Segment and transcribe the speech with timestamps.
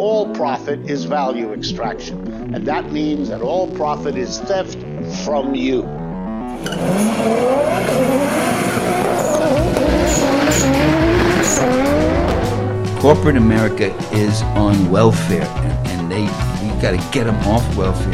[0.00, 2.26] all profit is value extraction.
[2.54, 4.78] And that means that all profit is theft
[5.24, 5.82] from you.
[12.98, 16.22] Corporate America is on welfare, and, and they
[16.62, 18.12] we got to get them off welfare.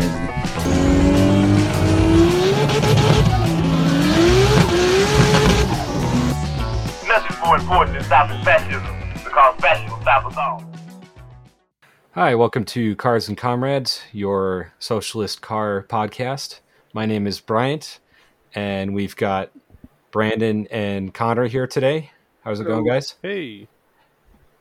[7.07, 10.65] Nothing's more important than stopping fascism because fascism stops us all.
[12.16, 16.61] Hi, welcome to Cars and Comrades, your socialist car podcast.
[16.94, 18.00] My name is Bryant,
[18.54, 19.50] and we've got
[20.12, 22.10] Brandon and Connor here today.
[22.43, 23.16] How's it going, guys?
[23.21, 23.68] Hey.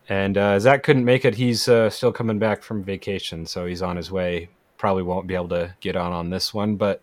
[0.10, 1.36] And uh, Zach couldn't make it.
[1.36, 4.50] He's uh, still coming back from vacation, so he's on his way.
[4.78, 7.02] Probably won't be able to get on on this one, but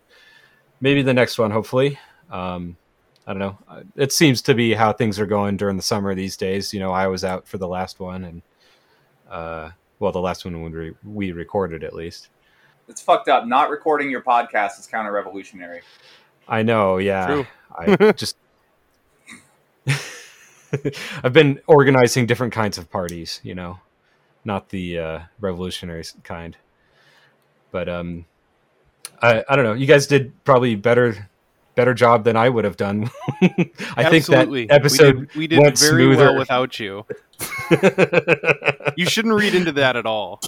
[0.79, 1.97] maybe the next one, hopefully.
[2.29, 2.77] Um,
[3.25, 3.57] I don't know.
[3.95, 6.75] It seems to be how things are going during the summer these days.
[6.75, 8.41] You know, I was out for the last one, and
[9.27, 9.71] uh,
[10.03, 12.27] well, the last one we, re- we recorded at least.
[12.89, 13.47] It's fucked up.
[13.47, 15.79] Not recording your podcast is counter revolutionary.
[16.45, 17.25] I know, yeah.
[17.25, 17.47] True.
[17.73, 18.35] I just
[21.23, 23.79] I've been organizing different kinds of parties, you know,
[24.43, 26.57] not the uh, revolutionary kind.
[27.71, 28.25] But um,
[29.21, 29.73] I I don't know.
[29.73, 31.29] You guys did probably better
[31.75, 33.09] better job than I would have done.
[33.41, 33.65] I
[33.97, 34.67] Absolutely.
[34.67, 36.25] think that episode we did, we did went very smoother.
[36.25, 37.05] well without you.
[38.95, 40.39] You shouldn't read into that at all.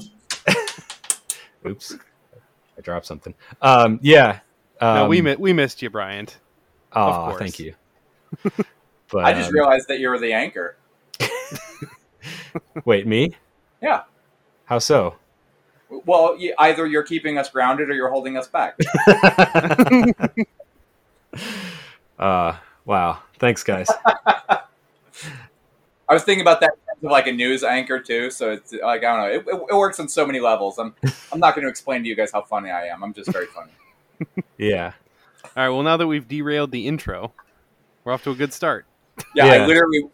[1.66, 1.98] Oops,
[2.78, 3.34] I dropped something.
[3.62, 4.42] Um, yeah.
[4.80, 6.38] Um, no, we mi- we missed you, Bryant.
[6.94, 7.40] aw, course.
[7.40, 7.74] thank you.
[9.12, 10.78] But I just um, realized that you were the anchor.
[12.86, 13.36] wait, me?
[13.82, 14.02] Yeah.
[14.66, 15.16] How so?
[16.06, 18.78] Well, either you're keeping us grounded or you're holding us back.
[22.18, 22.56] Uh,
[22.86, 23.20] wow.
[23.40, 23.90] Thanks, guys.
[24.06, 24.62] I
[26.10, 26.72] was thinking about that
[27.04, 28.32] of like a news anchor too.
[28.32, 29.54] So it's like I don't know.
[29.54, 30.78] It, it, it works on so many levels.
[30.78, 30.94] I'm
[31.32, 33.04] I'm not going to explain to you guys how funny I am.
[33.04, 33.72] I'm just very funny.
[34.58, 34.94] Yeah.
[35.44, 35.70] All right.
[35.70, 37.34] Well, now that we've derailed the intro,
[38.04, 38.86] we're off to a good start.
[39.36, 39.64] Yeah, Yeah.
[39.64, 40.10] I literally.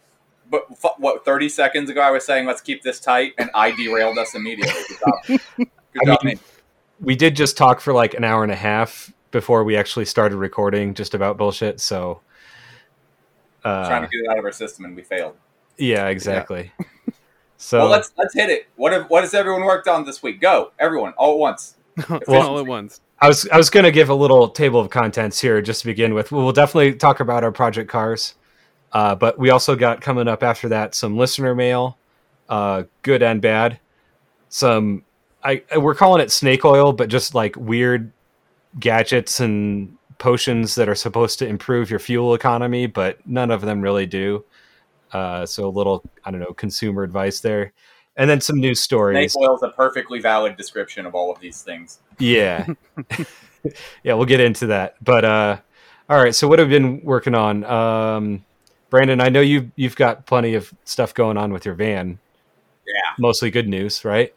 [0.50, 1.24] But f- what?
[1.24, 4.74] Thirty seconds ago, I was saying let's keep this tight, and I derailed us immediately.
[4.88, 5.40] Good job.
[5.56, 5.68] Good
[6.02, 6.38] I job, mean.
[7.00, 10.36] We did just talk for like an hour and a half before we actually started
[10.36, 11.80] recording just about bullshit.
[11.80, 12.20] So,
[13.64, 15.34] uh, Trying to get it out of our system, and we failed.
[15.76, 16.70] yeah, exactly.
[17.62, 18.66] So, well, let's let's hit it.
[18.74, 20.40] What have, what has everyone worked on this week?
[20.40, 21.76] Go, everyone, all at once.
[22.26, 23.00] well, all at once.
[23.20, 25.86] I was I was going to give a little table of contents here just to
[25.86, 26.32] begin with.
[26.32, 28.34] We'll definitely talk about our project cars,
[28.90, 31.98] uh, but we also got coming up after that some listener mail,
[32.48, 33.78] uh, good and bad.
[34.48, 35.04] Some
[35.44, 38.10] I we're calling it snake oil, but just like weird
[38.78, 43.80] gadgets and potions that are supposed to improve your fuel economy, but none of them
[43.80, 44.44] really do.
[45.12, 47.72] Uh, so a little I don't know consumer advice there,
[48.16, 49.36] and then some news Snake stories.
[49.36, 51.98] oil is a perfectly valid description of all of these things.
[52.18, 52.66] Yeah.
[54.02, 54.96] yeah, we'll get into that.
[55.02, 55.56] But uh
[56.08, 57.64] all right, so what have you been working on?
[57.64, 58.44] Um
[58.90, 62.18] Brandon, I know you you've got plenty of stuff going on with your van.
[62.86, 63.12] Yeah.
[63.18, 64.34] Mostly good news, right?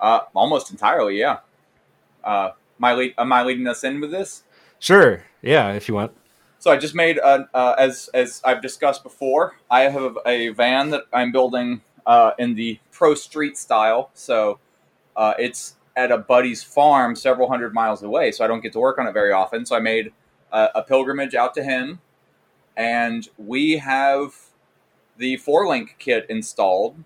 [0.00, 1.38] Uh, almost entirely, yeah.
[2.24, 2.50] Uh,
[2.82, 4.42] am I lead, am I leading us in with this?
[4.78, 5.22] Sure.
[5.40, 6.12] Yeah, if you want.
[6.58, 9.56] So I just made a, uh, as as I've discussed before.
[9.70, 14.10] I have a van that I'm building uh, in the pro street style.
[14.14, 14.58] So
[15.16, 18.32] uh, it's at a buddy's farm, several hundred miles away.
[18.32, 19.66] So I don't get to work on it very often.
[19.66, 20.12] So I made
[20.52, 22.00] a, a pilgrimage out to him,
[22.76, 24.34] and we have
[25.16, 26.96] the four link kit installed,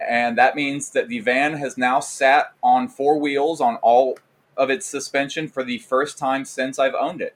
[0.00, 4.18] and that means that the van has now sat on four wheels on all
[4.58, 7.34] of its suspension for the first time since I've owned it.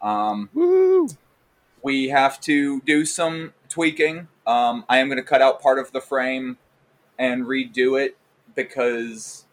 [0.00, 1.08] Um, Woo!
[1.82, 4.28] we have to do some tweaking.
[4.46, 6.58] Um, I am going to cut out part of the frame
[7.18, 8.16] and redo it
[8.54, 9.46] because,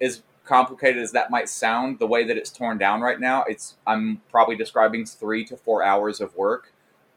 [0.00, 3.76] as complicated as that might sound, the way that it's torn down right now, it's
[3.86, 6.72] I'm probably describing three to four hours of work.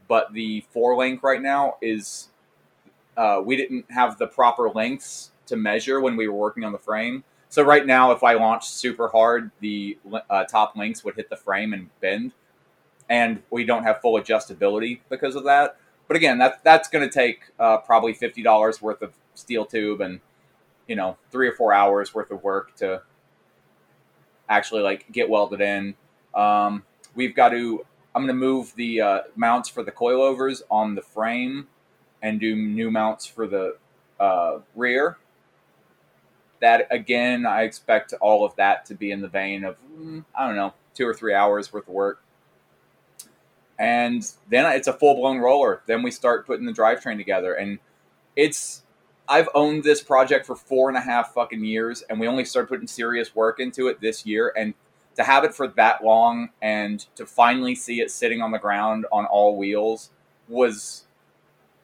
[0.07, 2.29] But the four link right now is
[3.17, 6.77] uh, we didn't have the proper lengths to measure when we were working on the
[6.77, 7.25] frame.
[7.49, 9.97] So right now, if I launched super hard, the
[10.29, 12.33] uh, top links would hit the frame and bend
[13.09, 15.77] and we don't have full adjustability because of that.
[16.07, 20.01] But again, that that's going to take uh, probably fifty dollars worth of steel tube
[20.01, 20.19] and
[20.87, 23.01] you know three or four hours worth of work to
[24.49, 25.95] actually like get welded in.
[26.33, 26.83] Um,
[27.15, 27.85] we've got to.
[28.15, 31.67] I'm going to move the uh, mounts for the coilovers on the frame
[32.23, 33.77] and do new mounts for the
[34.19, 35.17] uh, rear.
[36.59, 40.47] That again, I expect all of that to be in the vein of mm, I
[40.47, 42.23] don't know two or three hours worth of work
[43.79, 45.81] and then it's a full blown roller.
[45.85, 47.79] Then we start putting the drivetrain together, and
[48.35, 48.83] it's
[49.27, 52.69] I've owned this project for four and a half fucking years, and we only started
[52.69, 54.53] putting serious work into it this year.
[54.55, 54.73] And
[55.15, 59.07] to have it for that long and to finally see it sitting on the ground
[59.11, 60.11] on all wheels
[60.47, 61.05] was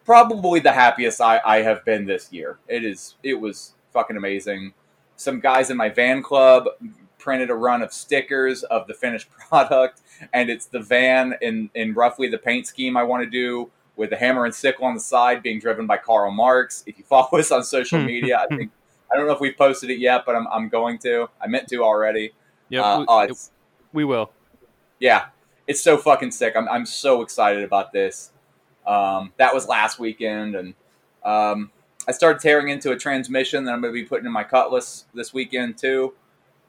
[0.05, 2.59] probably the happiest I, I have been this year.
[2.67, 4.73] It is it was fucking amazing.
[5.15, 6.65] Some guys in my van club
[7.19, 10.01] printed a run of stickers of the finished product,
[10.33, 14.09] and it's the van in in roughly the paint scheme I want to do with
[14.09, 16.83] the hammer and sickle on the side being driven by Karl Marx.
[16.87, 18.71] If you follow us on social media, I think
[19.11, 21.29] I don't know if we've posted it yet, but I'm, I'm going to.
[21.39, 22.31] I meant to already.
[22.69, 23.51] Yep, Uh, we, oh, it's,
[23.93, 24.31] we will.
[24.99, 25.25] yeah,
[25.67, 26.55] it's so fucking sick.
[26.57, 28.31] I'm, I'm so excited about this.
[28.87, 30.73] Um, that was last weekend, and
[31.23, 31.69] um,
[32.07, 35.05] I started tearing into a transmission that I'm going to be putting in my Cutlass
[35.13, 36.13] this weekend too.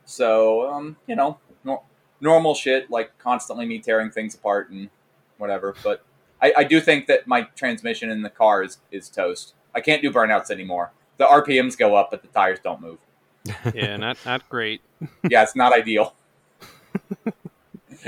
[0.05, 1.83] So, um, you know, nor-
[2.21, 4.91] normal shit like constantly me tearing things apart and
[5.39, 5.75] whatever.
[5.83, 6.05] But
[6.41, 9.55] I, I do think that my transmission in the car is, is toast.
[9.75, 10.93] I can't do burnouts anymore.
[11.17, 12.99] The RPMs go up, but the tires don't move.
[13.75, 14.81] Yeah, not not great.
[15.29, 16.15] yeah, it's not ideal.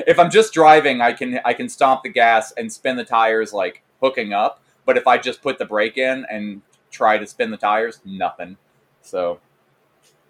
[0.06, 3.52] if I'm just driving, I can I can stomp the gas and spin the tires
[3.52, 4.62] like hooking up.
[4.86, 6.62] But if I just put the brake in and
[6.96, 8.56] try to spin the tires, nothing.
[9.02, 9.40] So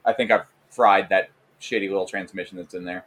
[0.05, 1.31] I think I've fried that
[1.61, 3.05] shitty little transmission that's in there.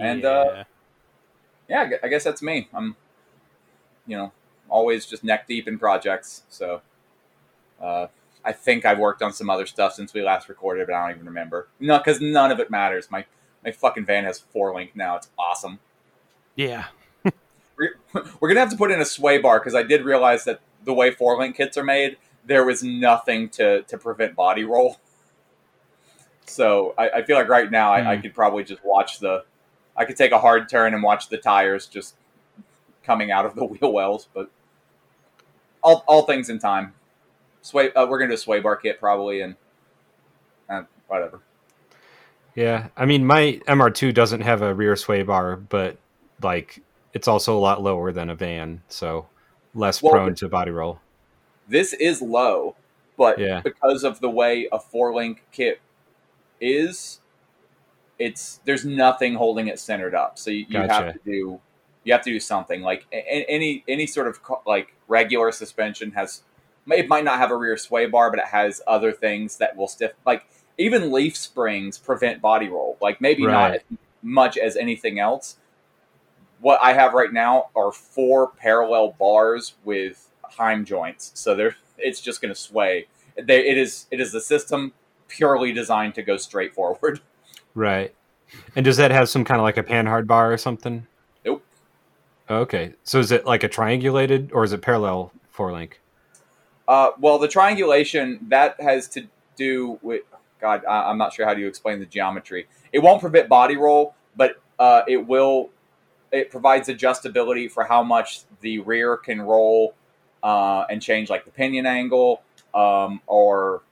[0.00, 0.28] And, yeah.
[0.28, 0.64] uh,
[1.68, 2.68] Yeah, I guess that's me.
[2.72, 2.96] I'm,
[4.06, 4.32] you know,
[4.68, 6.42] always just neck deep in projects.
[6.48, 6.80] So
[7.80, 8.06] uh,
[8.44, 11.16] I think I've worked on some other stuff since we last recorded, but I don't
[11.16, 11.68] even remember.
[11.78, 13.10] No, because none of it matters.
[13.10, 13.24] My
[13.64, 15.16] my fucking van has four link now.
[15.16, 15.78] It's awesome.
[16.56, 16.86] yeah.
[17.78, 17.94] We're,
[18.40, 20.92] we're gonna have to put in a sway bar because I did realize that the
[20.94, 24.98] way four link kits are made, there was nothing to to prevent body roll.
[26.46, 28.20] So I, I feel like right now I, I Hmm.
[28.22, 29.44] could probably just watch the,
[29.96, 32.16] I could take a hard turn and watch the tires just
[33.04, 34.28] coming out of the wheel wells.
[34.34, 34.50] But
[35.82, 36.94] all all things in time.
[37.62, 39.56] Sway, uh, we're gonna do a sway bar kit probably and
[40.68, 41.40] uh, whatever.
[42.54, 45.98] Yeah, I mean, my MR2 doesn't have a rear sway bar, but
[46.42, 46.82] like
[47.14, 49.26] it's also a lot lower than a van, so
[49.74, 51.00] less Well, prone to body roll.
[51.68, 52.76] this is low,
[53.16, 53.60] but Yeah.
[53.62, 55.80] because of the way a four link kit
[56.60, 57.20] is,
[58.18, 60.38] it's there's nothing holding it centered up.
[60.38, 61.60] So you, you have to do
[62.04, 66.42] you have to do something like any any sort of like regular suspension has
[66.90, 69.88] it might not have a rear sway bar, but it has other things that will
[69.88, 70.44] stiff like
[70.78, 72.96] even leaf springs prevent body roll.
[73.00, 73.80] Like maybe not as
[74.22, 75.56] much as anything else.
[76.62, 82.20] What I have right now are four parallel bars with Heim joints, so there it's
[82.20, 83.06] just going to sway.
[83.36, 84.92] They, it is it is a system
[85.28, 87.20] purely designed to go straight forward.
[87.74, 88.14] Right.
[88.76, 91.06] And does that have some kind of like a panhard bar or something?
[91.42, 91.64] Nope.
[92.50, 92.92] Okay.
[93.02, 95.98] So is it like a triangulated or is it parallel four link?
[96.86, 99.26] Uh, well, the triangulation that has to
[99.56, 100.20] do with
[100.60, 100.84] God.
[100.86, 102.66] I, I'm not sure how to explain the geometry.
[102.92, 105.70] It won't prevent body roll, but uh, it will.
[106.32, 109.94] It provides adjustability for how much the rear can roll
[110.42, 112.42] uh, and change, like the pinion angle
[112.74, 113.82] um, or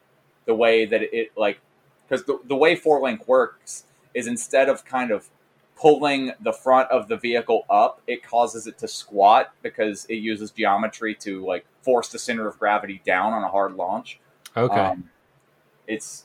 [0.47, 1.61] the way that it like
[2.09, 3.85] because the, the way four link works
[4.15, 5.29] is instead of kind of
[5.77, 10.51] pulling the front of the vehicle up, it causes it to squat because it uses
[10.51, 14.19] geometry to like force the center of gravity down on a hard launch.
[14.57, 14.75] Okay.
[14.75, 15.09] Um,
[15.87, 16.25] it's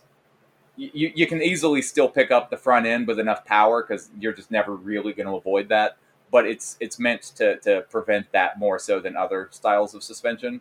[0.75, 4.33] you, you can easily still pick up the front end with enough power because you're
[4.33, 5.97] just never really going to avoid that.
[6.35, 10.59] But it's it's meant to, to prevent that more so than other styles of suspension.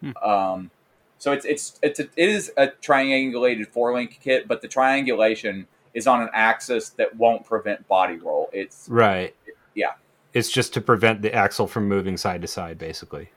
[0.00, 0.16] Hmm.
[0.22, 0.70] Um,
[1.18, 5.66] so it's it's it's a, it is a triangulated four link kit, but the triangulation
[5.94, 8.50] is on an axis that won't prevent body roll.
[8.52, 9.34] It's right.
[9.74, 9.94] yeah.
[10.32, 13.30] It's just to prevent the axle from moving side to side, basically.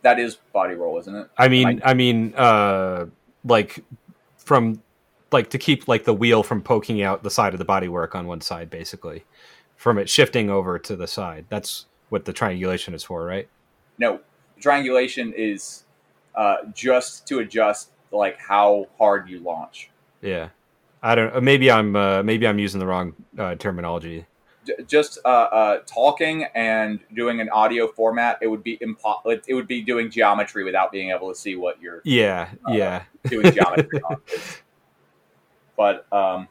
[0.00, 1.28] that is body roll, isn't it?
[1.36, 1.80] I mean, Right.
[1.84, 3.06] I mean, uh,
[3.44, 3.84] like
[4.38, 4.82] from
[5.32, 8.26] like to keep like the wheel from poking out the side of the bodywork on
[8.26, 9.24] one side, basically,
[9.76, 11.46] from it shifting over to the side.
[11.48, 13.48] That's what the triangulation is for, right?
[13.98, 14.20] No,
[14.60, 15.84] triangulation is
[16.34, 19.90] uh, just to adjust like how hard you launch.
[20.22, 20.48] Yeah.
[21.02, 21.34] I don't.
[21.34, 21.96] uh, Maybe I'm.
[21.96, 24.26] Uh, maybe I'm using the wrong uh, terminology.
[24.66, 29.54] J- just uh, uh, talking and doing an audio format, it would be impo- it,
[29.54, 32.50] would be doing geometry without being able to see what you're Yeah.
[32.68, 33.04] Yeah.
[33.24, 34.00] doing geometry
[35.80, 36.46] But um,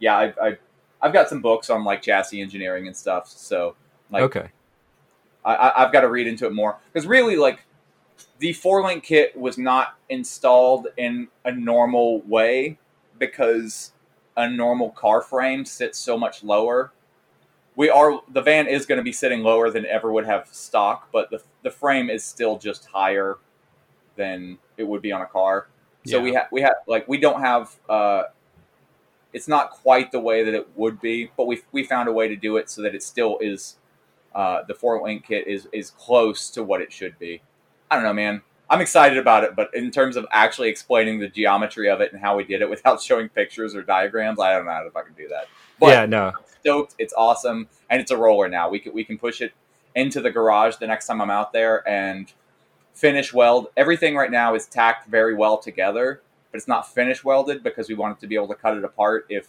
[0.00, 0.58] yeah, I, I
[1.00, 3.76] I've got some books on like chassis engineering and stuff, so
[4.10, 4.48] like okay.
[5.44, 7.60] I, I, I've got to read into it more because really, like,
[8.40, 12.78] the four link kit was not installed in a normal way
[13.16, 13.92] because
[14.36, 16.90] a normal car frame sits so much lower.
[17.76, 21.10] we are the van is going to be sitting lower than ever would have stock,
[21.12, 23.36] but the the frame is still just higher
[24.16, 25.68] than it would be on a car.
[26.04, 26.22] So Yeah.
[26.24, 28.22] we have we have like we don't have uh,
[29.32, 32.28] it's not quite the way that it would be, but we we found a way
[32.28, 33.76] to do it so that it still is
[34.34, 37.42] uh, the four link kit is is close to what it should be.
[37.90, 38.42] I don't know, man.
[38.70, 42.20] I'm excited about it, but in terms of actually explaining the geometry of it and
[42.20, 45.14] how we did it without showing pictures or diagrams, I don't know how to fucking
[45.16, 45.46] do that.
[45.80, 46.32] But yeah, no.
[46.60, 46.94] stoked.
[46.98, 48.68] It's awesome, and it's a roller now.
[48.68, 49.52] We can we can push it
[49.94, 52.32] into the garage the next time I'm out there and
[52.94, 53.68] finish weld.
[53.76, 57.94] Everything right now is tacked very well together, but it's not finish welded because we
[57.94, 59.48] want it to be able to cut it apart if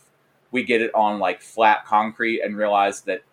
[0.51, 3.24] we get it on like flat concrete and realize that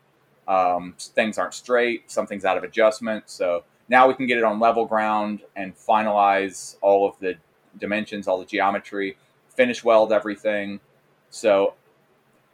[0.46, 3.24] um, things aren't straight, something's out of adjustment.
[3.26, 7.36] So now we can get it on level ground and finalize all of the
[7.78, 9.16] dimensions, all the geometry,
[9.48, 10.80] finish weld everything.
[11.30, 11.74] So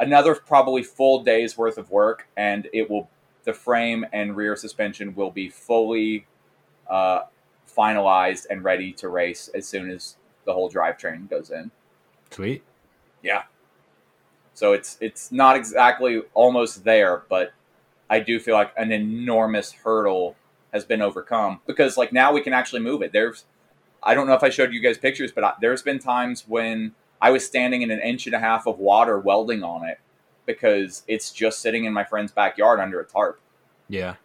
[0.00, 3.08] another probably full day's worth of work, and it will
[3.44, 6.26] the frame and rear suspension will be fully
[6.88, 7.22] uh,
[7.76, 11.70] finalized and ready to race as soon as the whole drivetrain goes in.
[12.30, 12.62] Sweet.
[13.22, 13.42] Yeah.
[14.54, 17.52] So it's it's not exactly almost there, but
[18.10, 20.36] I do feel like an enormous hurdle
[20.72, 23.12] has been overcome because like now we can actually move it.
[23.12, 23.44] There's
[24.02, 26.94] I don't know if I showed you guys pictures, but I, there's been times when
[27.20, 29.98] I was standing in an inch and a half of water welding on it
[30.44, 33.40] because it's just sitting in my friend's backyard under a tarp.
[33.88, 34.16] Yeah.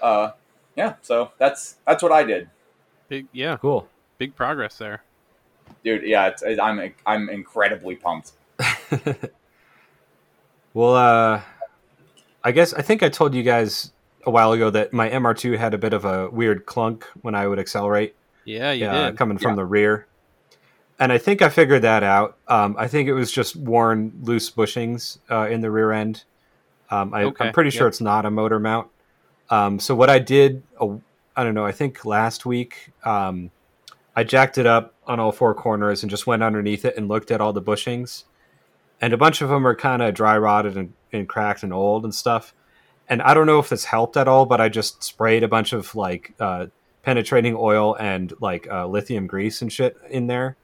[0.00, 0.30] Uh,
[0.76, 2.48] yeah, so that's that's what I did,
[3.08, 3.88] Big, yeah, Cool.
[4.18, 5.02] Big progress there.
[5.84, 6.02] dude.
[6.04, 8.32] Yeah, it's, I'm I'm incredibly pumped.
[10.74, 11.42] Well, uh,
[12.44, 13.90] I guess I think I told you guys
[14.24, 17.46] a while ago that my MR2 had a bit of a weird clunk when I
[17.46, 18.14] would accelerate.
[18.44, 19.16] Yeah, you uh, did.
[19.18, 19.56] coming from Yeah.
[19.56, 20.06] the rear.
[21.00, 22.36] And I think I figured that out.
[22.48, 26.24] Um, I think it was just worn loose bushings uh, in the rear end.
[26.90, 27.92] Um, I, Okay, I'm pretty sure yep.
[27.92, 28.88] it's not a motor mount.
[29.50, 30.96] Um, so what I did, uh,
[31.36, 33.50] I don't know, I think last week, um,
[34.18, 37.30] I jacked it up on all four corners and just went underneath it and looked
[37.30, 38.24] at all the bushings.
[39.00, 42.02] And a bunch of them are kind of dry rotted and, and cracked and old
[42.02, 42.52] and stuff.
[43.08, 45.72] And I don't know if this helped at all, but I just sprayed a bunch
[45.72, 46.66] of like uh,
[47.04, 50.56] penetrating oil and like uh, lithium grease and shit in there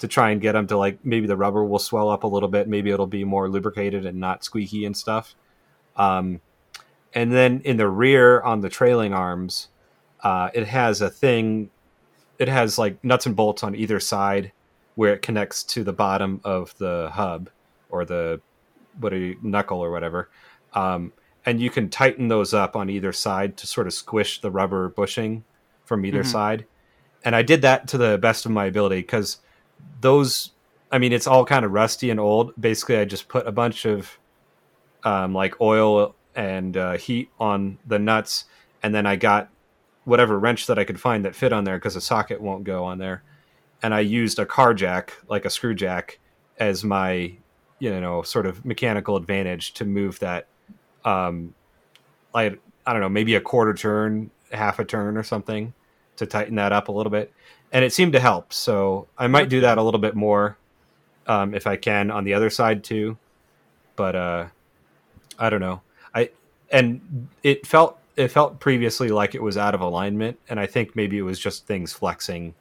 [0.00, 2.50] to try and get them to like maybe the rubber will swell up a little
[2.50, 5.34] bit maybe it'll be more lubricated and not squeaky and stuff
[5.96, 6.40] um,
[7.14, 9.68] and then in the rear on the trailing arms
[10.22, 11.68] uh, it has a thing
[12.38, 14.52] it has like nuts and bolts on either side
[14.94, 17.50] where it connects to the bottom of the hub
[17.90, 18.40] or the
[19.00, 20.28] what a knuckle or whatever.
[20.74, 21.12] Um,
[21.46, 24.88] and you can tighten those up on either side to sort of squish the rubber
[24.88, 25.44] bushing
[25.84, 26.26] from either Mhm.
[26.32, 26.66] side.
[27.24, 29.38] And i did that to the best of my ability because
[30.00, 30.50] those
[30.90, 32.52] i mean it's all kind of rusty and old.
[32.60, 34.18] Basically i just put a bunch of
[35.04, 38.44] um, like oil and uh, heat on the nuts
[38.82, 39.48] and then i got
[40.08, 42.84] whatever wrench that i could find that fit on there because a socket won't go
[42.84, 43.22] on there.
[43.82, 46.18] And i used a car jack like a screw jack
[46.58, 47.32] as my
[47.78, 50.48] you know sort of mechanical advantage to move that
[51.04, 51.54] um
[52.34, 55.72] i don't know maybe a quarter turn half a turn or something
[56.16, 57.32] to tighten that up a little bit.
[57.70, 58.52] And it seemed to help.
[58.52, 60.56] So i might do that a little bit more
[61.26, 63.16] um, if i can on the other side too.
[63.96, 64.46] But uh
[65.38, 65.82] i don't know.
[66.14, 66.30] I
[66.70, 70.94] and it felt it felt previously like it was out of alignment and i think
[70.96, 72.54] maybe it was just things flexing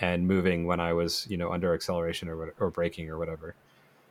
[0.00, 3.54] and moving when i was you know under acceleration or or braking or whatever.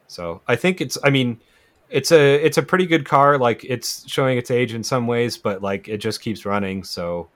[0.08, 1.40] So i think it's i mean
[1.90, 3.38] it's a it's a pretty good car.
[3.38, 6.84] Like it's showing its age in some ways but like it just keeps running.
[6.84, 7.30] So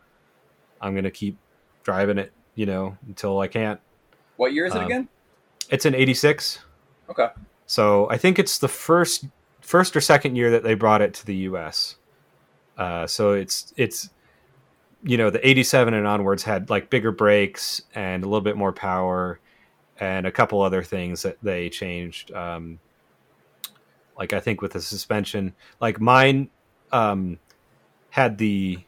[0.82, 1.38] i'm gonna keep
[1.84, 3.80] driving it you know until i can't.
[4.38, 5.08] What year is it Um, again?
[5.70, 6.60] it's an 86
[7.10, 7.30] Okay.
[7.66, 9.26] so i think it's the first
[9.62, 11.96] first or second year that they brought it to the us
[12.82, 14.10] uh, so it's it's
[15.04, 18.72] you know the 87 and onwards had like bigger brakes and a little bit more
[18.72, 19.40] power
[20.00, 22.80] and a couple other things that they changed um,
[24.18, 26.50] like i think with the suspension like mine
[26.92, 27.38] um,
[28.10, 28.80] had the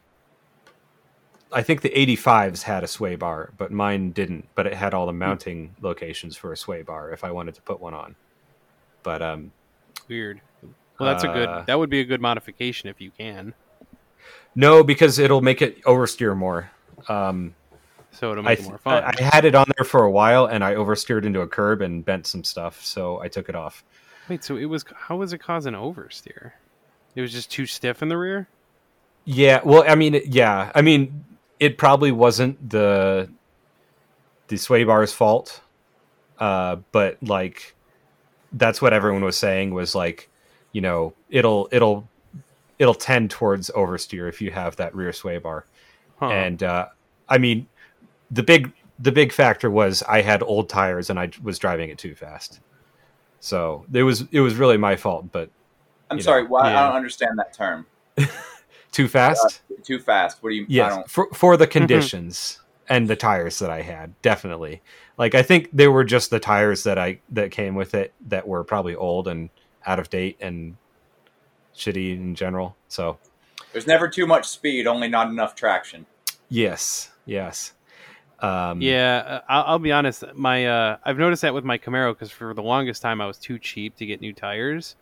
[1.52, 5.06] i think the 85s had a sway bar but mine didn't but it had all
[5.06, 8.16] the mounting locations for a sway bar if i wanted to put one on
[9.04, 9.52] but um
[10.08, 10.40] Weird.
[10.98, 11.48] Well, that's a good.
[11.48, 13.54] Uh, That would be a good modification if you can.
[14.54, 16.70] No because it'll make it oversteer more
[17.08, 17.54] um
[18.12, 19.04] So it'll I, make it more fun.
[19.04, 21.82] I I had it on there for a while and I oversteered into a curb
[21.82, 23.84] and bent some stuff, so I took it off.
[24.28, 26.52] Wait, so it was how was it causing oversteer?
[27.14, 28.48] It was just too stiff in the rear.
[29.24, 31.24] Yeah, well, I mean, yeah, I mean,
[31.58, 33.28] it probably wasn't the
[34.48, 35.60] the sway bar's fault,
[36.38, 37.74] uh, but like
[38.52, 40.28] that's what everyone was saying was like
[40.72, 42.08] you know, it'll it'll
[42.78, 45.66] it'll tend towards oversteer if you have that rear sway bar.
[46.16, 46.30] Huh.
[46.30, 46.88] And uh,
[47.28, 47.66] I mean,
[48.30, 51.98] the big the big factor was I had old tires and I was driving it
[51.98, 52.60] too fast.
[53.40, 55.50] So it was it was really my fault, but
[56.10, 56.44] I'm sorry.
[56.44, 57.86] know, Why I don't understand that term.
[58.92, 59.62] too fast.
[59.82, 60.42] Too fast.
[60.42, 60.62] What do you?
[60.62, 64.82] I Yes, for for the conditions and the tires that I had, definitely.
[65.18, 68.46] Like I think they were just the tires that I that came with it that
[68.46, 69.50] were probably old and
[69.86, 70.76] out of date and
[71.76, 72.76] shitty in general.
[72.88, 73.18] So
[73.72, 76.06] There's never too much speed, only not enough traction.
[76.48, 77.72] yes, yes,
[78.40, 80.24] um, Yeah, uh, I'll, I'll be honest.
[80.34, 83.38] My uh, I've noticed that with my Camaro because for the longest time I was
[83.38, 84.96] too cheap to get new tires,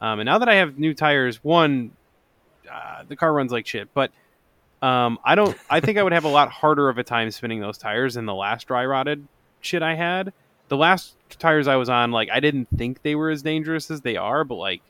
[0.00, 1.92] um, and now that I have new tires, one,
[2.70, 3.88] uh, the car runs like shit.
[3.94, 4.10] But
[4.82, 5.56] um, I don't.
[5.68, 8.26] I think I would have a lot harder of a time spinning those tires than
[8.26, 9.26] the last dry rotted
[9.60, 10.32] shit I had.
[10.68, 14.00] The last tires I was on, like I didn't think they were as dangerous as
[14.00, 14.82] they are, but like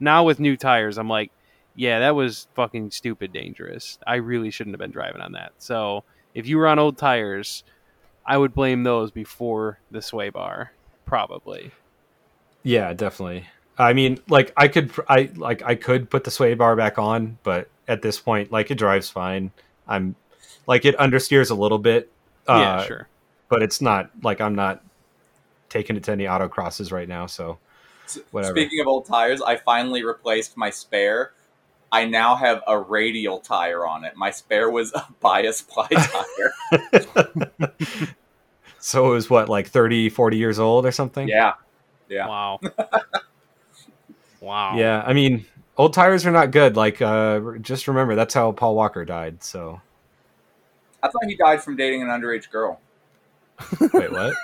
[0.00, 1.30] now with new tires, I'm like,
[1.74, 3.98] yeah, that was fucking stupid dangerous.
[4.06, 5.52] I really shouldn't have been driving on that.
[5.58, 7.64] So if you were on old tires,
[8.24, 10.72] I would blame those before the sway bar,
[11.04, 11.70] probably.
[12.62, 13.46] yeah, definitely.
[13.78, 17.38] I mean, like I could, I like I could put the sway bar back on,
[17.42, 19.50] but at this point, like it drives fine.
[19.86, 20.16] I'm
[20.66, 22.10] like it understeers a little bit.
[22.48, 23.08] Uh, yeah, sure.
[23.48, 24.82] but it's not like I'm not
[25.68, 27.26] taking it to any autocrosses right now.
[27.26, 27.58] So
[28.30, 28.54] Whatever.
[28.54, 31.32] Speaking of old tires, I finally replaced my spare.
[31.92, 34.16] I now have a radial tire on it.
[34.16, 36.52] My spare was a bias ply tire.
[38.78, 41.54] so it was what like 30 40 years old or something yeah,
[42.08, 42.28] yeah.
[42.28, 42.60] Wow.
[44.40, 44.76] wow.
[44.76, 45.44] yeah i mean
[45.76, 49.80] old tires are not good like uh just remember that's how paul walker died so
[51.02, 52.80] I thought he died from dating an underage girl.
[53.92, 54.34] wait what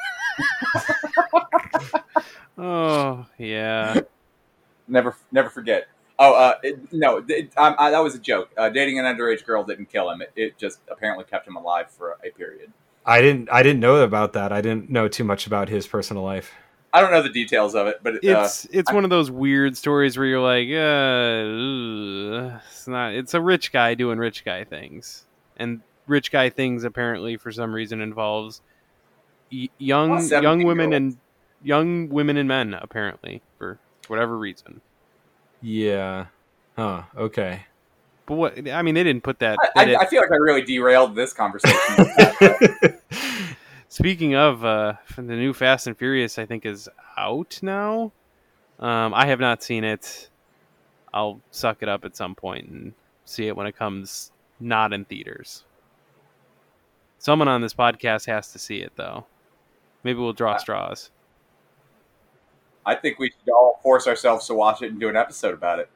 [2.59, 4.00] Oh, yeah.
[4.88, 5.87] Never, never forget.
[6.18, 8.50] Oh, uh, it, no, it, um, I, that was a joke.
[8.59, 10.21] Uh, dating an underage girl didn't kill him.
[10.21, 12.71] It, it just apparently kept him alive for a period.
[13.06, 16.23] i didn't i didn't know about that i didn't know too much about his personal
[16.23, 16.52] life
[16.93, 19.78] I don't know the details of it, but uh, It's it's one of those weird
[19.78, 23.15] stories where you're like, uh, it's not.
[23.15, 25.25] It's a rich guy doing rich guy things,
[25.56, 28.60] and rich guy things apparently for some reason involves
[29.50, 31.17] y- young young women and
[31.62, 34.80] young women and men apparently for whatever reason.
[35.60, 36.26] yeah
[36.76, 37.64] huh okay
[38.26, 39.58] But what I mean, they didn't put that.
[39.76, 42.98] I, I, I feel like I really derailed this conversation.
[43.88, 48.12] Speaking of uh, the new Fast and Furious, I think is out now.
[48.80, 50.30] Um, I have not seen it.
[51.12, 52.94] I'll suck it up at some point and
[53.26, 55.64] see it when it comes not in theaters.
[57.18, 59.26] Someone on this podcast has to see it though.
[60.04, 61.10] Maybe we'll draw straws.
[62.84, 65.78] I think we should all force ourselves to watch it and do an episode about
[65.78, 65.88] it.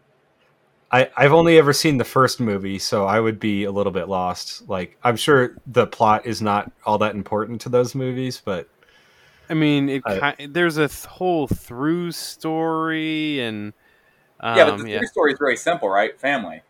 [0.92, 4.09] I, I've only ever seen the first movie, so I would be a little bit
[4.09, 4.68] lost.
[4.68, 8.68] Like, I'm sure the plot is not all that important to those movies, but
[9.51, 13.72] I mean, it I- ki- there's a th- whole through story and
[14.38, 16.18] um, yeah, but the yeah, true story is very simple, right?
[16.20, 16.62] Family.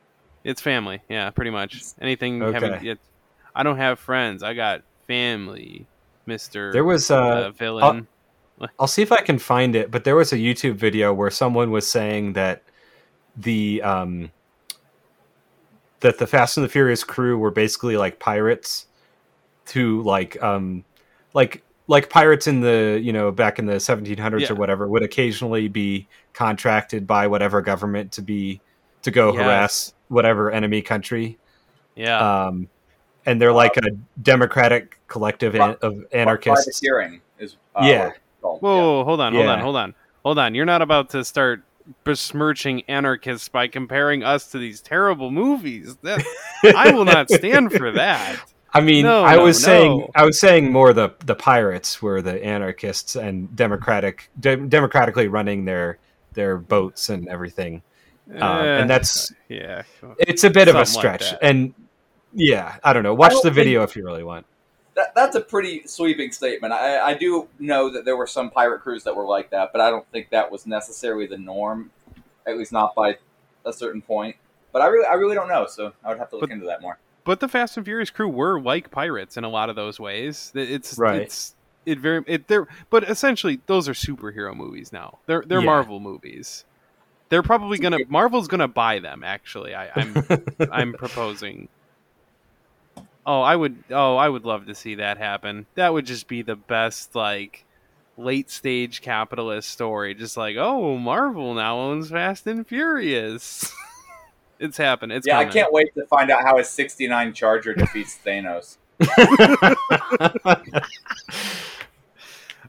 [0.44, 1.02] it's family.
[1.08, 2.52] Yeah, pretty much anything Okay.
[2.54, 2.86] having.
[2.86, 2.98] It,
[3.54, 4.42] I don't have friends.
[4.42, 5.86] I got family,
[6.24, 6.72] Mister.
[6.72, 7.84] there was uh, uh, villain.
[7.84, 8.06] I'll
[8.86, 11.86] see if I can find it, but there was a YouTube video where someone was
[11.86, 12.62] saying that
[13.36, 14.30] the um
[16.00, 18.86] that the Fast and the Furious crew were basically like pirates
[19.66, 20.84] to like um
[21.34, 24.52] like like pirates in the you know back in the 1700s Yeah.
[24.52, 28.60] or whatever would occasionally be contracted by whatever government to be
[29.02, 29.42] to go Yes.
[29.42, 31.38] harass whatever enemy country
[31.94, 32.68] yeah, um
[33.24, 33.90] and they're like a
[34.22, 38.12] democratic collective an- of anarchists Privateering is uh, Yeah.
[38.46, 38.62] What it's called.
[38.62, 40.54] Whoa, hold on, hold on, hold on, hold on.
[40.54, 41.62] You're not about to start
[42.04, 45.96] besmirching anarchists by comparing us to these terrible movies.
[46.02, 46.24] That
[46.74, 48.36] I will not stand for that.
[48.72, 50.10] I mean, No, I no, was saying, no.
[50.14, 55.64] I was saying more the the pirates were the anarchists and democratic, de- democratically running
[55.64, 55.98] their
[56.34, 57.82] their boats and everything.
[58.34, 59.82] Um, Eh, and that's yeah.
[60.18, 61.38] it's a bit of a Something like stretch.
[61.42, 61.72] and
[62.34, 63.14] yeah, I don't know.
[63.14, 64.44] Watch don't the think- video if you really want.
[64.96, 66.72] That, that's a pretty sweeping statement.
[66.72, 69.80] I, I do know that there were some pirate crews that were like that, but
[69.80, 71.90] I don't think that was necessarily the norm,
[72.46, 73.18] at least not by
[73.66, 74.36] a certain point.
[74.72, 76.66] But I really, I really don't know, so I would have to look But- into
[76.66, 76.98] that more.
[77.24, 80.52] But the Fast and Furious crew were like pirates in a lot of those ways.
[80.54, 81.22] It's Right.
[81.22, 81.54] It's
[81.84, 85.18] it very it they're but essentially those are superhero movies now.
[85.26, 85.66] They're they're Yeah.
[85.66, 86.64] Marvel movies.
[87.28, 89.24] They're probably gonna Marvel's gonna buy them.
[89.24, 90.24] Actually, I, I'm
[90.72, 91.68] I'm proposing.
[93.26, 93.82] Oh, I would.
[93.90, 95.66] Oh, I would love to see that happen.
[95.74, 97.14] That would just be the best.
[97.14, 97.64] Like,
[98.16, 100.14] late stage capitalist story.
[100.14, 103.72] Just like, oh, Marvel now owns Fast and Furious.
[104.60, 105.12] it's happened.
[105.12, 108.76] It's yeah, I can't wait to find out how his 69 Charger defeats Thanos.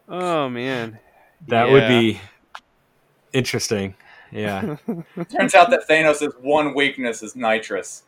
[0.09, 0.99] Oh man,
[1.47, 2.21] That would be
[3.33, 3.93] interesting.
[4.31, 4.77] Yeah.
[5.37, 8.03] Turns out that Thanos' one weakness is nitrous.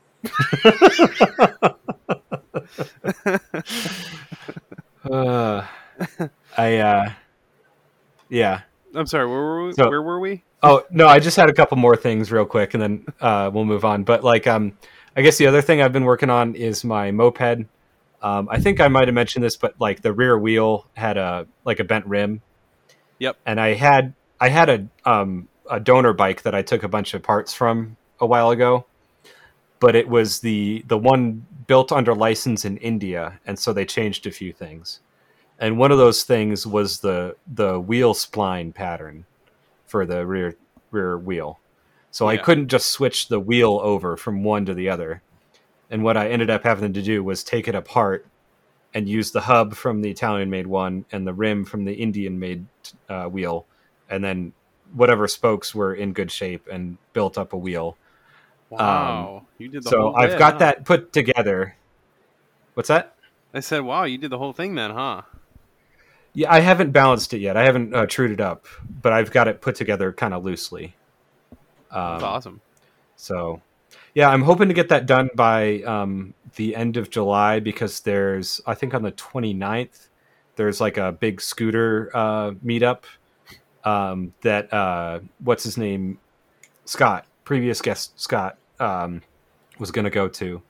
[5.09, 5.65] Uh,
[6.57, 7.11] I uh,
[8.29, 8.61] yeah.
[8.93, 9.27] I'm sorry.
[9.27, 9.73] Where were we?
[9.73, 10.43] So- where were we?
[10.61, 13.63] Oh no, I just had a couple more things real quick, and then uh, we'll
[13.65, 14.03] move on.
[14.03, 14.77] But like, um,
[15.15, 17.65] I guess the other thing I've been working on is my moped.
[18.21, 21.47] Um, I think I might have mentioned this, but like the rear wheel had a
[21.63, 22.41] like a bent rim.
[23.19, 23.37] Yep.
[23.45, 27.13] And I had I had a um a donor bike that I took a bunch
[27.13, 28.85] of parts from a while ago,
[29.79, 34.25] but it was the the one built under license in India, and so they changed
[34.25, 35.01] a few things.
[35.59, 39.25] And one of those things was the the wheel spline pattern
[39.85, 40.55] for the rear
[40.89, 41.59] rear wheel.
[42.09, 45.21] So I couldn't just switch the wheel over from one to the other.
[45.91, 48.25] And what I ended up having to do was take it apart
[48.95, 52.39] and use the hub from the Italian made one and the rim from the Indian
[52.39, 52.65] made
[53.07, 53.67] uh, wheel,
[54.09, 54.53] and then
[54.95, 57.95] whatever spokes were in good shape and built up a wheel.
[58.69, 60.59] Wow, you did the Um, So I've bit, got huh?
[60.59, 61.75] that put together.
[62.75, 63.15] What's that?
[63.53, 65.23] I said, "Wow, you did the whole thing then, huh?"
[66.33, 67.57] Yeah, I haven't balanced it yet.
[67.57, 68.67] I haven't uh, trued it up,
[69.01, 70.93] but I've got it put together kind of loosely.
[71.89, 72.61] Um, That's awesome.
[73.15, 73.61] So,
[74.13, 78.61] yeah, I'm hoping to get that done by um, the end of July because there's,
[78.67, 80.07] I think on the 29th,
[80.55, 83.05] there's like a big scooter uh, meetup
[83.83, 86.19] um, that, uh, what's his name?
[86.85, 89.21] Scott, previous guest Scott, um,
[89.79, 90.61] was going to go to.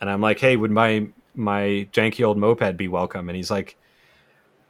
[0.00, 3.28] And I'm like, hey, would my, my janky old moped be welcome?
[3.28, 3.76] And he's like,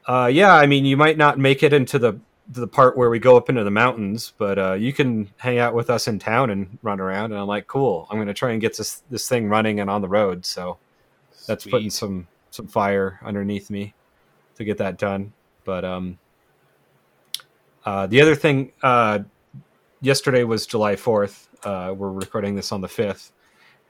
[0.07, 2.21] uh, yeah, I mean, you might not make it into the
[2.53, 5.73] the part where we go up into the mountains, but uh, you can hang out
[5.73, 7.31] with us in town and run around.
[7.31, 8.09] And I'm like, cool.
[8.11, 10.45] I'm going to try and get this this thing running and on the road.
[10.45, 10.79] So
[11.47, 13.95] that's putting some some fire underneath me
[14.57, 15.33] to get that done.
[15.65, 16.19] But um,
[17.85, 19.21] uh, the other thing, uh,
[20.01, 21.47] yesterday was July 4th.
[21.63, 23.31] Uh, we're recording this on the 5th,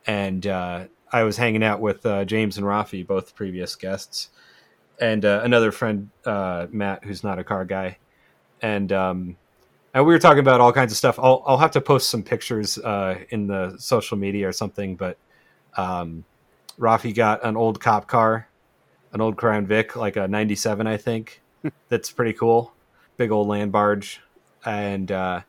[0.06, 4.30] and uh, I was hanging out with uh, James and Rafi, both previous guests,
[5.00, 7.98] and uh, another friend, uh, Matt, who's not a car guy
[8.62, 9.36] and um,
[9.94, 11.18] and we were talking about all kinds of stuff.
[11.18, 14.96] I'll I'll have to post some pictures uh, in the social media or something.
[14.96, 15.18] But
[15.76, 16.24] um,
[16.78, 18.48] Rafi got an old cop car,
[19.12, 21.42] an old Crown Vic, like a '97, I think.
[21.88, 22.72] That's pretty cool.
[23.16, 24.20] Big old land barge,
[24.64, 25.40] and uh,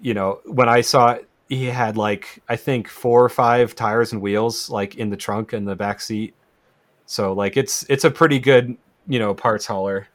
[0.00, 4.12] you know when I saw it, he had like I think four or five tires
[4.14, 6.34] and wheels like in the trunk and the back seat.
[7.06, 10.08] So like it's it's a pretty good you know parts hauler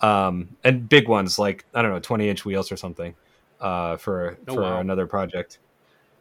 [0.00, 3.14] um, and big ones like I don't know, twenty inch wheels or something,
[3.60, 4.80] uh, for Oh, for wow.
[4.80, 5.58] another project,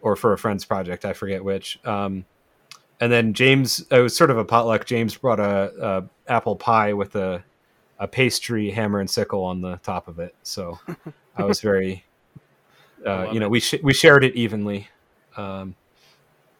[0.01, 1.05] or for a friend's project.
[1.05, 1.79] I forget which.
[1.85, 2.25] Um,
[2.99, 4.85] and then James, it was sort of a potluck.
[4.85, 5.71] James brought a,
[6.27, 7.43] a apple pie with a
[7.99, 10.35] a pastry hammer and sickle on the top of it.
[10.43, 10.79] So
[11.37, 12.03] I was very,
[13.05, 13.51] uh, you know, it.
[13.51, 14.87] we sh- we shared it evenly.
[15.37, 15.75] Um,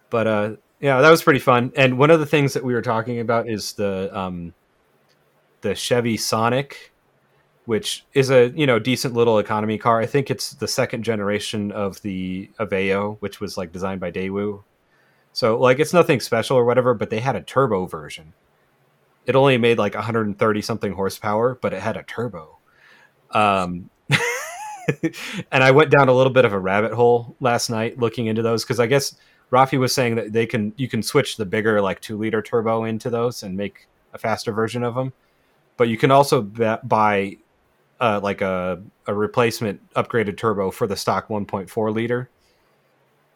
[0.10, 1.72] but uh, yeah, that was pretty fun.
[1.76, 4.54] And one of the things that we were talking about is the um,
[5.62, 6.92] the Chevy Sonic
[7.66, 10.00] which is a you know decent little economy car.
[10.00, 14.64] I think it's the second generation of the Aveo, which was like designed by Daewoo.
[15.34, 18.34] So like it's nothing special or whatever, but they had a turbo version.
[19.26, 22.58] It only made like 130 something horsepower, but it had a turbo.
[23.30, 23.91] Um,
[25.52, 28.42] and I went down a little bit of a rabbit hole last night looking into
[28.42, 29.16] those because I guess
[29.52, 32.86] Rafi was saying that they can you can switch the bigger like two liter turbo
[32.86, 35.14] into those and make a faster version of them.
[35.78, 37.38] But you can also buy
[38.00, 42.30] uh, like a, a replacement upgraded turbo for the stock 1.4 liter,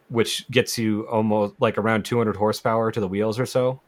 [0.10, 3.81] which gets you almost like around 200 horsepower to the wheels or so.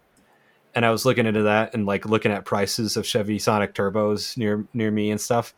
[0.76, 4.38] And I was looking into that and like looking at prices of Chevy Sonic turbos
[4.38, 5.54] near near me and stuff.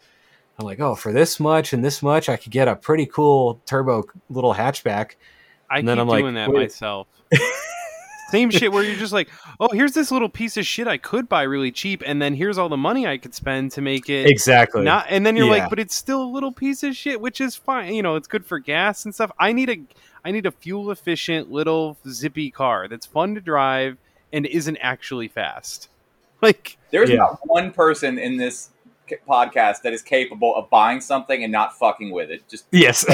[0.60, 3.62] I'm like, oh, for this much and this much, I could get a pretty cool
[3.65, 5.12] turbo little hatchback.
[5.69, 6.63] I And keep then I'm like, doing that wait.
[6.63, 7.08] myself.
[8.30, 11.28] Same shit where you're just like, oh, here's this little piece of shit I could
[11.28, 14.28] buy really cheap, and then here's all the money I could spend to make it
[14.30, 14.84] Exactly.
[14.84, 15.08] not.
[15.10, 15.63] And then you're Yeah.
[15.63, 17.93] like, but it's still a little piece of shit, which is fine.
[17.95, 19.32] You know, it's good for gas and stuff.
[19.39, 19.80] I need a,
[20.24, 23.98] I need a fuel efficient little zippy car that's fun to drive
[24.34, 25.88] and isn't actually fast.
[26.41, 27.17] Like, There's Yeah.
[27.17, 28.74] not one person in this ca-
[29.28, 32.48] podcast that is capable of buying something and not fucking with it.
[32.48, 33.06] Just yes.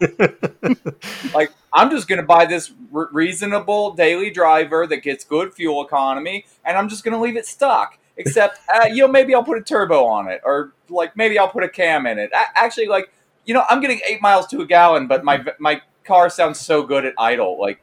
[1.34, 5.84] like, I'm just going to buy this re- reasonable daily driver that gets good fuel
[5.84, 7.98] economy, and I'm just going to leave it stuck.
[8.18, 11.50] Except, uh, you know, maybe I'll put a turbo on it, or like maybe I'll
[11.50, 12.30] put a cam in it.
[12.32, 13.12] A- actually, like,
[13.44, 16.82] you know, I'm getting eight miles to a gallon, but my my car sounds so
[16.82, 17.60] good at idle.
[17.60, 17.82] Like,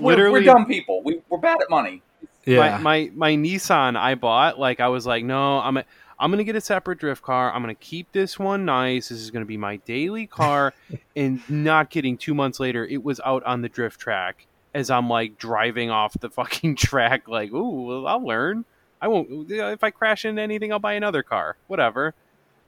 [0.00, 1.02] we're, we're dumb people.
[1.04, 2.02] We, we're bad at money.
[2.46, 2.78] Yeah.
[2.78, 5.84] my, my my Nissan I bought, like I was like, no, I'm a,
[6.18, 7.52] I'm gonna get a separate drift car.
[7.52, 9.08] I'm gonna keep this one nice.
[9.08, 10.74] This is gonna be my daily car.
[11.16, 15.08] and not kidding, two months later, it was out on the drift track as I'm
[15.08, 17.28] like driving off the fucking track.
[17.28, 18.64] Like, ooh, well, I'll learn.
[19.00, 19.50] I won't.
[19.50, 21.56] If I crash into anything, I'll buy another car.
[21.66, 22.14] Whatever.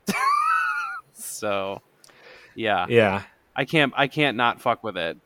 [1.15, 1.81] so,
[2.55, 3.23] yeah, yeah.
[3.55, 3.93] I can't.
[3.97, 5.17] I can't not fuck with it.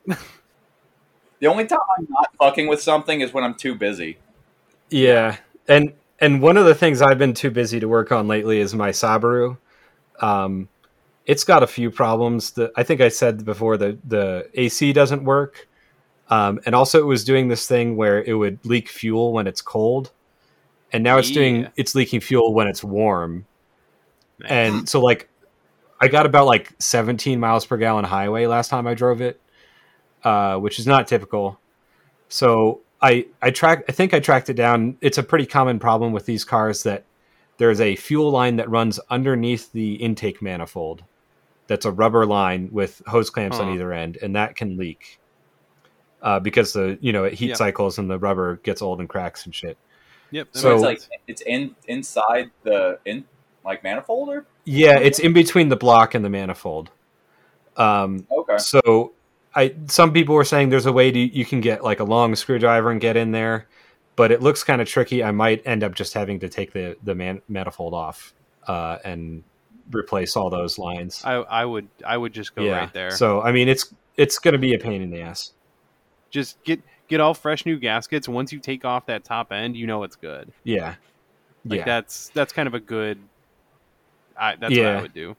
[1.41, 4.19] The only time I'm not fucking with something is when I'm too busy.
[4.91, 5.37] Yeah,
[5.69, 8.75] and and one of the things I've been too busy to work on lately is
[8.75, 9.57] my Subaru.
[10.19, 10.67] Um,
[11.25, 12.51] it's got a few problems.
[12.51, 15.69] That I think I said before the the AC doesn't work,
[16.29, 19.61] um, and also it was doing this thing where it would leak fuel when it's
[19.61, 20.11] cold,
[20.91, 23.45] and now it's doing it's leaking fuel when it's warm,
[24.45, 25.29] and so like
[26.01, 29.39] I got about like 17 miles per gallon highway last time I drove it,
[30.25, 31.61] uh, which is not typical.
[32.27, 34.97] So I I track I think I tracked it down.
[35.01, 37.03] It's a pretty common problem with these cars that
[37.57, 41.03] there's a fuel line that runs underneath the intake manifold.
[41.67, 43.73] That's a rubber line with hose clamps on Huh.
[43.73, 45.19] either end, and that can leak
[46.21, 47.55] uh, because the you know it heat Yeah.
[47.55, 49.77] cycles and the rubber gets old and cracks and shit.
[50.31, 50.49] Yep.
[50.51, 53.25] So- it's like it's in inside the in
[53.65, 56.89] like manifold or Yeah, it's in between the block and the manifold.
[57.77, 58.57] Um, okay.
[58.57, 59.13] So
[59.55, 62.35] I some people were saying there's a way to you can get like a long
[62.35, 63.67] screwdriver and get in there,
[64.15, 65.23] but it looks kind of tricky.
[65.23, 68.33] I might end up just having to take the the man, manifold off
[68.67, 69.43] uh, and
[69.91, 71.21] replace all those lines.
[71.25, 73.11] I I would I would just go right there.
[73.11, 75.53] So I mean, it's it's going to be a pain in the ass.
[76.29, 78.27] just get get all fresh new gaskets.
[78.29, 80.51] Once you take off that top end, you know it's good.
[80.63, 80.95] Yeah,
[81.65, 81.85] Like yeah.
[81.85, 83.19] that's that's kind of a good.
[84.37, 85.35] I, that's what I would do.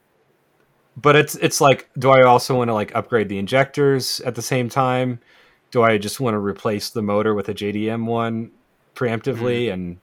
[0.95, 4.41] But it's it's like, do I also want to like upgrade the injectors at the
[4.41, 5.19] same time?
[5.71, 8.51] Do I just want to replace the motor with a JDM one
[8.95, 9.65] preemptively?
[9.65, 9.73] Mm-hmm.
[9.73, 9.97] And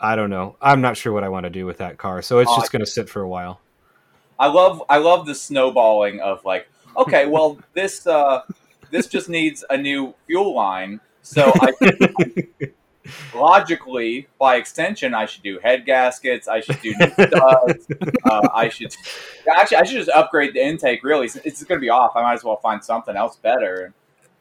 [0.00, 0.56] I don't know.
[0.60, 2.72] I'm not sure what I want to do with that car, so it's Oh, just
[2.72, 3.60] going to sit for a while.
[4.38, 8.42] I love I love the snowballing of like, okay, well this uh
[8.90, 11.00] this just needs a new fuel line.
[11.22, 11.72] So I
[13.34, 16.48] logically, by extension, I should do head gaskets.
[16.48, 17.86] I should do new studs.
[18.24, 18.94] Uh, I should
[19.56, 21.04] actually I should just upgrade the intake.
[21.04, 22.12] Really, it's going to be off.
[22.16, 23.92] I might as well find something else better.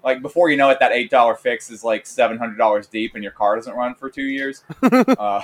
[0.03, 3.15] Like before you know it, that eight dollar fix is like seven hundred dollars deep,
[3.15, 4.63] and your car doesn't run for two years.
[4.83, 5.41] Uh,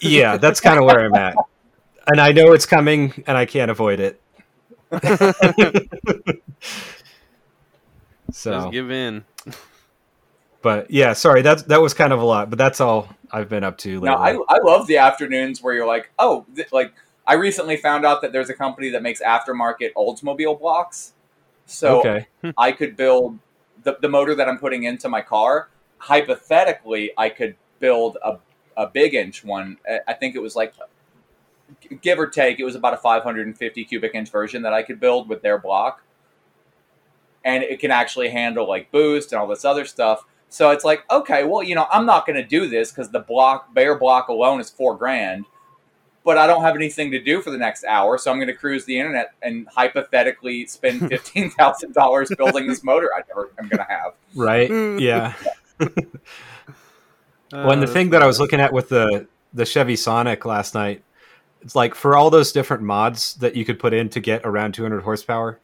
[0.00, 1.36] yeah, that's kind of where I'm at.
[2.06, 4.20] And I know it's coming and I can't avoid it.
[8.32, 9.24] so, Just give in.
[10.62, 13.64] But yeah, sorry, that that was kind of a lot, but that's all I've been
[13.64, 14.08] up to lately.
[14.08, 14.16] No,
[14.48, 16.92] I, I love the afternoons where you're like, oh, th- like
[17.26, 21.12] I recently found out that there's a company that makes aftermarket Oldsmobile blocks.
[21.66, 22.26] So okay.
[22.58, 23.38] I could build
[23.84, 25.68] the, the motor that I'm putting into my car.
[25.98, 28.38] Hypothetically, I could build a,
[28.76, 29.78] a big inch one.
[30.08, 30.74] I think it was like,
[32.00, 35.28] give or take, it was about a 550 cubic inch version that I could build
[35.28, 36.02] with their block.
[37.44, 40.24] And it can actually handle like boost and all this other stuff.
[40.50, 43.20] So it's like, okay, well, you know, I'm not going to do this because the
[43.20, 45.46] block, bare block alone is four grand.
[46.22, 48.54] But I don't have anything to do for the next hour, so I'm going to
[48.54, 53.68] cruise the internet and hypothetically spend fifteen thousand dollars building this motor I never am
[53.68, 54.12] going to have.
[54.34, 54.70] Right?
[55.00, 55.32] Yeah.
[55.80, 55.86] Uh,
[57.52, 60.74] Well, and the thing that I was looking at with the the Chevy Sonic last
[60.74, 61.02] night,
[61.62, 64.74] it's like for all those different mods that you could put in to get around
[64.74, 65.58] 200 horsepower,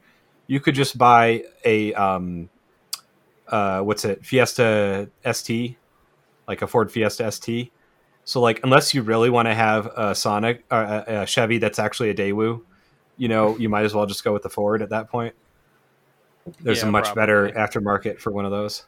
[0.47, 2.49] you could just buy a um,
[3.49, 5.77] uh, what's it, Fiesta ST,
[6.47, 7.73] like a Ford Fiesta ST.
[8.25, 11.79] So like, unless you really want to have a Sonic, uh, a, a Chevy that's
[11.79, 12.63] actually a Daewoo,
[13.17, 15.35] you know, you might as well just go with the Ford at that point.
[16.61, 18.85] There's Yeah, a much better aftermarket for one of those.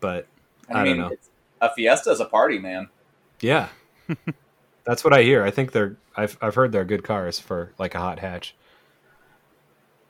[0.00, 0.28] But
[0.68, 1.16] And I I, don't mean, know.
[1.60, 2.90] A Fiesta is a party, man.
[3.40, 3.68] Yeah,
[4.84, 5.42] that's what I hear.
[5.42, 5.98] I think they're.
[6.16, 8.56] I've I've heard they're good cars for like a hot hatch.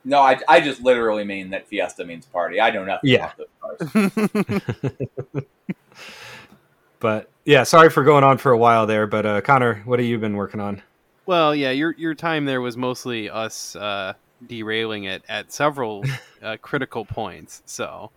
[0.07, 2.61] No, I, I just literally mean that Fiesta means party.
[2.61, 3.31] I don't know nothing Yeah.
[3.33, 5.43] about those cars.
[6.99, 9.05] But yeah, sorry for going on for a while there.
[9.05, 10.81] But uh, Connor, what have you been working on?
[11.27, 14.13] Well, yeah, your your time there was mostly us uh,
[14.47, 16.03] derailing it at several
[16.41, 17.61] uh, critical points.
[17.65, 18.09] So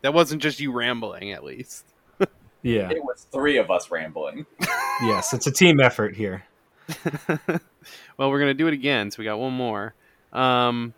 [0.00, 1.84] that wasn't just you rambling, at least.
[2.64, 4.46] Yeah, It was three of us rambling.
[5.02, 6.44] yes, it's a team effort here.
[8.16, 9.94] well, we're gonna do it again, so we got one more.
[10.32, 10.94] Um,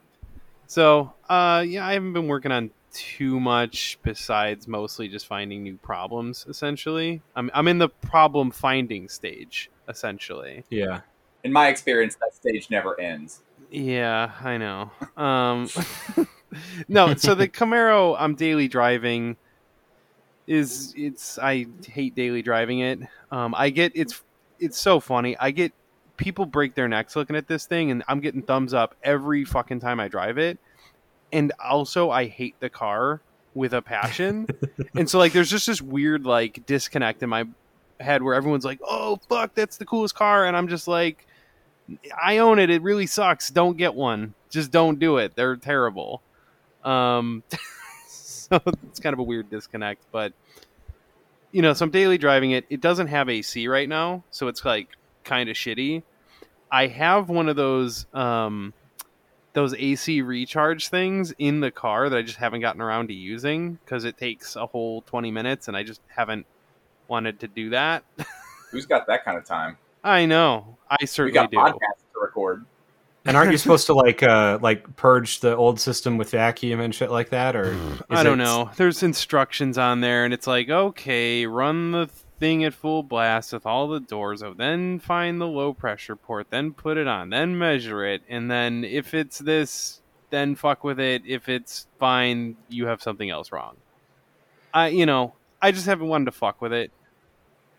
[0.75, 5.77] so uh, yeah, I haven't been working on too much besides mostly just finding new
[5.77, 6.47] problems.
[6.49, 9.71] Essentially, I'm I'm in the problem finding stage.
[9.89, 11.03] Essentially, Yeah.
[11.45, 13.43] In my experience, that stage never ends.
[13.71, 14.91] yeah, I know.
[15.17, 15.69] Um,
[16.89, 19.37] no, so the Camaro I'm daily driving
[20.49, 22.99] is it's I hate daily driving it.
[23.31, 24.25] Um, I get it's
[24.59, 25.37] it's so funny.
[25.39, 25.73] I get
[26.17, 29.81] people break their necks looking at this thing, and I'm getting thumbs up every fucking
[29.81, 30.59] time I drive it.
[31.33, 33.21] And also, I hate the car
[33.55, 34.47] with a passion.
[34.95, 37.45] and so, like, there's just this weird like disconnect in my
[38.01, 41.27] head where everyone's like, "Oh fuck, that's the coolest car," and I'm just like,
[42.23, 42.71] "I own it.
[42.71, 43.51] It really sucks.
[43.51, 44.35] Don't get one.
[44.51, 45.35] Just don't do it.
[45.35, 46.23] They're terrible."
[46.85, 47.43] Um,
[48.09, 50.33] so it's kind of a weird disconnect, but
[51.51, 52.67] you know, so I'm daily driving it.
[52.69, 54.89] It doesn't have AC right now, so it's like
[55.25, 56.03] kind of shitty.
[56.71, 58.73] I have one of those um
[59.53, 63.75] those AC recharge things in the car that I just haven't gotten around to using
[63.85, 66.45] because it takes a whole 20 minutes and I just haven't
[67.07, 68.03] wanted to do that.
[68.73, 69.79] Who's got that kind of time?
[70.03, 70.77] I know.
[70.91, 71.57] I We certainly got do.
[71.59, 72.65] podcasts to record.
[73.27, 76.93] And aren't you supposed to like uh like purge the old system with vacuum and
[76.95, 78.71] shit like that, or is I don't it- know.
[78.77, 82.11] There's instructions on there, and it's like, okay, run the
[82.45, 86.49] thing at full blast with all the doors open, then find the low pressure port,
[86.51, 91.01] then put it on, then measure it, and then if it's this, then fuck with
[91.01, 91.23] it.
[91.27, 93.77] If it's fine, you have something else wrong.
[94.75, 96.93] I, you know, I just haven't wanted to fuck with it.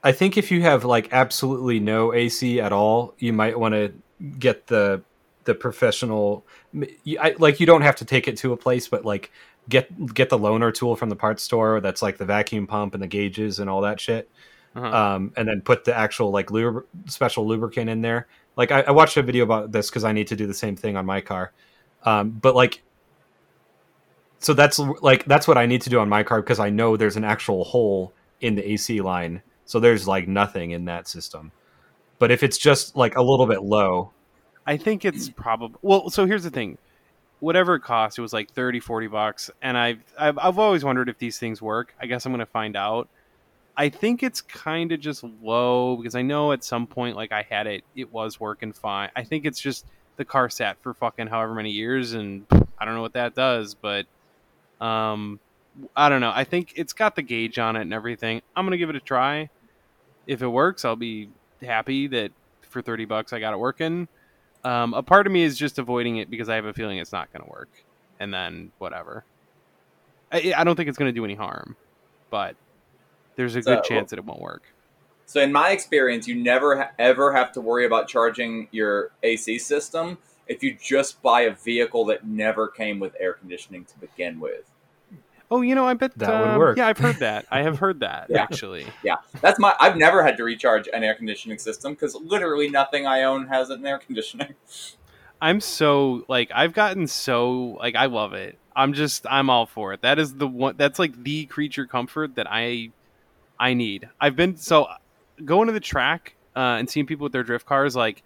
[0.04, 3.94] I think if you have like absolutely no AC at all, you might want to
[4.40, 5.04] get the
[5.44, 6.44] the professional.
[7.22, 9.32] I, like you don't have to take it to a place, but like
[9.70, 11.82] get get the loaner tool from the parts store.
[11.82, 14.28] That's like the vacuum pump and the gauges and all that shit.
[14.76, 14.88] Uh-huh.
[14.88, 18.28] Um, and then put the actual like lub- special lubricant in there.
[18.58, 20.76] Like I, I watched a video about this because I need to do the same
[20.76, 21.54] thing on my car.
[22.04, 22.82] Um, but like,
[24.40, 26.98] so that's like that's what I need to do on my car because I know
[26.98, 29.42] there's an actual hole in the AC line.
[29.66, 31.52] So there's like nothing in that system.
[32.20, 34.12] But if it's just like a little bit low,
[34.66, 36.10] I think it's probably well.
[36.10, 36.78] So here's the thing:
[37.40, 41.10] whatever it cost, it was like 30, 40 bucks, and I've I've, I've always wondered
[41.10, 41.94] if these things work.
[42.00, 43.10] I guess I'm gonna find out.
[43.78, 47.46] I think it's kind of just low because I know at some point, like I
[47.50, 49.10] had it, it was working fine.
[49.16, 49.86] I think it's just
[50.18, 52.46] the car sat for fucking however many years, and
[52.78, 54.06] I don't know what that does, but
[54.80, 55.40] um,
[55.96, 56.32] I don't know.
[56.34, 58.42] I think it's got the gauge on it and everything.
[58.56, 59.50] I'm gonna give it a try.
[60.26, 61.30] If it works, I'll be
[61.62, 64.08] happy that for 30 bucks I got it working.
[64.64, 67.12] Um, a part of me is just avoiding it because I have a feeling it's
[67.12, 67.70] not to work,
[68.20, 69.26] and then whatever.
[70.32, 71.76] I, I don't think it's to do any harm,
[72.32, 72.56] but
[73.36, 74.64] there's a good chance that it won't work.
[75.26, 80.18] So in my experience, you never ever have to worry about charging your AC system
[80.48, 84.66] if you just buy a vehicle that never came with air conditioning to begin with.
[85.52, 86.78] Oh, you know, I bet That would um, work.
[86.78, 87.46] Yeah, I've heard that.
[87.52, 88.44] I have heard that Yeah.
[88.44, 88.88] actually.
[89.04, 89.76] Yeah, that's my.
[89.80, 93.70] I've never had to recharge an air conditioning system because literally nothing I own has
[93.70, 94.56] an air conditioning.
[95.42, 98.58] I'm so like I've gotten so like I love it.
[98.76, 100.02] I'm just I'm all for it.
[100.02, 102.92] That is the one that's like the creature comfort that I
[103.60, 104.10] I need.
[104.20, 104.88] I've been so
[105.44, 108.24] going to the track uh, and seeing people with their drift cars like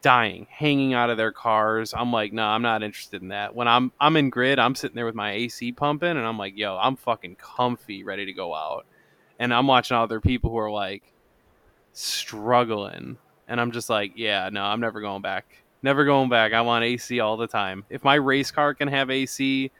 [0.00, 1.92] dying, hanging out of their cars.
[1.96, 3.54] I'm like, no, I'm not interested in that.
[3.54, 6.56] When I'm I'm in grid, I'm sitting there with my AC pumping, and I'm like,
[6.56, 8.86] yo, I'm fucking comfy, ready to go out.
[9.38, 11.02] And I'm watching other people who are like
[11.92, 15.46] struggling, and I'm just like, yeah, no, I'm never going back.
[15.82, 16.52] Never going back.
[16.52, 17.84] I want AC all the time.
[17.90, 19.70] If my race car can have AC,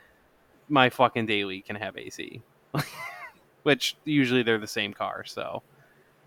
[0.68, 2.42] my fucking daily can have AC.
[3.62, 5.62] Which usually they're the same car, so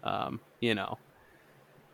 [0.04, 0.98] um, you know.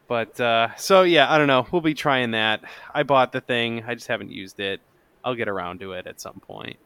[0.07, 1.65] But uh, so yeah, I don't know.
[1.71, 2.61] We'll be trying that.
[2.93, 3.83] I bought the thing.
[3.87, 4.81] I just haven't used it.
[5.23, 6.77] I'll get around to it at some point.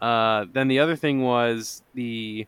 [0.00, 2.46] Uh, then the other thing was the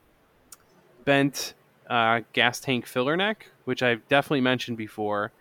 [1.04, 1.54] bent
[1.88, 5.32] uh, gas tank filler neck, which I've definitely mentioned before.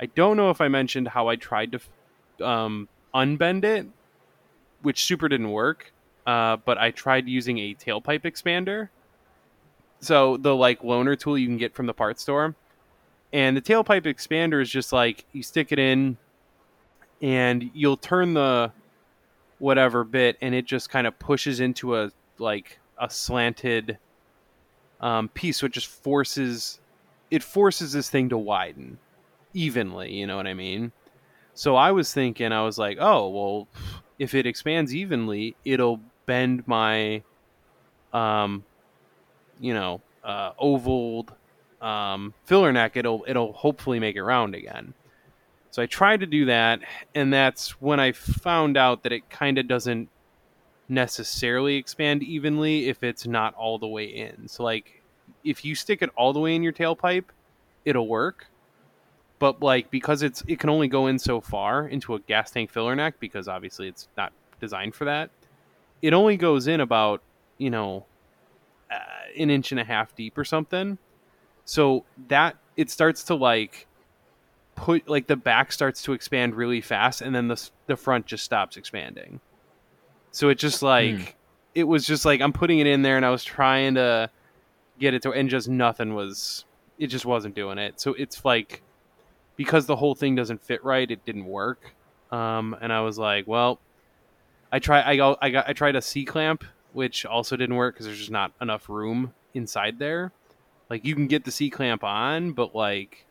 [0.00, 3.86] I don't know if I mentioned how I tried to um, unbend it,
[4.82, 5.92] which super didn't work.
[6.26, 8.88] Uh, but I tried using a tailpipe expander.
[10.00, 12.54] So the like loaner tool you can get from the parts store.
[13.32, 16.16] And the tailpipe expander is just like you stick it in
[17.22, 18.72] and you'll turn the
[19.58, 23.98] whatever bit and it just kind of pushes into a like a slanted
[25.00, 26.80] um, piece which just forces
[27.30, 28.98] it forces this thing to widen
[29.52, 30.92] evenly you know what i mean
[31.54, 33.68] so i was thinking i was like oh well
[34.18, 37.22] if it expands evenly it'll bend my
[38.12, 38.64] um
[39.60, 41.30] you know uh ovaled
[41.80, 44.92] um filler neck it'll it'll hopefully make it round again
[45.70, 46.80] so i tried to do that
[47.14, 50.08] and that's when i found out that it kind of doesn't
[50.90, 54.48] necessarily expand evenly if it's not all the way in.
[54.48, 55.02] So like
[55.44, 57.26] if you stick it all the way in your tailpipe,
[57.84, 58.46] it'll work.
[59.38, 62.70] But like because it's it can only go in so far into a gas tank
[62.70, 65.30] filler neck because obviously it's not designed for that.
[66.02, 67.22] It only goes in about,
[67.56, 68.04] you know,
[68.90, 68.98] uh,
[69.38, 70.98] an inch and a half deep or something.
[71.64, 73.86] So that it starts to like
[74.74, 78.44] put like the back starts to expand really fast and then the the front just
[78.44, 79.40] stops expanding.
[80.32, 81.24] So it just like Hmm.
[81.74, 84.30] it was just like I'm putting it in there and I was trying to
[84.98, 86.64] get it to and just nothing was
[86.98, 88.00] it just wasn't doing it.
[88.00, 88.82] So it's like
[89.56, 91.94] because the whole thing doesn't fit right, it didn't work.
[92.32, 93.78] Um, and I was like, well,
[94.72, 97.94] I try I go I got I tried a C clamp, which also didn't work
[97.94, 100.32] because there's just not enough room inside there.
[100.88, 103.26] Like you can get the C clamp on, but like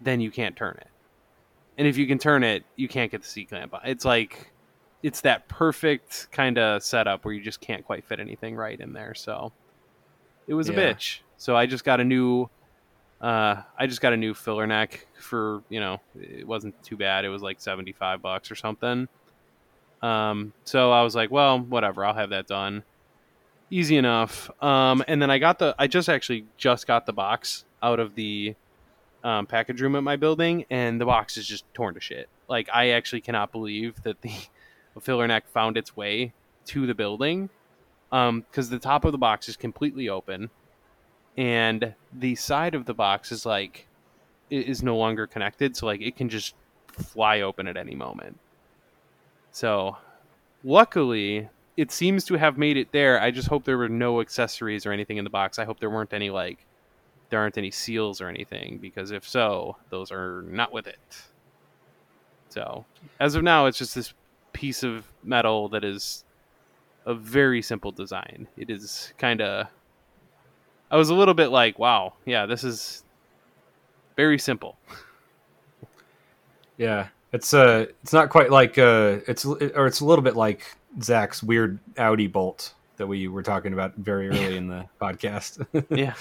[0.00, 0.88] then you can't turn it.
[1.78, 3.80] And if you can turn it, you can't get the C clamp on.
[3.84, 4.52] It's like
[5.02, 8.92] it's that perfect kind of setup where you just can't quite fit anything right in
[8.92, 9.14] there.
[9.14, 9.52] So
[10.46, 11.20] it was a bitch.
[11.36, 12.48] So I just got a new
[13.20, 17.24] uh I just got a new filler neck for, you know, it wasn't too bad.
[17.24, 19.08] It was like 75 bucks or something.
[20.02, 22.84] Um so I was like, well, whatever, I'll have that done.
[23.70, 24.50] Easy enough.
[24.62, 28.14] Um and then I got the I just actually just got the box out of
[28.14, 28.54] the
[29.22, 32.28] um, package room at my building, and the box is just torn to shit.
[32.48, 34.32] Like I actually cannot believe that the
[35.00, 36.32] filler neck found its way
[36.66, 37.50] to the building,
[38.10, 40.50] because the top of the box is completely open,
[41.36, 43.86] and the side of the box is like
[44.50, 46.54] is no longer connected, so like it can just
[46.88, 48.38] fly open at any moment.
[49.52, 49.96] So,
[50.62, 53.20] luckily, it seems to have made it there.
[53.20, 55.58] I just hope there were no accessories or anything in the box.
[55.58, 56.66] I hope there weren't any like
[57.30, 61.22] there aren't any seals or anything because if so, those are not with it.
[62.48, 62.84] So,
[63.20, 64.12] as of now, it's just this
[64.52, 66.24] piece of metal that is
[67.06, 68.48] a very simple design.
[68.56, 69.68] It is kind of
[70.90, 73.04] I was a little bit like, wow, yeah, this is
[74.16, 74.76] very simple.
[76.76, 80.76] Yeah, it's uh, it's not quite like uh, it's or it's a little bit like
[81.02, 85.66] Zach's weird Audi bolt that we were talking about very early in the podcast.
[85.90, 86.14] yeah.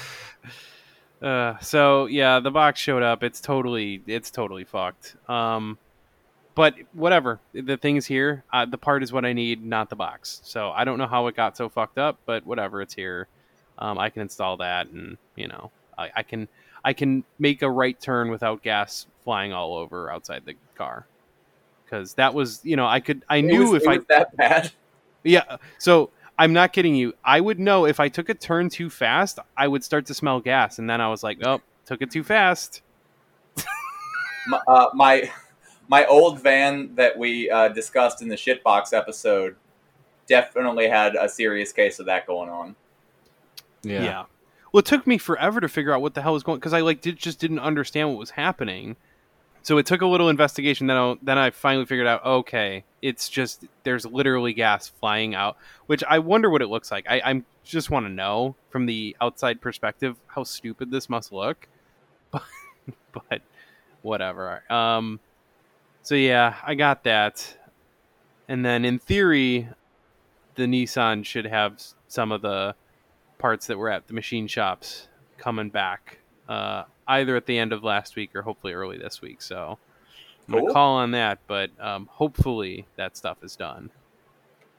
[1.21, 3.23] Uh, so yeah, the box showed up.
[3.23, 5.15] It's totally, it's totally fucked.
[5.29, 5.77] Um,
[6.55, 7.39] but whatever.
[7.53, 8.43] The thing's here.
[8.51, 10.41] Uh, the part is what I need, not the box.
[10.43, 12.81] So I don't know how it got so fucked up, but whatever.
[12.81, 13.27] It's here.
[13.77, 16.49] Um, I can install that, and you know, I, I can,
[16.83, 21.05] I can make a right turn without gas flying all over outside the car.
[21.85, 24.05] Because that was, you know, I could, I It knew was- if it I was
[24.07, 24.71] that bad.
[25.23, 25.57] yeah.
[25.77, 27.13] So I'm not kidding you.
[27.23, 30.39] I would know if I took a turn too fast, I would start to smell
[30.39, 32.81] gas, and then I was like, "Oh, took it too fast."
[34.47, 35.29] my, uh, my
[35.89, 39.55] my old van that we uh, discussed in the shitbox episode
[40.27, 42.75] definitely had a serious case of that going on.
[43.81, 44.25] Yeah.
[44.71, 46.81] Well, it took me forever to figure out what the hell was going because I
[46.81, 48.95] like did just didn't understand what was happening.
[49.61, 50.87] So it took a little investigation.
[50.87, 52.25] Then I, then I finally figured out.
[52.25, 55.57] Okay, it's just there's literally gas flying out,
[55.87, 57.05] which I wonder what it looks like.
[57.09, 61.67] I I'm just want to know from the outside perspective how stupid this must look.
[63.11, 63.41] But but
[64.01, 64.63] whatever.
[64.71, 65.19] Um.
[66.01, 67.57] So yeah, I got that,
[68.47, 69.67] and then in theory,
[70.55, 72.75] the Nissan should have some of the
[73.37, 75.07] parts that were at the machine shops
[75.37, 79.41] coming back uh, either at the end of last week or hopefully early this week.
[79.41, 79.77] So
[80.47, 80.61] I'm Cool.
[80.61, 83.89] gonna call on that, but um, hopefully that stuff is done.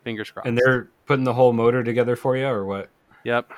[0.04, 0.48] Fingers crossed.
[0.48, 2.88] And they're putting the whole motor together for you, or what?
[3.24, 3.50] yep,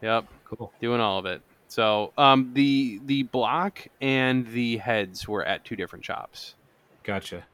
[0.00, 0.72] yep, Cool.
[0.80, 1.42] doing all of it.
[1.68, 6.54] So um, the the block and the heads were at two different shops.
[7.02, 7.44] Gotcha.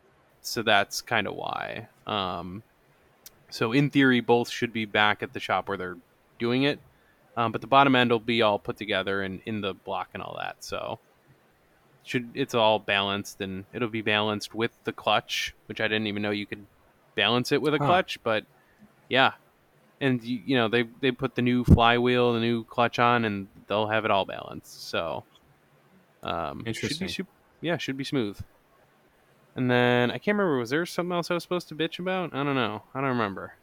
[0.42, 1.88] so that's kind of why.
[2.06, 2.62] Um,
[3.48, 5.96] so in theory, both should be back at the shop where they're
[6.38, 6.78] doing it,
[7.36, 10.22] um, but the bottom end will be all put together and in the block and
[10.22, 10.56] all that.
[10.60, 10.98] So
[12.04, 16.22] should it's all balanced and it'll be balanced with the clutch, which I didn't even
[16.22, 16.66] know you could
[17.14, 17.86] balance it with a Huh.
[17.86, 18.44] clutch, but
[19.08, 19.32] yeah.
[20.00, 23.46] And you, you know they they put the new flywheel, the new clutch on, and
[23.68, 24.88] they'll have it all balanced.
[24.90, 25.24] So
[26.24, 27.06] um, Should Interesting.
[27.06, 27.26] be, sup-
[27.60, 28.38] yeah, should be smooth.
[29.54, 30.58] And then I can't remember.
[30.58, 32.34] Was there something else I was supposed to bitch about?
[32.34, 32.82] I don't know.
[32.94, 33.54] I don't remember.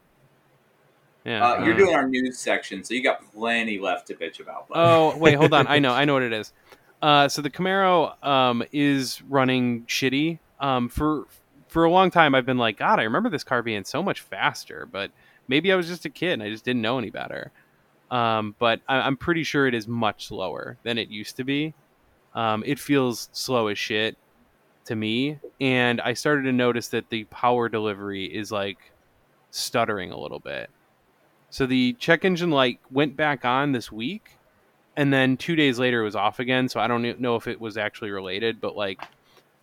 [1.25, 1.45] Yeah.
[1.45, 4.67] Uh, you're uh, doing our news section, so you got plenty left to bitch about.
[4.69, 4.75] bud.
[4.75, 5.67] Oh wait, hold on.
[5.67, 5.93] I know.
[5.93, 6.53] I know what it is.
[7.01, 10.39] Uh, so the Camaro um, is running shitty.
[10.59, 11.27] Um, for
[11.67, 14.21] for a long time, I've been like, God, I remember this car being so much
[14.21, 15.11] faster, but
[15.47, 17.51] maybe I was just a kid and I just didn't know any better.
[18.09, 21.73] Um, but I, I'm pretty sure it is much slower than it used to be.
[22.33, 24.17] Um, it feels slow as shit
[24.85, 28.77] to me, and I started to notice that the power delivery is like
[29.51, 30.69] stuttering a little bit.
[31.49, 34.37] So the check engine light went back on this week,
[34.95, 36.69] and then two days later it was off again.
[36.69, 39.01] So I don't know if it was actually related, but like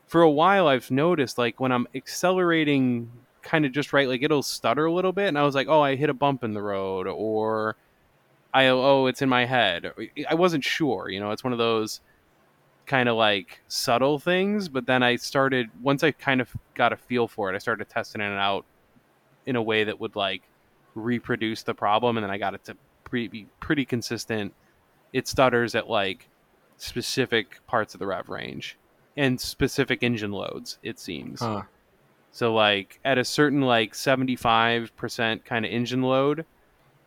[0.06, 3.10] for a while I've noticed like when I'm accelerating
[3.42, 5.80] kind of just right, like it'll stutter a little bit, and I was like, oh,
[5.80, 7.76] I hit a bump in the road, or
[8.52, 9.92] I oh, it's in my head.
[10.28, 11.30] I wasn't sure, you know.
[11.30, 12.00] It's one of those
[12.86, 16.96] kind of like subtle things, but then I started once I kind of got a
[16.96, 18.64] feel for it, I started testing it out
[19.44, 20.42] in a way that would like
[20.96, 24.52] reproduce the problem, and then I got it to pre- be pretty consistent.
[25.12, 26.28] It stutters at like
[26.76, 28.76] specific parts of the rev range
[29.16, 30.78] and specific engine loads.
[30.82, 31.40] It seems.
[31.40, 31.62] Huh.
[32.32, 36.44] So like at a certain like seventy five percent kind of engine load,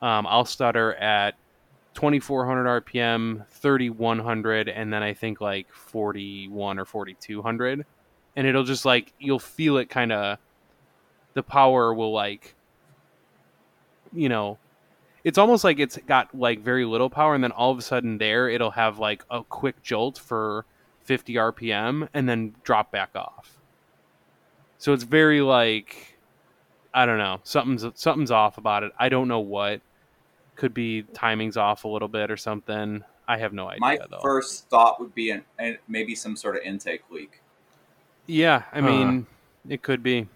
[0.02, 1.36] um, I'll stutter at
[1.94, 6.86] twenty four hundred RPM, thirty one hundred, and then I think like forty one or
[6.86, 7.86] forty two hundred,
[8.36, 10.38] and it'll just like you'll feel it kind of.
[11.36, 12.56] The power will like,
[14.14, 14.58] you know,
[15.24, 18.18] it's almost like it's got like very little power, and then all of a sudden
[18.18, 20.66] there it'll have like a quick jolt for
[21.04, 23.58] fifty RPM, and then drop back off.
[24.78, 26.18] So it's very like
[26.94, 28.92] I don't know, something's something's off about it.
[29.00, 29.82] I don't know what.
[30.56, 33.04] Could be timing's off a little bit or something.
[33.28, 34.20] I have no idea My though.
[34.22, 37.42] first thought would be an, an, maybe some sort of intake leak
[38.30, 38.86] yeah, I Huh.
[38.88, 39.28] mean,
[39.68, 40.28] it could be.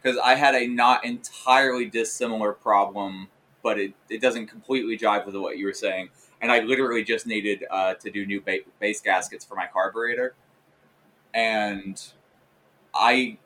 [0.00, 3.28] Because I had a not entirely dissimilar problem,
[3.62, 6.10] but it, it doesn't completely jive with what you were saying.
[6.40, 10.34] And I literally just needed uh, to do new ba- base gaskets for my carburetor,
[11.34, 12.02] and
[12.94, 13.38] I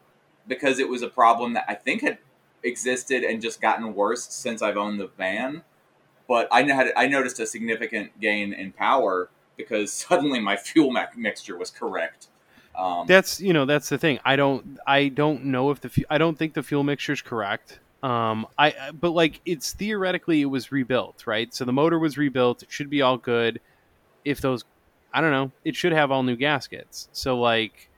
[0.46, 2.18] because it was a problem that I think had
[2.62, 5.62] existed and just gotten worse since I've owned the van.
[6.28, 11.02] But I had I noticed a significant gain in power because suddenly my fuel mi-
[11.16, 12.28] mixture was correct.
[12.76, 14.18] Um, That's you know that's the thing.
[14.24, 17.22] I don't I don't know if the fu- I don't think the fuel mixture is
[17.22, 17.78] correct.
[18.02, 21.52] Um, I I- but like it's theoretically it was rebuilt, right?
[21.54, 22.62] So the motor was rebuilt.
[22.64, 23.60] It should be all good.
[24.24, 24.64] If those,
[25.12, 27.08] I don't know, it should have all new gaskets.
[27.12, 27.90] So like,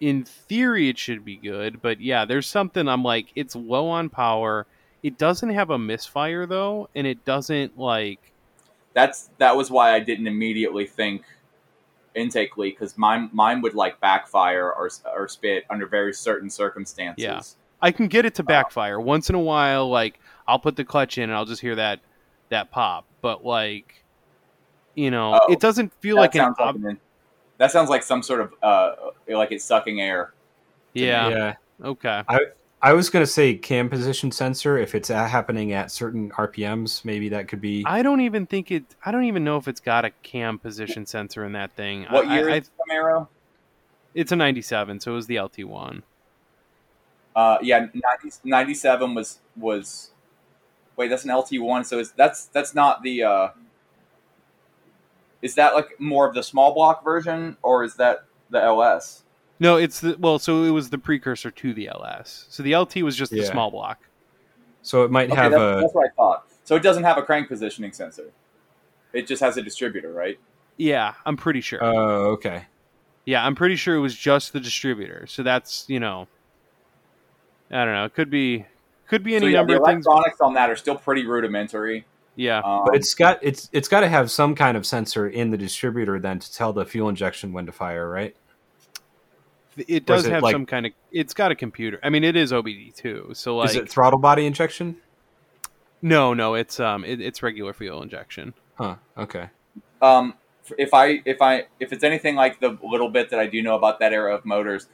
[0.00, 1.82] in theory, it should be good.
[1.82, 4.66] But yeah, there's something I'm like, it's low on power.
[5.02, 8.32] It doesn't have a misfire though, and it doesn't like
[8.94, 11.24] that's that was why I didn't immediately think
[12.18, 17.24] intake leak because mine mine would like backfire or or spit under very certain circumstances.
[17.24, 17.40] Yeah.
[17.80, 19.88] I can get it to backfire once in a while.
[19.88, 22.00] Like I'll put the clutch in and I'll just hear that
[22.48, 23.04] that pop.
[23.20, 24.02] But like,
[24.94, 27.00] you know, Oh, it doesn't feel like an sounds like an,
[27.58, 28.92] that sounds like some sort of uh
[29.28, 30.32] like it's sucking air.
[30.92, 31.54] yeah, yeah.
[31.84, 32.22] Okay.
[32.28, 32.38] I
[32.92, 34.78] was gonna say cam position sensor.
[34.78, 37.82] If it's uh, happening at certain RPMs, maybe that could be.
[37.86, 38.84] I don't even think it.
[39.04, 42.06] I don't even know if it's got a cam position sensor in that thing.
[42.10, 43.28] What I- year I, is Camaro?
[44.14, 46.02] it's a '97, so it was the LT one.
[47.34, 47.86] Uh, yeah,
[48.22, 50.10] 90, 97 was was.
[50.96, 51.84] Wait, that's an LT one.
[51.84, 53.24] So is that's that's not the.
[53.24, 53.48] uh
[55.42, 59.22] Is that like more of the small block version, or is that the LS?
[59.60, 60.38] No, it's the well.
[60.38, 62.46] So it was the precursor to the LS.
[62.48, 63.50] So the LT was just the Yeah.
[63.50, 63.98] small block.
[64.82, 65.80] so it might Okay, have that's, a.
[65.82, 66.46] that's what I thought.
[66.64, 68.30] So it doesn't have a crank positioning sensor.
[69.12, 70.38] It just has a distributor, right?
[70.76, 71.82] Yeah, I'm pretty sure.
[71.82, 72.66] Oh, okay.
[73.24, 75.26] Yeah, I'm pretty sure it was just the distributor.
[75.26, 76.28] So that's you know,
[77.70, 78.04] I don't know.
[78.04, 78.64] It could be
[79.08, 80.06] could be any so, yeah, number the of things.
[80.06, 82.04] electronics on that are still pretty rudimentary.
[82.36, 85.50] Yeah, Um, But it's got it's it's got to have some kind of sensor in
[85.50, 88.36] the distributor then to tell the fuel injection when to fire, right?
[89.86, 90.92] It does it have like- some kind of.
[91.12, 91.98] It's got a computer.
[92.02, 93.30] I mean, it is OBD too.
[93.34, 94.96] So like, Is it throttle body injection?
[96.02, 98.54] no, no, it's um, it, it's regular fuel injection.
[98.76, 98.96] Huh.
[99.16, 99.48] Okay.
[100.00, 100.34] um,
[100.76, 103.74] if I if I if it's anything like the little bit that I do know
[103.74, 104.86] about that era of motors,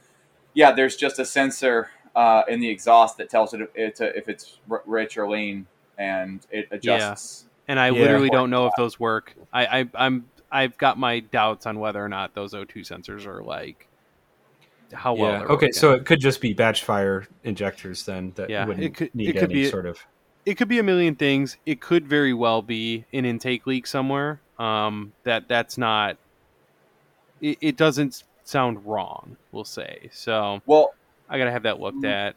[0.53, 4.29] yeah, there's just a sensor uh, in the exhaust that tells it if it's, if
[4.29, 5.67] it's rich or lean,
[5.97, 7.45] and it adjusts.
[7.67, 8.01] And I Yeah.
[8.01, 9.33] literally don't know if those work.
[9.51, 13.43] I, I I'm I've got my doubts on whether or not those O2 sensors are
[13.43, 13.84] like
[14.93, 15.31] how well.
[15.31, 15.37] yeah.
[15.39, 15.53] they're Okay.
[15.67, 15.73] working.
[15.73, 19.29] So it could just be batch fire injectors then that Yeah, wouldn't it could- need
[19.29, 19.99] it could any be- sort of.
[20.45, 21.57] it could be a million things.
[21.65, 24.39] It could very well be an intake leak somewhere.
[24.59, 26.17] Um, that that's not.
[27.41, 29.35] It, it doesn't sound wrong.
[29.51, 30.61] We'll say so.
[30.65, 30.93] Well,
[31.29, 32.35] I gotta have that looked at.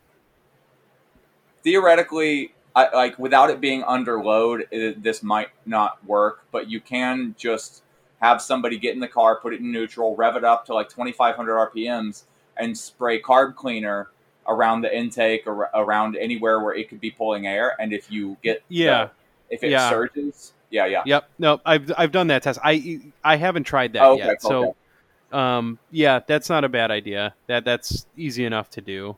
[1.63, 6.45] theoretically, I, like without it being under load, it, this might not work.
[6.51, 7.83] But you can just
[8.21, 10.89] have somebody get in the car, put it in neutral, rev it up to like
[10.89, 12.25] 2,500 RPMs,
[12.59, 14.09] and spray carb cleaner
[14.47, 17.77] around the intake or around anywhere where it could be pulling air.
[17.81, 19.09] And if you get the- Yeah.
[19.51, 19.91] if it Yeah.
[19.91, 21.03] surges, yeah, yeah.
[21.05, 21.29] Yep.
[21.39, 22.59] No, I've I've done that test.
[22.65, 24.43] I I haven't tried that Oh, okay, yet.
[24.43, 24.73] So, okay.
[25.33, 27.35] um, yeah, that's not a bad idea.
[27.47, 29.17] That that's easy enough to do.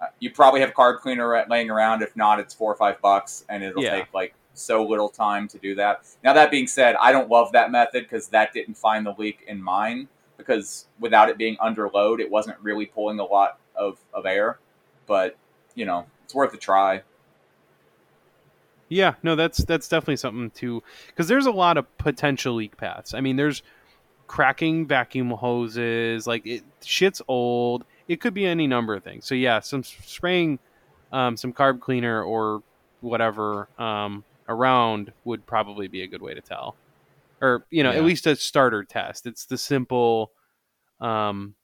[0.00, 2.02] Uh, You probably have carb cleaner laying around.
[2.02, 3.96] If not, it's four or five bucks, and it'll Yeah.
[3.96, 6.02] take like so little time to do that.
[6.22, 9.42] Now that being said, I don't love that method because that didn't find the leak
[9.46, 10.08] in mine.
[10.46, 14.58] Because without it being under load, it wasn't really pulling a lot of, of air.
[15.06, 15.36] But
[15.74, 17.02] you know, it's worth a try.
[18.88, 23.14] Yeah, no, that's that's definitely something to because there's a lot of potential leak paths.
[23.14, 23.62] I mean, there's
[24.26, 27.84] cracking vacuum hoses, like it shit's old.
[28.08, 29.24] It could be any number of things.
[29.24, 30.58] So yeah, some spraying
[31.12, 32.62] um, some carb cleaner or
[33.00, 36.76] whatever um, around would probably be a good way to tell,
[37.42, 39.26] or you know, at least a starter test.
[39.26, 40.30] It's the simple,
[41.00, 41.54] um,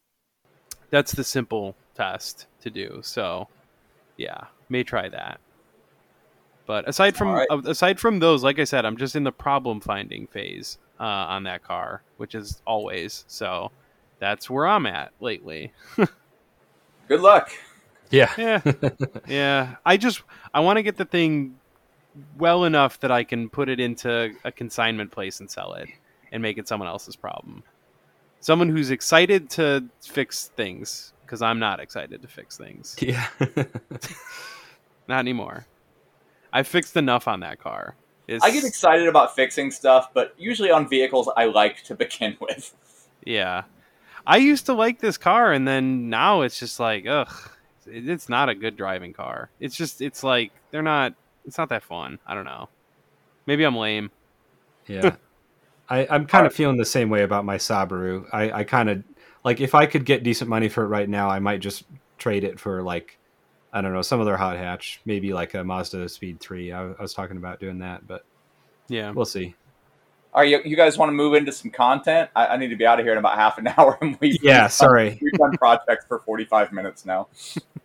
[0.91, 3.01] that's the simple test to do.
[3.03, 3.49] So
[4.19, 5.41] yeah, may try that.
[6.67, 7.49] But aside from All right.
[7.65, 11.45] aside from those, like I said, I'm just in the problem finding phase uh, on
[11.45, 13.71] that car, which is always so.
[14.19, 15.73] That's where I'm at lately.
[17.09, 17.53] Good luck.
[18.11, 18.33] Yeah.
[18.37, 18.61] Yeah,
[19.29, 19.77] yeah.
[19.87, 20.23] I just
[20.53, 21.59] I want to get the thing
[22.37, 25.89] well enough that I can put it into a consignment place and sell it,
[26.33, 27.63] and make it someone else's problem.
[28.41, 32.97] Someone who's excited to fix things because I'm not excited to fix things.
[33.03, 33.27] Yeah.
[35.09, 35.67] Not anymore.
[36.53, 37.95] I fixed enough on that car.
[38.27, 42.37] It's, I get excited about fixing stuff, but usually on vehicles I like to begin
[42.41, 42.75] with.
[43.25, 43.63] Yeah.
[44.27, 47.33] I used to like this car, and then now it's just like, ugh,
[47.87, 49.49] it's not a good driving car.
[49.61, 51.15] It's just, it's like, they're not,
[51.49, 52.19] it's not that fun.
[52.27, 52.69] I don't know.
[53.47, 54.11] Maybe I'm lame.
[54.87, 55.17] Yeah.
[55.91, 58.27] I, I'm kind of feeling the same way about my Subaru.
[58.33, 59.03] I, I kind of
[59.43, 61.85] like if I could get decent money for it right now, I might just
[62.19, 63.19] trade it for like
[63.73, 66.73] I don't know some other hot hatch, maybe like a Mazda Speed Three.
[66.73, 68.25] I, I was talking about doing that, but
[68.89, 69.11] Yeah.
[69.13, 69.55] we'll see.
[70.35, 72.29] All right, you, you guys want to move into some content?
[72.37, 74.37] I, I need to be out of here in about half an hour, and we've
[74.43, 75.19] Yeah, we've sorry.
[75.23, 77.29] we've done projects for forty five minutes now.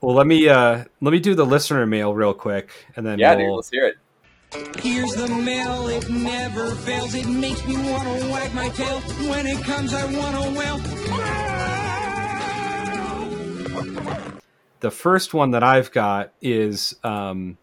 [0.01, 3.35] Well, let me uh let me do the listener mail real quick, and then Yeah,
[3.35, 3.95] dude, we'll, let's hear it.
[4.79, 7.15] Here's the mail, it never fails.
[7.15, 8.99] It makes me wanna wag my tail.
[8.99, 10.79] When it comes, I wanna wail.
[14.81, 17.57] the first one that I've got is um,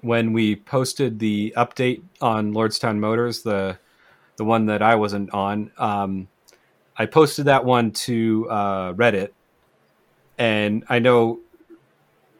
[0.00, 3.78] when we posted the update on Lordstown Motors, the
[4.36, 5.70] the one that I wasn't on.
[5.78, 6.28] Um,
[6.96, 9.30] I posted that one to uh, Reddit,
[10.38, 11.40] and I know.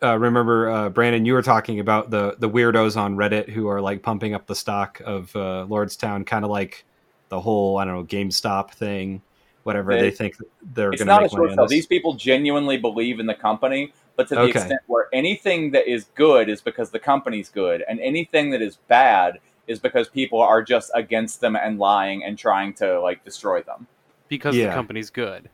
[0.02, 3.80] Uh, remember, uh, Brandon, you were talking about the the weirdos on Reddit who are
[3.80, 6.84] like pumping up the stock of uh, Lordstown, kind of like
[7.30, 9.22] the whole I don't know GameStop thing,
[9.62, 10.36] whatever They- they think
[10.74, 11.66] they're It's going to not a short sale.
[11.66, 14.50] These people genuinely believe in the company, but to the Okay.
[14.50, 18.76] extent where anything that is good is because the company's good, and anything that is
[18.88, 23.62] bad is because people are just against them and lying and trying to like destroy
[23.62, 23.86] them.
[24.28, 24.68] Because Yeah.
[24.68, 25.48] the company's good.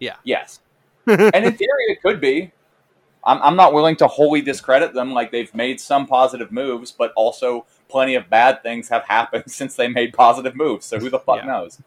[0.00, 0.16] Yeah.
[0.24, 0.60] Yes,
[1.06, 2.52] and in theory, it could be.
[3.24, 5.12] I'm, I'm not willing to wholly discredit them.
[5.12, 9.76] Like they've made some positive moves, but also plenty of bad things have happened since
[9.76, 10.86] they made positive moves.
[10.86, 11.46] So who the fuck Yeah.
[11.46, 11.80] knows?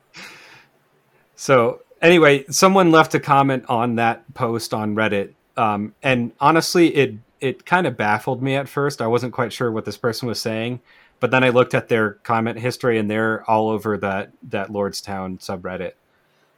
[1.35, 7.15] So anyway, someone left a comment on that post on Reddit, um, and honestly, it
[7.41, 9.01] it kind of baffled me at first.
[9.01, 10.79] I wasn't quite sure what this person was saying,
[11.19, 15.39] but then I looked at their comment history, and they're all over that that Lordstown
[15.39, 15.93] subreddit.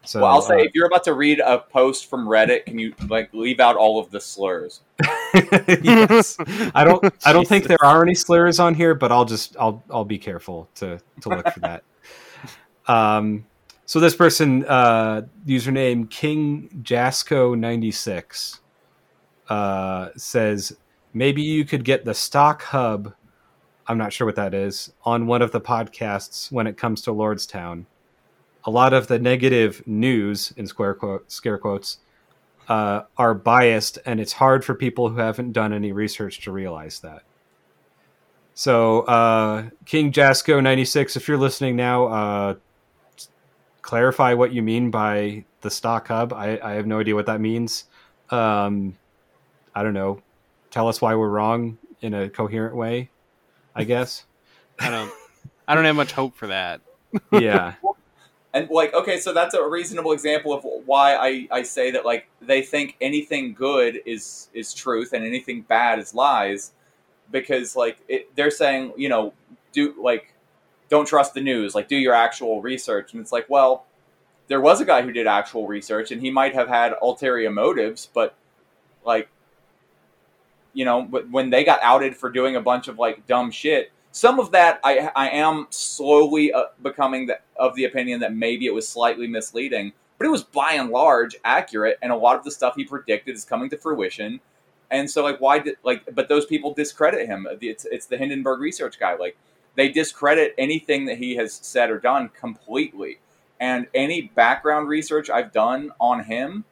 [0.08, 2.80] So well, I'll say uh, if you're about to read a post from Reddit, can
[2.80, 4.80] you like leave out all of the slurs?
[5.34, 6.38] yes.
[6.74, 9.84] I don't I don't think there are any slurs on here, but I'll just I'll
[9.90, 11.84] I'll be careful to to look for that.
[12.88, 13.46] Um
[13.86, 18.62] so this person uh username King Jasco 96
[19.50, 20.78] uh says
[21.14, 23.14] maybe you could get the stock hub
[23.88, 27.12] I'm not sure what that is on one of the podcasts when it comes to
[27.12, 27.86] Lordstown.
[28.66, 32.00] A lot of the negative news in square quote scare quotes
[32.68, 37.00] uh, are biased, and it's hard for people who haven't done any research to realize
[37.00, 37.24] that.
[38.54, 42.56] So, uh, King Jasco ninety six, if you're listening now, uh,
[43.82, 46.34] clarify what you mean by the stock hub.
[46.34, 47.86] I, I have no idea what that means.
[48.32, 48.98] Um,
[49.74, 50.22] I don't know.
[50.72, 53.12] Tell us why we're wrong in a coherent way.
[53.78, 54.26] I guess.
[54.80, 55.12] I don't,
[55.68, 56.82] I don't have much hope for that.
[57.32, 57.76] yeah.
[58.54, 62.28] And like, okay, so that's a reasonable example of why I, I say that like
[62.42, 66.72] they think anything good is is truth and anything bad is lies,
[67.32, 69.34] because like it, they're saying you know
[69.72, 70.34] do like
[70.90, 73.86] don't trust the news like do your actual research and it's like well
[74.48, 78.10] there was a guy who did actual research and he might have had ulterior motives
[78.14, 78.36] but
[79.06, 79.30] like
[80.78, 84.40] you know when they got outed for doing a bunch of like dumb shit some
[84.40, 88.74] of that I I am slowly uh, becoming the, of the opinion that maybe it
[88.74, 92.50] was slightly misleading, but it was by and large accurate, and a lot of the
[92.50, 94.40] stuff he predicted is coming to fruition.
[94.90, 97.48] And so like why did like but those people discredit him.
[97.62, 99.16] It's it's the Hindenburg research guy.
[99.16, 99.38] Like
[99.76, 103.20] they discredit anything that he has said or done completely.
[103.60, 106.66] And any background research I've done on him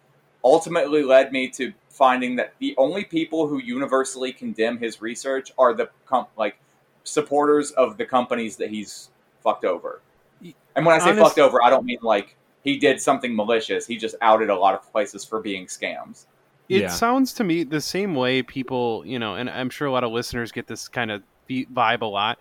[0.44, 5.74] ultimately led me to finding that the only people who universally condemn his research are
[5.74, 6.58] the com- like
[7.04, 9.10] supporters of the companies that he's
[9.42, 10.02] fucked over.
[10.76, 13.88] And when I say Honest- fucked over, I don't mean like he did something malicious.
[13.88, 16.26] He just outed a lot of places for being scams.
[16.68, 16.88] It Yeah.
[16.90, 20.12] sounds to me the same way people, you know, and I'm sure a lot of
[20.12, 22.40] listeners get this kind of vibe a lot.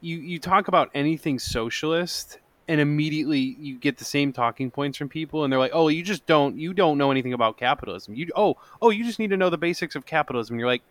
[0.00, 2.38] You you talk about anything socialist,
[2.68, 6.02] and immediately you get the same talking points from people, and they're like, "Oh, you
[6.02, 8.14] just don't you don't know anything about capitalism.
[8.14, 10.82] You oh oh you just need to know the basics of capitalism." And you're like,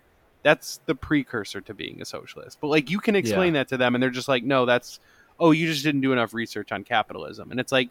[0.43, 3.95] "That's the precursor to being a socialist." But like you can explain that to them,
[3.95, 4.99] and they're just like, "No, that's
[5.39, 7.89] oh you just didn't do enough research on capitalism," and it's like,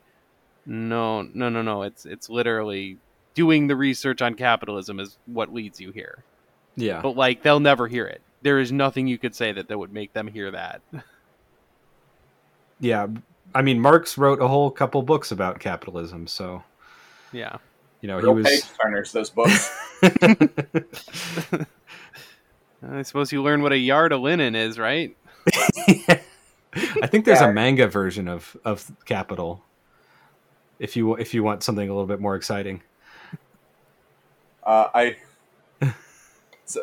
[0.67, 2.99] no no no no, it's it's literally
[3.35, 6.25] doing the research on capitalism is what leads you here.
[6.77, 7.01] Yeah.
[7.03, 8.23] But like they'll never hear it.
[8.43, 10.81] There is nothing you could say that that would make them hear that.
[12.81, 13.07] Yeah.
[13.53, 16.63] I mean, Marx wrote a whole couple books about capitalism, so
[17.33, 17.57] yeah.
[18.01, 18.73] you know Real he page was.
[18.83, 19.71] turners, those books.
[22.89, 25.17] I suppose you learn what a yard of linen is, right?
[25.57, 27.51] I think there's Yeah.
[27.51, 29.63] a manga version of of Capital.
[30.79, 32.83] If you if you want something a little bit more exciting.
[34.65, 35.17] Uh, I,
[36.65, 36.81] so,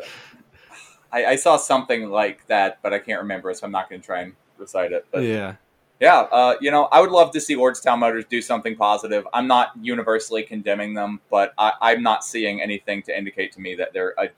[1.10, 4.06] I I saw something like that, but I can't remember, so I'm not going to
[4.06, 5.04] try and recite it.
[5.10, 5.56] But yeah.
[6.00, 9.26] Yeah, uh, you know, I would love to see Lordstown Motors do something positive.
[9.32, 13.76] I'm not universally condemning them, but I, I'm not seeing anything to indicate to me
[13.76, 14.28] that they're a,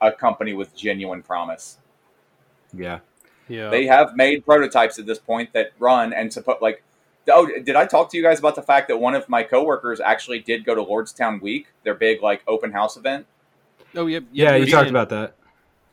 [0.00, 1.78] a company with genuine promise.
[2.72, 3.00] Yeah.
[3.48, 3.68] Yeah.
[3.68, 6.82] They have made prototypes at this point that run and to put like.
[7.28, 10.00] Oh, did I talk to you guys about the fact that one of my coworkers
[10.00, 13.26] actually did go to Lordstown Week, their big like open house event?
[13.94, 14.24] oh, yep.
[14.32, 15.34] Yeah, you talked about that.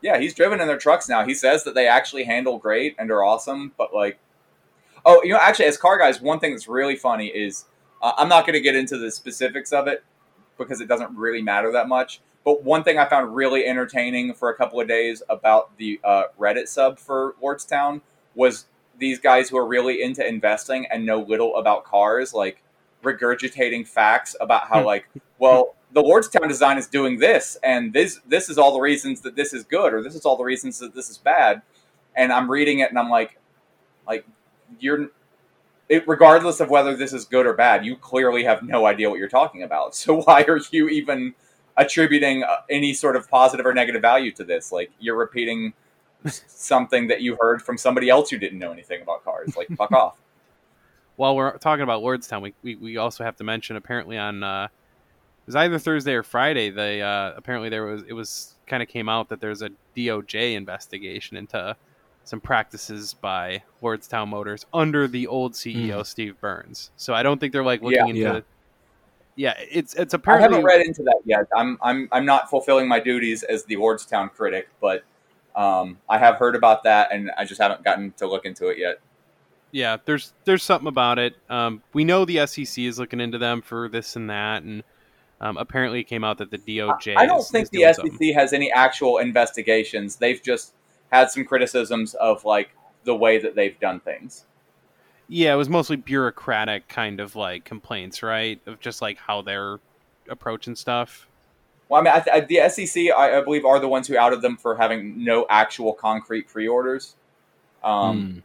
[0.02, 1.26] Yeah, he's driven in their trucks now.
[1.26, 4.20] He says that they actually handle great and are awesome, but like,
[5.08, 7.66] oh, you know, actually, as car guys, one thing that's really funny is
[8.02, 10.04] uh, I'm not going to get into the specifics of it
[10.58, 12.22] because it doesn't really matter that much.
[12.44, 16.24] But one thing I found really entertaining for a couple of days about the uh,
[16.40, 18.02] Reddit sub for Lordstown
[18.36, 18.66] was
[19.00, 22.62] these guys who are really into investing and know little about cars, like
[23.04, 25.08] regurgitating facts about how, like,
[25.40, 29.36] well, the Lordstown design is doing this, and this this is all the reasons that
[29.36, 31.62] this is good, or this is all the reasons that this is bad.
[32.16, 33.40] And I'm reading it, and I'm like,
[34.08, 34.26] like
[34.80, 35.10] you're,
[35.90, 39.20] it, regardless of whether this is good or bad, you clearly have no idea what
[39.20, 39.96] you're talking about.
[39.96, 41.34] So why are you even
[41.78, 44.72] attributing uh, any sort of positive or negative value to this?
[44.72, 45.74] Like you're repeating
[46.48, 49.56] something that you heard from somebody else who didn't know anything about cars.
[49.56, 50.18] Like fuck off.
[51.16, 54.66] While we're talking about Lordstown, we, we, we also have to mention apparently on uh,
[54.66, 56.70] it was either Thursday or Friday.
[56.70, 60.56] They uh, apparently there was it was kind of came out that there's a DOJ
[60.56, 61.76] investigation into
[62.28, 66.92] some practices by Lordstown Motors under the old CEO Steve Burns.
[66.98, 68.28] So I don't think they're like looking Yeah.
[68.30, 68.44] into.
[69.36, 69.54] Yeah.
[69.60, 69.64] Yeah.
[69.72, 71.46] it's it's I apparently haven't read into that yet.
[71.56, 75.04] I'm I'm I'm not fulfilling my duties as the Lordstown critic, but
[75.56, 78.78] um, I have heard about that, and I just haven't gotten to look into it
[78.78, 79.00] yet.
[79.72, 81.36] yeah, there's there's something about it.
[81.50, 84.84] Um, we know the SEC is looking into them for this and that, and
[85.42, 87.16] um, apparently it came out that the DOJ.
[87.18, 88.34] I don't is- think is the doing SEC something.
[88.34, 90.16] has any actual investigations.
[90.18, 90.74] They've just
[91.12, 92.70] had some criticisms of like
[93.04, 94.46] the way that they've done things.
[95.28, 98.62] Yeah, it was mostly bureaucratic kind of like complaints, right?
[98.66, 99.80] Of just like how they're
[100.30, 101.28] approaching stuff.
[101.90, 104.42] Well, I mean, I th- the SEC, I, I believe, are the ones who outed
[104.42, 107.16] them for having no actual concrete pre-orders.
[107.84, 108.40] Um, Hmm.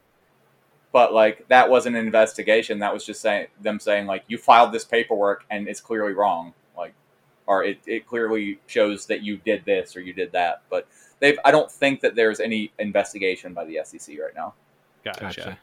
[0.93, 2.81] But like that wasn't an investigation.
[2.81, 6.53] That was just saying them saying like you filed this paperwork and it's clearly wrong.
[7.47, 10.63] Like, or it, it clearly shows that you did this or you did that.
[10.71, 10.87] But
[11.21, 11.39] they've.
[11.45, 14.55] I don't think that there's any investigation by the SEC right now.
[15.05, 15.21] Gotcha.
[15.21, 15.59] Gotcha.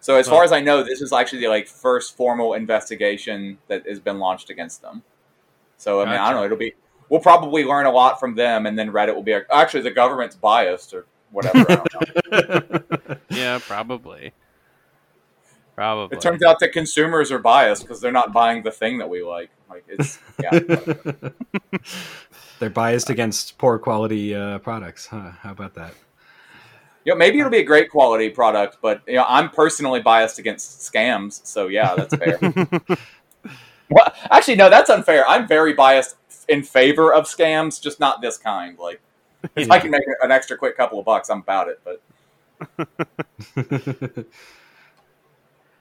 [0.00, 3.58] So as Well- far as I know, this is actually the like first formal investigation
[3.68, 5.02] that has been launched against them.
[5.78, 6.44] So I mean, I don't know.
[6.44, 6.74] It'll be
[7.08, 9.90] we'll probably learn a lot from them, and then Reddit will be like, actually, the
[9.90, 11.58] government's biased or whatever.
[11.70, 13.16] I don't know.
[13.30, 14.32] Yeah, probably.
[15.76, 16.16] Probably.
[16.16, 19.22] It turns out that consumers are biased because they're not buying the thing that we
[19.22, 19.50] like.
[19.70, 20.58] Like it's yeah.
[22.58, 25.06] They're biased against poor quality uh, products.
[25.06, 25.32] Huh?
[25.42, 25.92] How about that?
[27.06, 30.40] you know, maybe it'll be a great quality product, but you know, I'm personally biased
[30.40, 31.46] against scams.
[31.46, 32.36] So yeah, that's fair.
[33.88, 35.24] well, actually, no, that's unfair.
[35.28, 36.16] I'm very biased
[36.48, 38.76] in favor of scams, just not this kind.
[38.76, 39.00] Like,
[39.54, 41.80] if I can make an extra quick couple of bucks, I'm about it.
[41.84, 42.02] But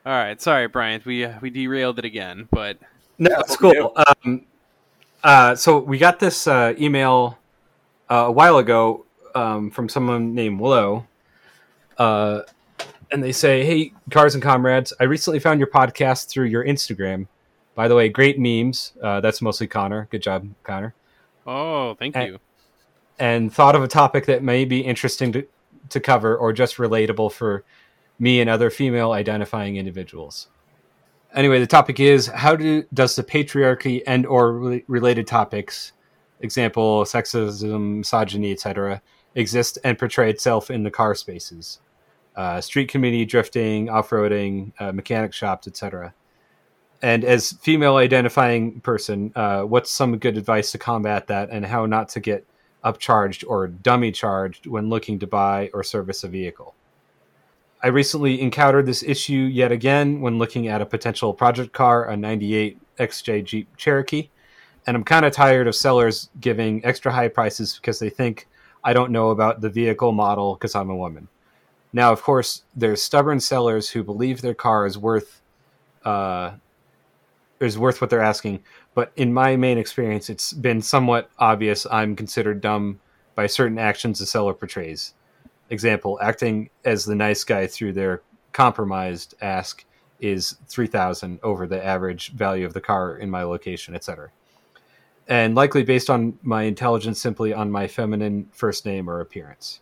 [0.06, 1.06] All right, sorry, Bryant.
[1.06, 2.78] We uh, we derailed it again, but
[3.18, 3.93] No, it's cool.
[4.24, 4.45] Um,
[5.24, 7.39] Uh, so we got this uh, email
[8.12, 11.08] uh, a while ago um, from someone named Willow,
[11.97, 12.41] uh,
[13.12, 17.26] and they say, "Hey, cars and comrades, I recently found your podcast through your Instagram.
[17.74, 18.93] By the way, great memes.
[19.01, 20.08] Uh, that's mostly Connor.
[20.12, 20.93] Good job, Connor.
[21.47, 22.39] Oh, thank And- you.
[23.18, 25.47] And thought of a topic that may be interesting to
[25.89, 27.64] to cover or just relatable for
[28.20, 30.47] me and other female identifying individuals."
[31.34, 35.91] Anyway, the topic is how do does the patriarchy and or re- related topics,
[36.39, 39.01] example sexism, misogyny, etc.,
[39.36, 41.80] exist and portray itself in the car spaces,
[42.38, 46.13] uh, street community, drifting, off-roading, uh, mechanic shops, etc.
[47.01, 51.86] And as female identifying person, uh, what's some good advice to combat that, and how
[51.86, 52.47] not to get
[52.84, 56.76] upcharged or dummy charged when looking to buy or service a vehicle?
[57.86, 62.17] I recently encountered this issue yet again when looking at a potential project car, a
[62.17, 64.31] 98 XJ Jeep Cherokee.
[64.88, 68.47] And I'm kind of tired of sellers giving extra high prices because they think
[68.83, 71.27] I don't know about the vehicle model because I'm a woman.
[71.93, 75.43] Now, of course, there's stubborn sellers who believe their car is worth
[76.03, 76.53] uh,
[77.59, 78.63] is worth what they're asking.
[78.95, 82.99] But in my main experience, it's been somewhat obvious I'm considered dumb
[83.36, 85.13] by certain actions the seller portrays
[85.70, 88.22] example, acting as the nice guy through their
[88.53, 89.86] compromised ask
[90.20, 94.30] is 3000 over the average value of the car in my location, etc.
[95.28, 99.82] And likely based on my intelligence simply on my feminine first name or appearance.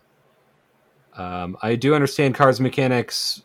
[1.16, 3.42] Um, I do understand cars mechanics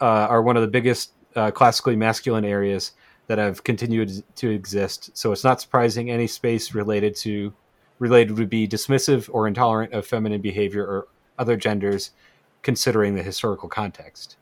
[0.00, 2.92] uh, are one of the biggest uh, classically masculine areas
[3.26, 5.10] that have continued to exist.
[5.16, 7.52] So it's not surprising any space related to
[7.98, 11.06] related would be dismissive or intolerant of feminine behavior or
[11.38, 12.10] other genders,
[12.62, 14.36] considering the historical context.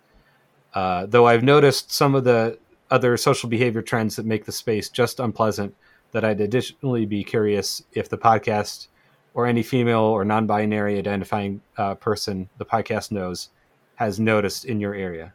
[0.75, 2.59] Uh, though I've noticed some of the
[2.91, 5.75] other social behavior trends that make the space just unpleasant,
[6.13, 8.89] that I'd additionally be curious if the podcast
[9.35, 13.51] or any female or non binary identifying uh, person the podcast knows
[13.97, 15.33] has noticed in your area.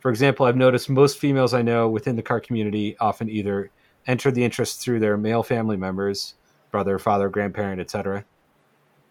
[0.00, 3.70] For example, I've noticed most females I know within the car community often either
[4.06, 6.34] enter the interest through their male family members,
[6.70, 8.24] brother, father, grandparent, etc.,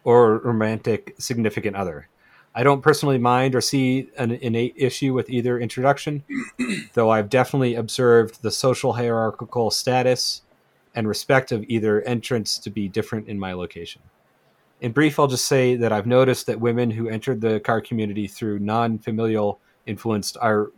[0.03, 2.07] or romantic significant other.
[2.55, 6.23] I don't personally mind or see an innate issue with either introduction,
[6.93, 10.43] though I've definitely observed the social hierarchical status
[10.93, 14.03] and respect of either entrance to be different in my location.
[14.81, 18.27] In brief, I'll just say that I've noticed that women who entered the car community
[18.27, 20.71] through non familial influence are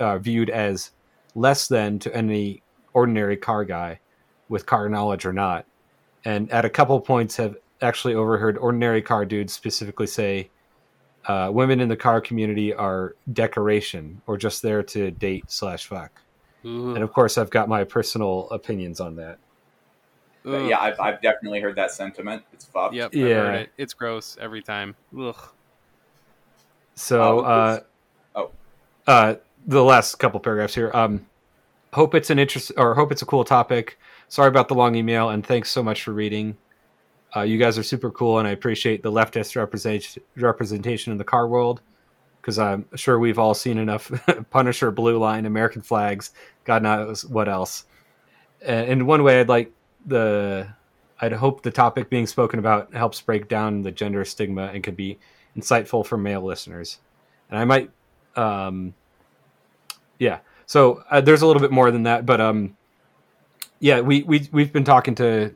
[0.00, 0.90] uh, viewed as
[1.34, 2.62] less than to any
[2.92, 4.00] ordinary car guy
[4.48, 5.66] with car knowledge or not.
[6.24, 10.50] And at a couple points have actually overheard ordinary car dudes specifically say
[11.26, 16.20] uh, women in the car community are decoration or just there to date slash fuck.
[16.64, 16.94] Ooh.
[16.94, 19.38] And of course, I've got my personal opinions on that.
[20.44, 20.70] But Ugh.
[20.70, 22.42] yeah, I've, I've definitely heard that sentiment.
[22.52, 22.94] It's fucked.
[22.94, 23.10] Yep.
[23.12, 23.26] I've Yeah.
[23.34, 23.70] heard it.
[23.78, 24.96] It's gross every time.
[25.18, 25.36] Ugh.
[26.94, 27.80] So, Uh, uh,
[28.36, 28.50] oh.
[29.06, 29.34] uh,
[29.66, 30.90] the last couple paragraphs here.
[30.94, 31.26] Um,
[31.92, 33.98] hope it's an interest or hope it's a cool topic.
[34.28, 36.56] Sorry about the long email, and thanks so much for reading.
[37.34, 41.24] Uh, you guys are super cool, and I appreciate the leftist representation representation in the
[41.24, 41.80] car world
[42.40, 44.10] because I'm sure we've all seen enough
[44.50, 46.32] Punisher, Blue Line, American flags,
[46.64, 47.84] God knows what else.
[48.60, 49.72] And in one way, I'd like
[50.06, 50.68] the
[51.20, 54.96] I'd hope the topic being spoken about helps break down the gender stigma and could
[54.96, 55.18] be
[55.56, 56.98] insightful for male listeners.
[57.48, 57.90] And I might,
[58.34, 58.94] um,
[60.18, 60.40] yeah.
[60.66, 62.76] So uh, there's a little bit more than that, but um,
[63.78, 65.54] yeah, we we we've been talking to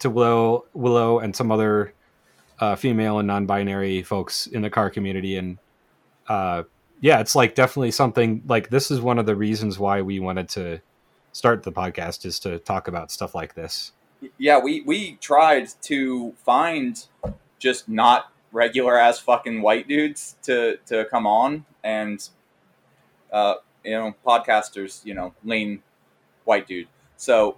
[0.00, 1.92] to Willow Willow and some other
[2.58, 5.58] uh, female and non-binary folks in the car community, and
[6.28, 6.64] uh,
[7.00, 10.48] yeah, it's like definitely something like this is one of the reasons why we wanted
[10.50, 10.80] to
[11.32, 13.92] start the podcast is to talk about stuff like this.
[14.38, 17.06] yeah, we we tried to find
[17.58, 22.28] just not regular ass fucking white dudes to to come on and
[23.32, 25.82] uh you know podcasters you know lean
[26.44, 27.56] white dude so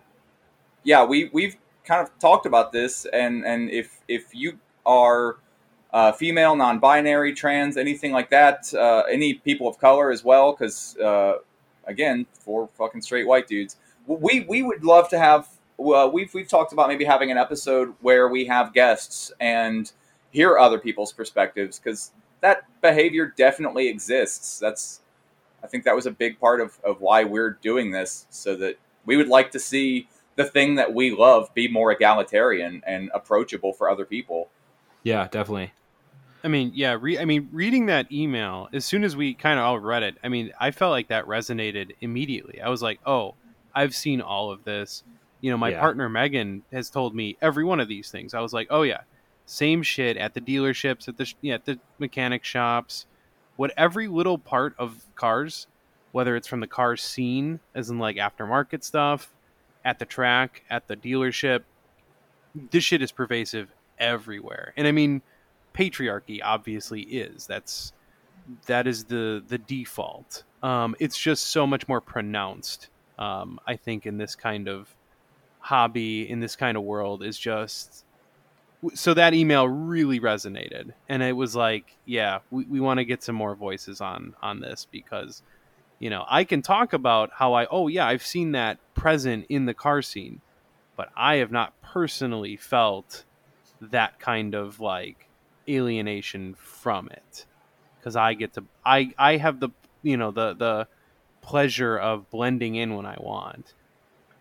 [0.83, 1.57] yeah we we've
[1.89, 5.39] kind of talked about this and and if if you are
[5.93, 10.97] uh, female non-binary trans anything like that uh, any people of color as well because
[10.99, 11.39] uh,
[11.87, 13.77] again for fucking straight white dudes
[14.07, 18.29] we we would love to have we've we've talked about maybe having an episode where
[18.29, 19.93] we have guests and
[20.31, 24.59] hear other people's perspectives because that behavior definitely exists.
[24.59, 25.01] That's
[25.63, 28.79] I think that was a big part of, of why we're doing this, so that
[29.07, 30.09] we would like to see
[30.39, 34.49] the thing that we love be more egalitarian and approachable for other people.
[35.03, 35.73] Yeah, definitely.
[36.45, 36.97] I mean, yeah.
[36.99, 40.17] Re- I mean, reading that email as soon as we kind of all read it,
[40.23, 42.61] I mean, I felt like that resonated immediately.
[42.63, 43.35] I was like, "Oh,
[43.75, 45.03] I've seen all of this.
[45.41, 45.81] You know, my Yeah.
[45.81, 48.35] partner Megan has told me every one of these things.
[48.35, 49.01] I was like, oh yeah,
[49.47, 53.07] same shit at the dealerships, at the sh- yeah, at the mechanic shops,
[53.57, 55.67] what every little part of cars,
[56.13, 59.33] whether it's from the car scene, as in like aftermarket stuff,
[59.85, 61.63] at the track, at the dealership,
[62.71, 64.73] this shit is pervasive everywhere.
[64.77, 65.23] And I mean,
[65.75, 67.47] patriarchy obviously is.
[67.47, 67.93] That's
[68.67, 70.45] that is the the default.
[70.63, 72.89] Um, it's just so much more pronounced.
[73.19, 74.95] Um, I think in this kind of
[75.61, 78.05] hobby, in this kind of world, is just
[78.95, 83.23] so that email really resonated, and it was like, yeah, we, we want to get
[83.23, 85.43] some more voices on on this because
[85.99, 89.67] you know I can talk about how I oh yeah I've seen that present in
[89.67, 90.41] the car scene,
[90.97, 93.25] but I have not personally felt
[93.81, 95.29] that kind of like
[95.69, 97.47] alienation from it
[97.99, 99.71] because I get to I I have the
[100.03, 100.89] you know the the
[101.43, 103.75] pleasure of blending in when I want.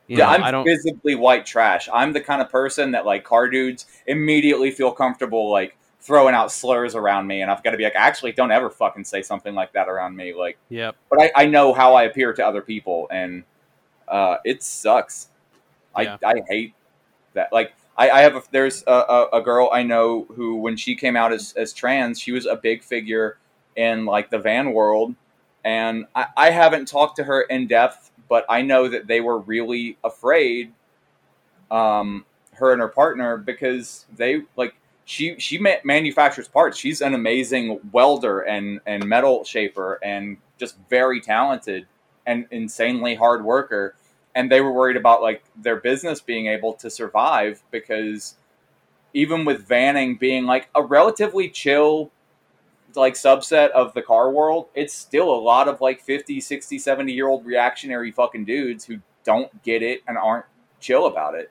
[0.08, 0.66] You yeah, know, I'm I don't.
[0.66, 1.90] visibly white trash.
[1.94, 6.52] I'm the kind of person that like car dudes immediately feel comfortable like throwing out
[6.52, 9.54] slurs around me, and I've got to be like, actually, don't ever fucking say something
[9.56, 10.34] like that around me.
[10.34, 13.44] Like, yeah, but I, I know how I appear to other people, and
[14.08, 15.30] uh, it sucks.
[16.00, 16.18] Yeah.
[16.24, 16.74] I I hate
[17.34, 17.52] that.
[17.52, 20.96] Like, I, I have a, there's a, a, a girl I know who, when she
[20.96, 23.38] came out as as trans, she was a big figure
[23.76, 25.16] in like the van world,
[25.66, 29.40] and I, I haven't talked to her in depth, but I know that they were
[29.40, 30.74] really afraid,
[31.70, 34.76] um, her and her partner, because they like
[35.08, 36.78] she she ma- manufactures parts.
[36.78, 41.88] She's an amazing welder and and metal shaper, and just very talented
[42.26, 43.96] and insanely hard worker.
[44.36, 48.36] And they were worried about like their business being able to survive because
[49.14, 52.12] even with vanning being like a relatively chill
[52.96, 57.14] like subset of the car world, it's still a lot of like 50, 60, 70
[57.14, 60.46] year old reactionary fucking dudes who don't get it and aren't
[60.82, 61.50] chill about it.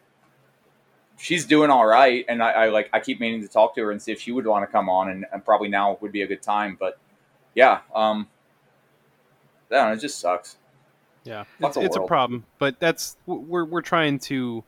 [1.18, 3.90] She's doing all right, and I, I like I keep meaning to talk to her
[3.90, 6.22] and see if she would want to come on, and, and probably now would be
[6.22, 6.76] a good time.
[6.78, 6.98] But
[7.54, 8.28] yeah, um,
[9.70, 10.56] I don't know, it just sucks.
[11.24, 14.62] Yeah, Fuck it's, it's a problem, but that's we're we're trying to.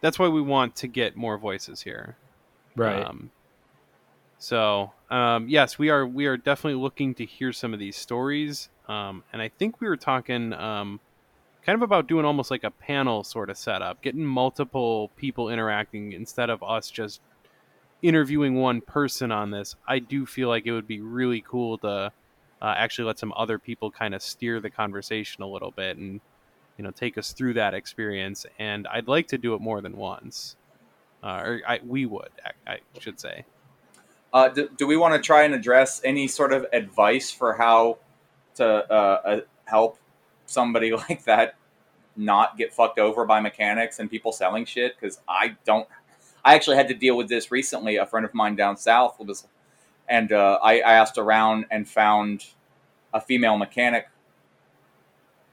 [0.00, 2.16] That's why we want to get more voices here.
[2.74, 3.02] Right.
[3.04, 3.30] Um,
[4.38, 8.68] so um, yes, we are we are definitely looking to hear some of these stories,
[8.88, 11.00] um, and I think we were talking um,
[11.66, 16.12] kind of about doing almost like a panel sort of setup, getting multiple people interacting
[16.12, 17.20] instead of us just
[18.02, 19.74] interviewing one person on this.
[19.86, 22.12] I do feel like it would be really cool to
[22.62, 26.20] uh, actually let some other people kind of steer the conversation a little bit and
[26.78, 28.46] you know take us through that experience.
[28.60, 30.56] And I'd like to do it more than once,
[31.24, 32.30] uh, or I, we would,
[32.64, 33.44] I, should say.
[34.32, 37.98] Uh, do, do we want to try and address any sort of advice for how
[38.54, 39.98] to uh, uh, help
[40.46, 41.56] somebody like that
[42.16, 44.94] not get fucked over by mechanics and people selling shit?
[44.98, 45.88] Because I don't.
[46.44, 47.96] I actually had to deal with this recently.
[47.96, 49.46] A friend of mine down south was,
[50.08, 52.46] and uh, I, I asked around and found
[53.12, 54.08] a female mechanic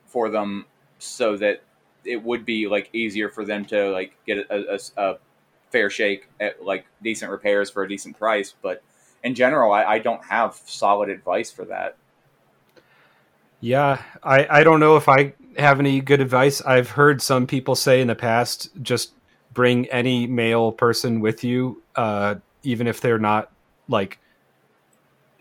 [0.05, 0.65] for them
[0.99, 1.63] so that
[2.05, 5.17] it would be like easier for them to like get a, a, a
[5.71, 8.53] fair shake at like decent repairs for a decent price.
[8.61, 8.83] But
[9.23, 11.97] in general, I, I don't have solid advice for that.
[13.63, 16.61] Yeah, I, I don't know if I have any good advice.
[16.63, 19.13] I've heard some people say in the past just
[19.53, 23.49] bring any male person with you, uh, even if they're not
[23.87, 24.19] like,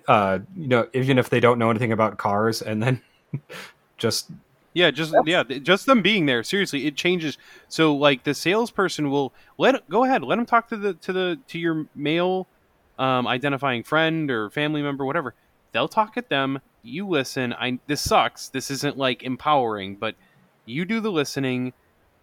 [0.07, 3.03] uh, you know, even if they don't know anything about cars, and then
[3.99, 4.31] just
[4.73, 6.45] Yeah, just yeah, just them being there.
[6.45, 7.39] Seriously, it changes.
[7.69, 11.41] So like the salesperson will let go ahead, let them talk to the to the
[11.49, 12.47] to your male
[13.01, 15.35] um, identifying friend or family member, whatever.
[15.73, 16.61] They'll talk at them.
[16.83, 17.53] You listen.
[17.53, 18.49] I this sucks.
[18.49, 20.15] This isn't like empowering, but
[20.65, 21.73] you do the listening,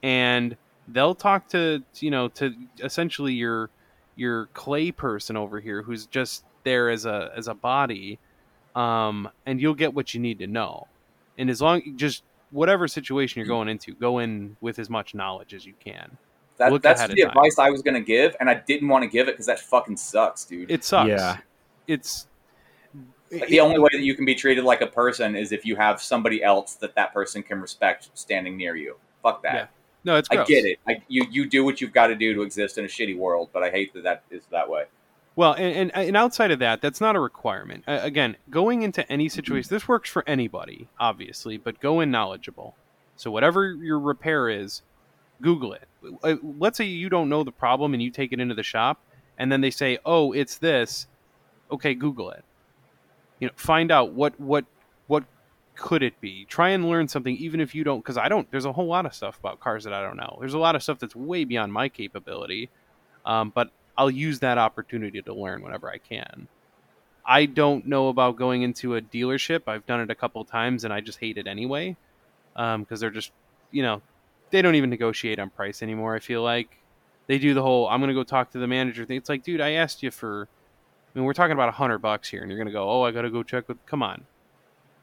[0.04, 0.56] and
[0.88, 2.54] they'll talk to you know to
[2.84, 3.70] essentially your
[4.16, 8.20] your clay person over here who's just there as a as a body,
[8.76, 10.88] um, and you'll get what you need to know.
[11.38, 15.54] And as long just whatever situation you're going into, go in with as much knowledge
[15.54, 16.18] as you can.
[16.58, 17.30] That, that's ahead of the time.
[17.30, 19.96] advice I was gonna give, and I didn't want to give it because that fucking
[19.96, 20.70] sucks, dude.
[20.70, 21.08] It sucks.
[21.08, 21.38] Yeah.
[21.88, 22.28] It's
[23.32, 25.76] Like, the only way that you can be treated like a person is if you
[25.76, 28.96] have somebody else that that person can respect standing near you.
[29.22, 29.54] Fuck that.
[29.54, 29.68] Yeah.
[30.04, 30.80] no, it's I get it.
[30.88, 33.50] I, you you do what you've got to do to exist in a shitty world,
[33.54, 34.86] but I hate that that is that way.
[35.36, 37.84] Well, and, and and outside of that, that's not a requirement.
[37.88, 42.76] Uh, again, going into any situation, this works for anybody, obviously, but go in knowledgeable.
[43.16, 44.82] So whatever your repair is,
[45.42, 45.88] Google it.
[46.24, 49.02] Uh, Let's say you don't know the problem and you take it into the shop,
[49.38, 51.08] and then they say, "Oh, it's this."
[51.72, 52.44] Okay, Google it.
[53.40, 54.66] You know, find out what what
[55.08, 55.24] what
[55.76, 56.46] could it be?
[56.46, 58.50] Try and learn something, even if you don't, because I don't.
[58.52, 60.38] There's a whole lot of stuff about cars that I don't know.
[60.40, 62.70] There's a lot of stuff that's way beyond my capability,
[63.26, 66.48] um, but I'll use that opportunity to learn whenever I can.
[67.26, 69.64] I don't know about going into a dealership.
[69.68, 71.96] I've done it a couple times, and I just hate it anyway,
[72.56, 73.32] because they're just,
[73.72, 74.02] you know,
[74.52, 76.16] they don't even negotiate on price anymore.
[76.16, 76.78] I feel like
[77.28, 79.18] they do the whole "I'm going to go talk to the manager" thing.
[79.18, 80.50] It's like, dude, I asked you for.
[81.14, 83.04] I mean, we're talking about a hundred bucks here, and you're going to go, "Oh,
[83.04, 84.26] I got to go check with." Come on.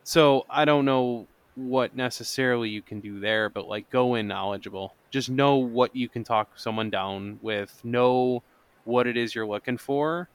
[0.04, 1.26] So I don't know
[1.56, 4.94] what necessarily you can do there, but like go in knowledgeable.
[5.10, 7.80] Just know what you can talk someone down with.
[7.84, 8.42] Know
[8.84, 10.28] what it is you're looking for.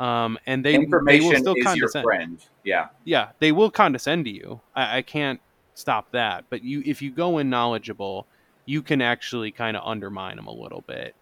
[0.00, 2.04] Um, and they, they will Information still is your condescend.
[2.04, 2.46] friend.
[2.64, 2.88] Yeah.
[3.04, 4.60] Yeah, they will condescend to you.
[4.74, 5.40] I, I can't
[5.74, 6.44] stop that.
[6.48, 8.26] But you, if you go in knowledgeable,
[8.64, 11.14] you can actually kind of undermine them a little bit.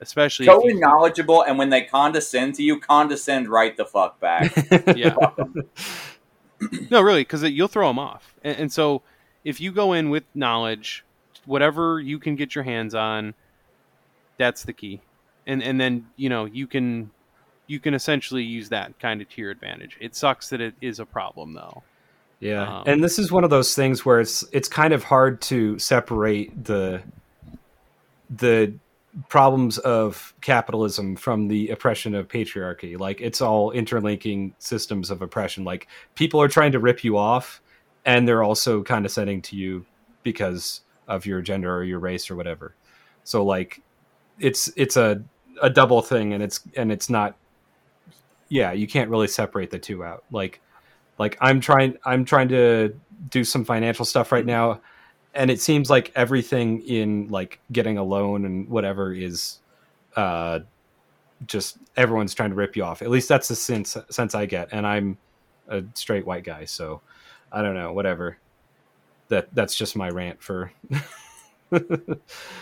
[0.00, 3.84] Especially Go if you, in knowledgeable, and when they condescend to you, condescend right the
[3.84, 4.50] fuck back.
[4.96, 5.14] yeah.
[6.90, 8.34] no, really, because you'll throw them off.
[8.42, 9.02] And, and so,
[9.44, 11.04] if you go in with knowledge,
[11.44, 13.34] whatever you can get your hands on,
[14.38, 15.00] that's the key.
[15.46, 17.10] And and then you know you can
[17.66, 19.96] you can essentially use that kind of to your advantage.
[20.00, 21.82] It sucks that it is a problem though.
[22.40, 25.42] Yeah, Um, and this is one of those things where it's it's kind of hard
[25.42, 27.02] to separate the
[28.30, 28.72] the
[29.28, 32.98] problems of capitalism from the oppression of patriarchy.
[32.98, 35.64] Like it's all interlinking systems of oppression.
[35.64, 37.60] Like people are trying to rip you off,
[38.04, 39.84] and they're also condescending to you
[40.22, 42.74] because of your gender or your race or whatever.
[43.24, 43.82] So like
[44.38, 45.22] it's it's a
[45.62, 47.36] a double thing, and it's and it's not.
[48.48, 50.24] Yeah, you can't really separate the two out.
[50.32, 50.60] Like
[51.20, 52.98] like i'm trying i'm trying to
[53.28, 54.80] do some financial stuff right now
[55.34, 59.58] and it seems like everything in like getting a loan and whatever is
[60.16, 60.60] uh
[61.46, 63.02] just everyone's trying to rip you off.
[63.02, 65.16] At least that's the sense sense i get and i'm
[65.68, 67.00] a straight white guy so
[67.52, 68.38] i don't know whatever.
[69.28, 70.72] That that's just my rant for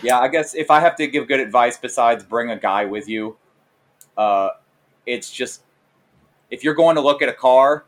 [0.03, 3.07] Yeah, I guess if I have to give good advice besides bring a guy with
[3.09, 3.37] you,
[4.17, 4.49] uh,
[5.05, 5.63] it's just
[6.51, 7.85] if you're going to look at a car,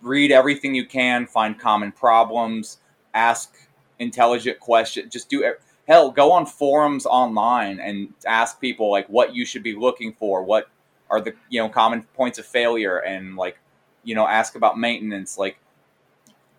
[0.00, 2.78] read everything you can, find common problems,
[3.14, 3.54] ask
[4.02, 5.08] intelligent question.
[5.08, 5.60] Just do it.
[5.88, 10.42] Hell, go on forums online and ask people like what you should be looking for,
[10.42, 10.68] what
[11.10, 13.58] are the you know common points of failure, and like
[14.04, 15.38] you know ask about maintenance.
[15.38, 15.58] Like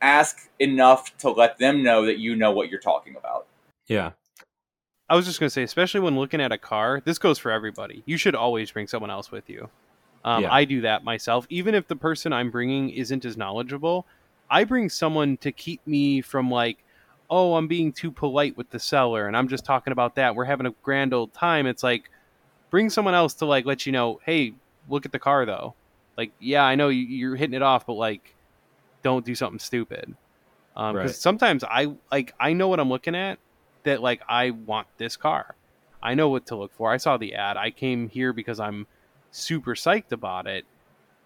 [0.01, 3.47] ask enough to let them know that you know what you're talking about.
[3.87, 4.11] yeah
[5.09, 7.51] I was just going to say, especially when looking at a car, this goes for
[7.51, 8.03] everybody.
[8.05, 9.69] You should always bring someone else with you.
[10.25, 10.53] Um, Yeah.
[10.53, 11.45] I do that myself.
[11.49, 14.07] Even if the person I'm bringing isn't as knowledgeable,
[14.49, 16.83] I bring someone to keep me from like,
[17.35, 20.35] oh, I'm being too polite with the seller and I'm just talking about that.
[20.35, 21.65] We're having a grand old time.
[21.65, 22.09] It's like,
[22.69, 24.53] bring someone else to like let you know, hey,
[24.87, 25.73] look at the car though.
[26.17, 28.35] Like, yeah, I know you- you're hitting it off, but like,
[29.01, 30.15] don't do something stupid.
[30.75, 33.39] Um, because sometimes I like I know what I'm looking at
[33.83, 35.55] that like I want this car.
[36.01, 36.91] I know what to look for.
[36.91, 37.57] I saw the ad.
[37.57, 38.87] I came here because I'm
[39.31, 40.65] super psyched about it.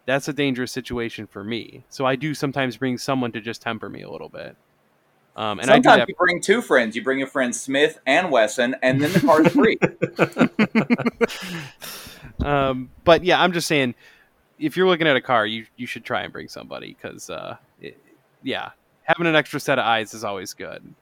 [0.06, 1.84] That's a dangerous situation for me.
[1.90, 4.56] So I do sometimes bring someone to just temper me a little bit.
[5.38, 6.96] Um, and I do Sometimes that you bring two friends.
[6.96, 9.78] You bring your friend Smith and Wesson, and then the car's free.
[12.46, 13.96] um, but yeah, I'm just saying,
[14.60, 17.58] if you're looking at a car, you you should try and bring somebody because, uh,
[17.82, 17.98] it-
[18.44, 18.72] yeah,
[19.04, 20.94] having an extra set of eyes is always good.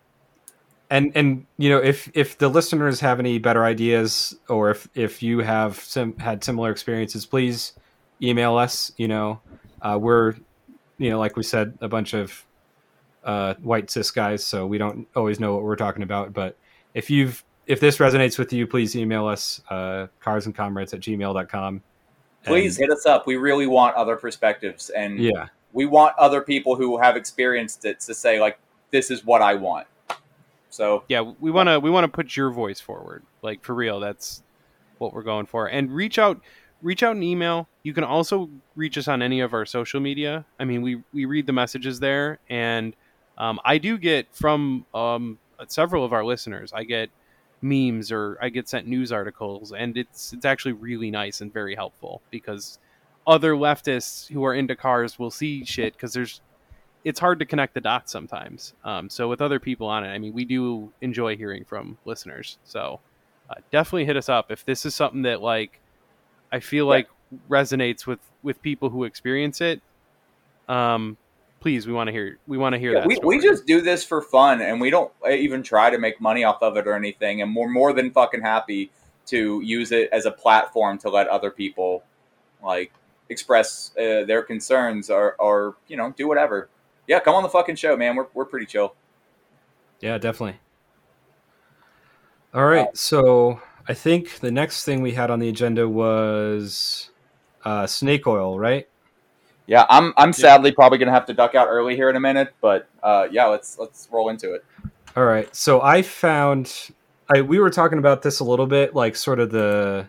[0.90, 5.24] and and you know if if the listeners have any better ideas or if if
[5.24, 7.74] you have some had similar experiences please
[8.22, 9.40] email us you know
[9.82, 10.36] uh, we're
[11.00, 12.46] you know like we said a bunch of
[13.26, 16.58] uh, white cis guys so we don't always know what we're talking about but
[16.94, 21.00] if you've if this resonates with you please email us uh, cars and comrades at
[21.00, 21.82] gmail.com
[22.46, 23.26] Please hit us up.
[23.26, 25.47] We really want other perspectives, and yeah.
[25.74, 28.60] we want other people who have experienced it to say like,
[28.92, 29.88] "This is what I want."
[30.70, 33.24] So yeah we want to we want to put your voice forward.
[33.42, 34.43] Like for real that's
[34.97, 35.68] what we're going for.
[35.68, 36.42] And reach out
[36.82, 37.70] reach out an email.
[37.84, 40.43] You can also reach us on any of our social media.
[40.60, 42.93] I mean we we read the messages there and
[43.37, 45.37] um, i do get from um,
[45.67, 47.09] several of our listeners i get
[47.62, 51.74] memes or i get sent news articles and it's it's actually really nice and very
[51.75, 52.78] helpful because
[53.28, 56.41] other leftists who are into cars will see shit because there's
[57.03, 58.74] it's hard to connect the dots sometimes.
[58.83, 62.57] Um, so with other people on it, I mean, we do enjoy hearing from listeners.
[62.63, 62.99] So
[63.47, 65.79] uh, definitely hit us up if this is something that like
[66.51, 66.89] I feel Yeah.
[66.89, 67.07] like
[67.49, 69.82] resonates with with people who experience it.
[70.67, 71.17] Um,
[71.66, 73.08] please, we want to hear we want to hear yeah, that.
[73.08, 73.37] we, story.
[73.37, 76.62] we just do this for fun, and we don't even try to make money off
[76.62, 77.42] of it or anything.
[77.42, 78.92] And we're more than fucking happy
[79.25, 82.04] to use it as a platform to let other people
[82.62, 82.92] like
[83.29, 86.70] express uh, their concerns or or you know do whatever.
[87.08, 88.16] yeah, come on the fucking show, man.
[88.16, 88.93] We're we're pretty chill.
[90.01, 90.59] Yeah, definitely.
[92.54, 97.09] All right, so I think the next thing we had on the agenda was
[97.63, 98.87] uh, snake oil, right?
[99.67, 102.54] Yeah, I'm I'm sadly probably gonna have to duck out early here in a minute,
[102.62, 104.63] but uh, yeah, let's let's roll into it.
[105.16, 105.54] All right.
[105.55, 106.92] So I found
[107.33, 110.08] I we were talking about this a little bit, like sort of the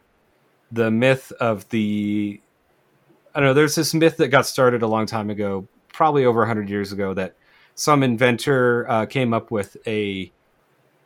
[0.72, 2.40] the myth of the
[3.34, 6.40] I don't know, there's this myth that got started a long time ago, probably over
[6.40, 7.34] 100 years ago that
[7.74, 10.32] some inventor uh, came up with a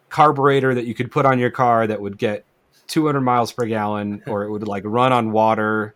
[0.09, 2.45] carburetor that you could put on your car that would get
[2.87, 5.95] 200 miles per gallon or it would like run on water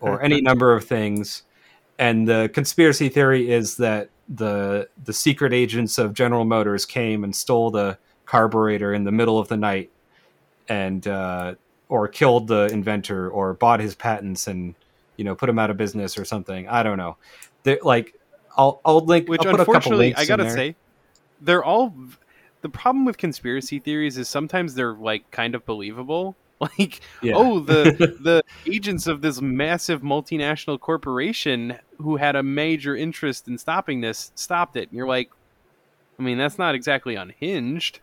[0.00, 1.42] or any number of things
[1.98, 7.34] and the conspiracy theory is that the the secret agents of General Motors came and
[7.34, 9.90] stole the carburetor in the middle of the night,
[10.68, 11.54] and uh,
[11.88, 14.74] or killed the inventor or bought his patents and
[15.16, 16.66] you know put him out of business or something.
[16.68, 17.16] I don't know.
[17.64, 18.18] They're, like
[18.56, 19.28] I'll I'll link.
[19.28, 20.76] Which I'll put a couple unfortunately, I gotta say,
[21.40, 21.94] they're all.
[22.62, 26.36] The problem with conspiracy theories is sometimes they're like kind of believable.
[26.78, 27.34] Like, Yeah.
[27.36, 33.58] oh, the the agents of this massive multinational corporation who had a major interest in
[33.58, 34.88] stopping this stopped it.
[34.88, 35.28] And you're like,
[36.18, 38.00] I mean, that's not exactly unhinged.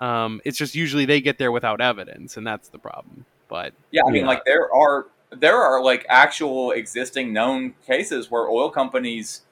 [0.00, 3.26] Um, it's just usually they get there without evidence, and that's the problem.
[3.48, 4.28] But Yeah, I mean, Yeah.
[4.28, 9.42] like there are there are like actual existing known cases where oil companies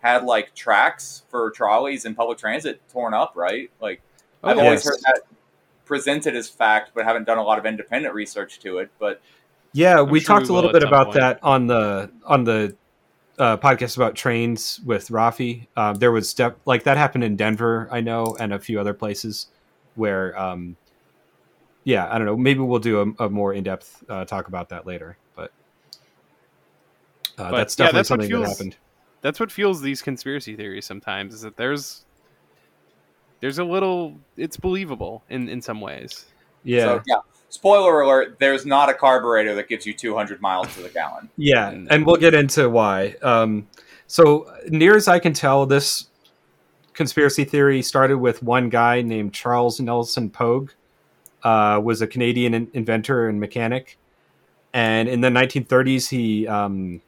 [0.00, 3.70] had like tracks for trolleys and public transit torn up, right?
[3.80, 4.02] Like
[4.44, 5.22] I've Oh, always heard that
[5.86, 8.90] presented as fact, but haven't done a lot of independent research to it.
[8.98, 9.22] But
[9.72, 11.20] Yeah, we sure talked we a little bit about point.
[11.20, 12.76] that on the on the
[13.38, 15.66] uh, podcast about trains with Rafi.
[15.76, 18.94] Um, there was step like that happened in Denver, I know, and a few other
[18.94, 19.48] places
[19.94, 20.76] where, um,
[21.84, 22.36] yeah, I don't know.
[22.36, 25.52] Maybe we'll do a, a more in depth uh, talk about that later, but,
[27.38, 28.76] uh, But, that's yeah, definitely that's what something that happened.
[29.20, 32.04] that's what fuels these conspiracy theories sometimes is that there's
[33.40, 36.26] there's a little it's believable in in some ways
[36.64, 37.16] Yeah, so yeah.
[37.48, 41.30] Spoiler alert: There's not a carburetor that gives you 200 miles to the gallon.
[41.38, 43.14] Yeah, And- and we'll get into why.
[43.22, 43.68] Um,
[44.08, 46.08] so, near as I can tell, this
[46.92, 50.70] conspiracy theory started with one guy named Charles Nelson Pogue,
[51.44, 53.96] uh, was a Canadian in- inventor and mechanic,
[54.74, 57.00] and in the 1930s he um,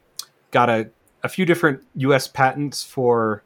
[0.51, 0.89] got a,
[1.21, 2.27] a few different U.S.
[2.29, 3.43] patents for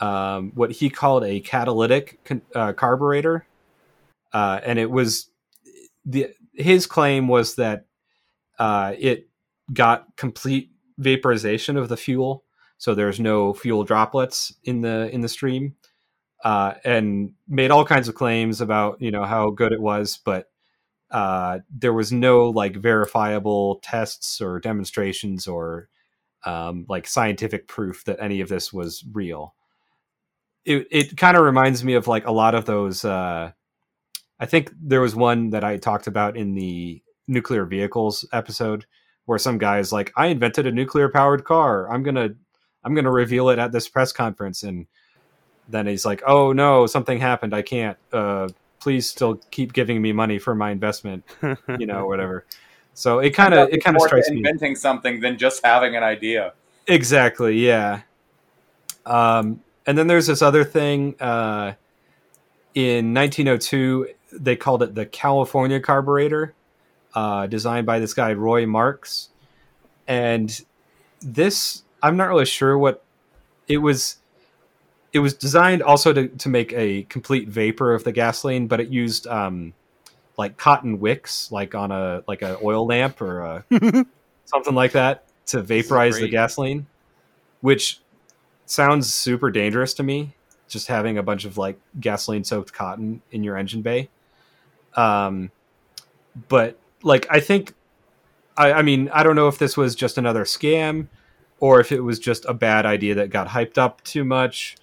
[0.00, 3.46] um, what he called a catalytic con- uh, carburetor,
[4.32, 5.30] uh, and it was
[6.04, 7.86] the his claim was that
[8.58, 9.28] uh, it
[9.72, 12.44] got complete vaporization of the fuel,
[12.78, 15.74] so there's no fuel droplets in the in the stream,
[16.44, 20.50] uh, and made all kinds of claims about you know how good it was, but
[21.10, 25.88] uh, there was no like verifiable tests or demonstrations or
[26.44, 29.54] um, like scientific proof that any of this was real.
[30.64, 33.04] It it kind of reminds me of like a lot of those.
[33.04, 33.52] Uh,
[34.40, 38.86] I think there was one that I talked about in the nuclear vehicles episode
[39.26, 41.90] where some guy is like, "I invented a nuclear powered car.
[41.90, 42.30] I'm gonna,
[42.84, 44.86] I'm gonna reveal it at this press conference," and
[45.68, 47.54] then he's like, "Oh no, something happened.
[47.54, 47.98] I can't.
[48.12, 48.48] Uh,
[48.80, 51.24] please still keep giving me money for my investment,
[51.78, 52.44] you know, whatever."
[52.94, 56.02] So it kind of, it kind of strikes me inventing something than just having an
[56.02, 56.54] idea.
[56.88, 58.00] exactly, yeah.
[59.06, 61.14] Um, and then there's this other thing.
[61.18, 61.72] Uh,
[62.74, 66.52] in 1902, they called it the California carburetor,
[67.14, 69.30] uh, designed by this guy Roy Marks.
[70.06, 70.62] And
[71.22, 73.02] this, I'm not really sure what
[73.66, 74.18] it was.
[75.14, 78.88] It was designed also to, to make a complete vapor of the gasoline, but it
[78.88, 79.72] used um,
[80.36, 83.64] like cotton wicks, like on a like a oil lamp or a,
[84.44, 86.86] something like that, to vaporize the gasoline,
[87.62, 88.00] which
[88.70, 90.34] sounds super dangerous to me
[90.68, 94.08] just having a bunch of like gasoline soaked cotton in your engine bay.
[94.94, 95.50] Um
[96.48, 97.74] but like i think
[98.56, 101.08] I, I mean i don't know if this was just another scam
[101.58, 104.76] or if it was just a bad idea that got hyped up too much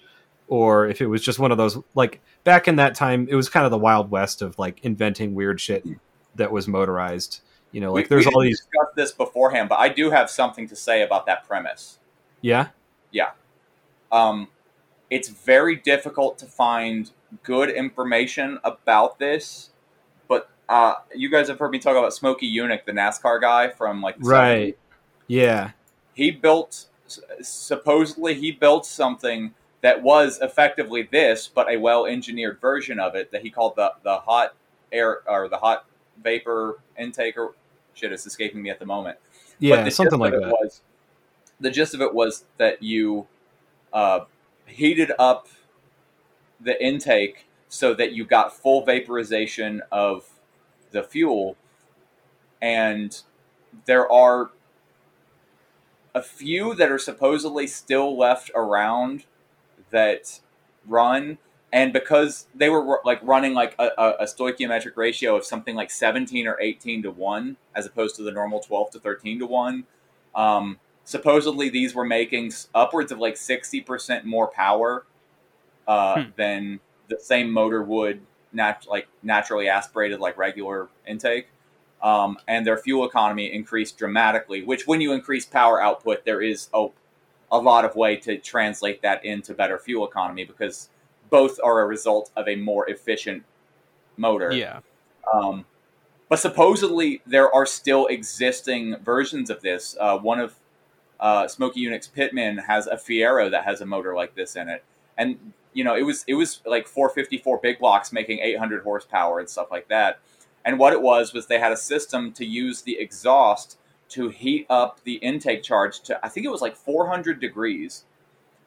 [0.48, 3.48] or if it was just one of those like back in that time it was
[3.48, 5.86] kind of the wild west of like inventing weird shit
[6.34, 7.40] that was motorized.
[7.72, 10.28] You know like We- there's we all these discuss this beforehand, but I do have
[10.28, 11.98] something to say about that premise.
[12.42, 12.68] Yeah?
[13.10, 13.30] Yeah
[14.12, 14.48] um,
[15.10, 17.10] it's very difficult to find
[17.42, 19.70] good information about this.
[20.28, 24.02] But uh, you guys have heard me talk about Smokey Yunick, the NASCAR guy from
[24.02, 24.28] like the 70s.
[24.30, 24.78] right
[25.28, 25.70] yeah
[26.14, 26.86] He built
[27.40, 33.30] supposedly he built something that was effectively this, but a well engineered version of it
[33.32, 34.54] that he called the the hot
[34.92, 35.86] air or the hot
[36.22, 37.54] vapor intake or
[37.94, 39.18] shit it's escaping me at the moment
[39.58, 40.80] yeah but the something like that Was,
[41.60, 43.26] the gist of it was that you
[43.96, 44.26] uh,
[44.66, 45.48] heated up
[46.60, 50.28] the intake so that you got full vaporization of
[50.90, 51.56] the fuel.
[52.60, 53.18] And
[53.86, 54.50] there are
[56.14, 59.24] a few that are supposedly still left around
[59.90, 60.40] that
[60.86, 61.38] run.
[61.72, 63.88] And because they were like running like a,
[64.20, 68.30] a, stoichiometric ratio of something like 17 or 18 to 1 as opposed to the
[68.30, 69.84] normal 12 to 13 to 1
[70.34, 75.06] um, supposedly these were making upwards of like 60% more power
[75.88, 76.30] uh, Hmm.
[76.36, 78.20] than the same motor would
[78.52, 81.46] nat- like naturally aspirated like regular intake
[82.02, 86.68] um, and their fuel economy increased dramatically which when you increase power output there is
[86.74, 86.88] a,
[87.52, 90.90] a lot of way to translate that into better fuel economy because
[91.30, 93.44] both are a result of a more efficient
[94.16, 94.80] motor Yeah.
[95.32, 95.64] um,
[96.28, 99.96] but supposedly there are still existing versions of this.
[100.00, 100.56] Uh, one of
[101.20, 104.84] uh, Smokey Yunick's Pitman has a Fiero that has a motor like this in it,
[105.16, 109.48] and you know it was it was like 454 big blocks making 800 horsepower and
[109.48, 110.20] stuff like that.
[110.64, 113.78] And what it was was they had a system to use the exhaust
[114.08, 118.04] to heat up the intake charge to I think it was like 400 degrees.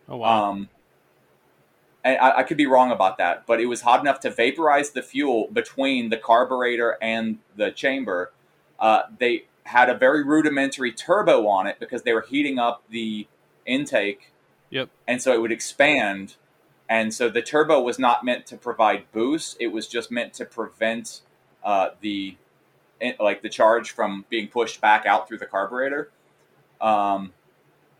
[0.07, 0.51] Oh wow.
[0.51, 0.69] Um,
[2.03, 4.91] and I, I could be wrong about that, but it was hot enough to vaporize
[4.91, 8.31] the fuel between the carburetor and the chamber.
[8.79, 13.27] Uh, they had a very rudimentary turbo on it because they were heating up the
[13.67, 14.31] intake.
[14.71, 14.89] Yep.
[15.07, 16.35] And so it would expand.
[16.89, 20.45] And so the turbo was not meant to provide boost; it was just meant to
[20.45, 21.21] prevent
[21.63, 22.35] uh, the
[23.19, 26.09] like the charge from being pushed back out through the carburetor.
[26.81, 27.33] Um,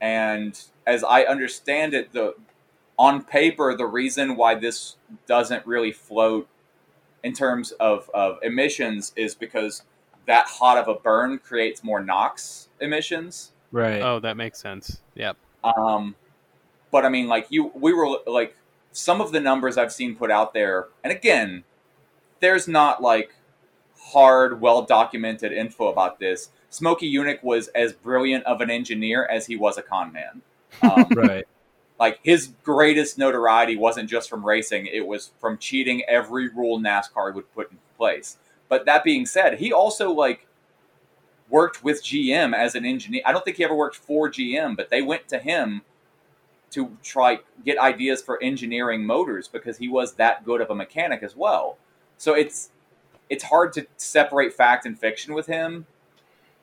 [0.01, 2.33] and as I understand it, the
[2.97, 4.97] on paper, the reason why this
[5.27, 6.47] doesn't really float
[7.23, 9.83] in terms of, of emissions is because
[10.27, 13.51] that hot of a burn creates more NOx emissions.
[13.71, 14.01] Right.
[14.01, 15.01] oh, that makes sense.
[15.15, 15.37] Yep.
[15.63, 16.15] Um,
[16.91, 18.55] but I mean, like you, we were like
[18.91, 21.63] some of the numbers I've seen put out there, and again,
[22.39, 23.35] there's not like
[24.11, 26.49] hard, well documented info about this.
[26.69, 30.41] Smokey Yunick was as brilliant of an engineer as he was a con man.
[30.81, 31.45] Um, Right.
[31.99, 37.33] like his greatest notoriety wasn't just from racing; it was from cheating every rule NASCAR
[37.35, 38.37] would put in place.
[38.69, 40.47] But that being said, he also like
[41.49, 43.23] worked with GM as an engineer.
[43.25, 45.81] I don't think he ever worked for GM, but they went to him
[46.71, 51.23] to try get ideas for engineering motors because he was that good of a mechanic
[51.23, 51.77] as well.
[52.17, 52.69] So it's
[53.29, 55.85] it's hard to separate fact and fiction with him.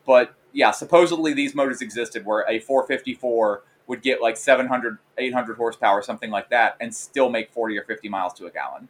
[0.04, 6.02] But yeah, supposedly these motors existed where a 454 would get like 700 800 horsepower
[6.02, 8.88] something like that and still make 40 or 50 miles to a gallon.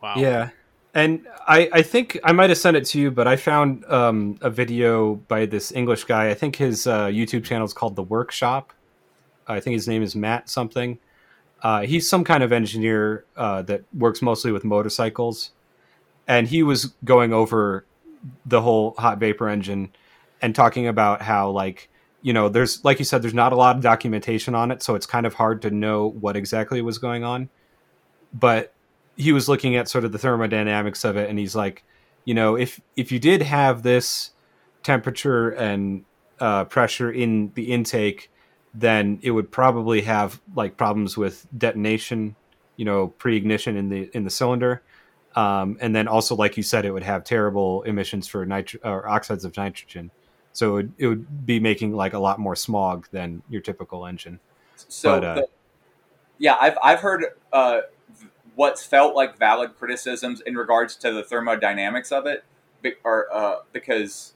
[0.00, 0.14] Wow.
[0.16, 0.50] Yeah.
[0.94, 4.38] And I, I think I might have sent it to you, but I found um,
[4.40, 6.30] a video by this English guy.
[6.30, 8.72] I think his uh, YouTube channel is called The Workshop.
[9.48, 10.98] I think his name is Matt something.
[11.62, 15.50] Uh, he's some kind of engineer uh, that works mostly with motorcycles.
[16.28, 17.84] And he was going over
[18.46, 19.90] the whole hot vapor engine
[20.40, 21.88] and talking about how, like,
[22.22, 24.82] you know, there's, like you said, there's not a lot of documentation on it.
[24.82, 27.50] So it's kind of hard to know what exactly was going on.
[28.32, 28.73] But
[29.16, 31.84] he was looking at sort of the thermodynamics of it and he's like
[32.24, 34.30] you know if if you did have this
[34.82, 36.04] temperature and
[36.40, 38.30] uh, pressure in the intake
[38.74, 42.34] then it would probably have like problems with detonation
[42.76, 44.82] you know pre-ignition in the in the cylinder.
[45.36, 49.08] Um, and then also like you said it would have terrible emissions for nitro or
[49.08, 50.12] oxides of nitrogen.
[50.52, 54.06] So it would, it would be making like a lot more smog than your typical
[54.06, 54.38] engine.
[54.76, 55.48] So But, uh, the,
[56.38, 57.80] yeah, I've I've heard uh,
[58.54, 62.44] what's felt like valid criticisms in regards to the thermodynamics of it,
[63.02, 64.34] or uh, because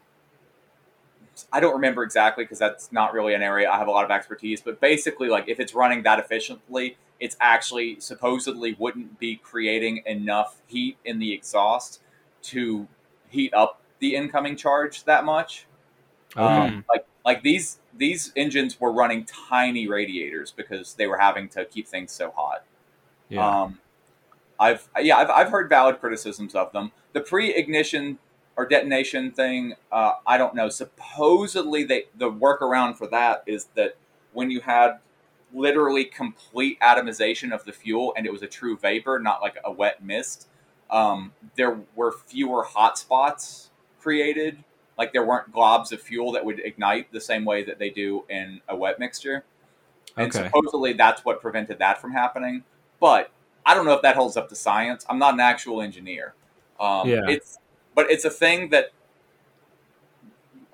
[1.53, 4.11] I don't remember exactly because that's not really an area I have a lot of
[4.11, 4.61] expertise.
[4.61, 10.61] But basically, like if it's running that efficiently, it's actually supposedly wouldn't be creating enough
[10.67, 12.01] heat in the exhaust
[12.43, 12.89] to
[13.29, 15.67] heat up the incoming charge that much.
[16.37, 21.65] Um, like like these these engines were running tiny radiators because they were having to
[21.65, 22.65] keep things so hot.
[23.29, 23.79] yeah Um,
[24.59, 26.93] I've yeah I've, I've heard valid criticisms of them.
[27.13, 28.19] The pre-ignition
[28.57, 30.69] or detonation thing, uh, I don't know.
[30.69, 33.97] Supposedly, they the workaround for that is that
[34.33, 34.99] when you had
[35.55, 39.73] literally complete atomization of the fuel and it was a true vapor, not like a
[39.73, 40.49] wet mist,
[40.91, 43.71] um, there were fewer hot spots
[44.01, 44.63] created.
[44.99, 48.25] Like there weren't globs of fuel that would ignite the same way that they do
[48.29, 49.45] in a wet mixture.
[50.17, 50.47] And Okay.
[50.47, 52.65] supposedly that's what prevented that from happening.
[52.99, 53.31] But
[53.67, 55.05] I don't know if that holds up to science.
[55.09, 56.35] I'm not an actual engineer.
[56.81, 57.21] Um, Yeah.
[57.27, 57.59] It's
[57.95, 58.93] but it's a thing that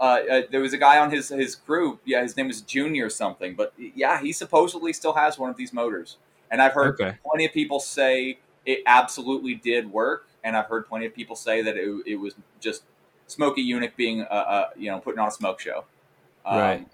[0.01, 1.99] Uh, uh, there was a guy on his his crew.
[2.05, 3.55] Yeah, his name was Junior something.
[3.55, 6.17] But yeah, he supposedly still has one of these motors.
[6.51, 7.17] And I've heard Okay.
[7.25, 11.63] plenty of people say it absolutely did work, and I've heard plenty of people say
[11.63, 12.83] that it, it was just
[13.29, 15.85] Smokey Yunick being, uh, uh, you know, putting on a smoke show.
[16.45, 16.87] Um, Right.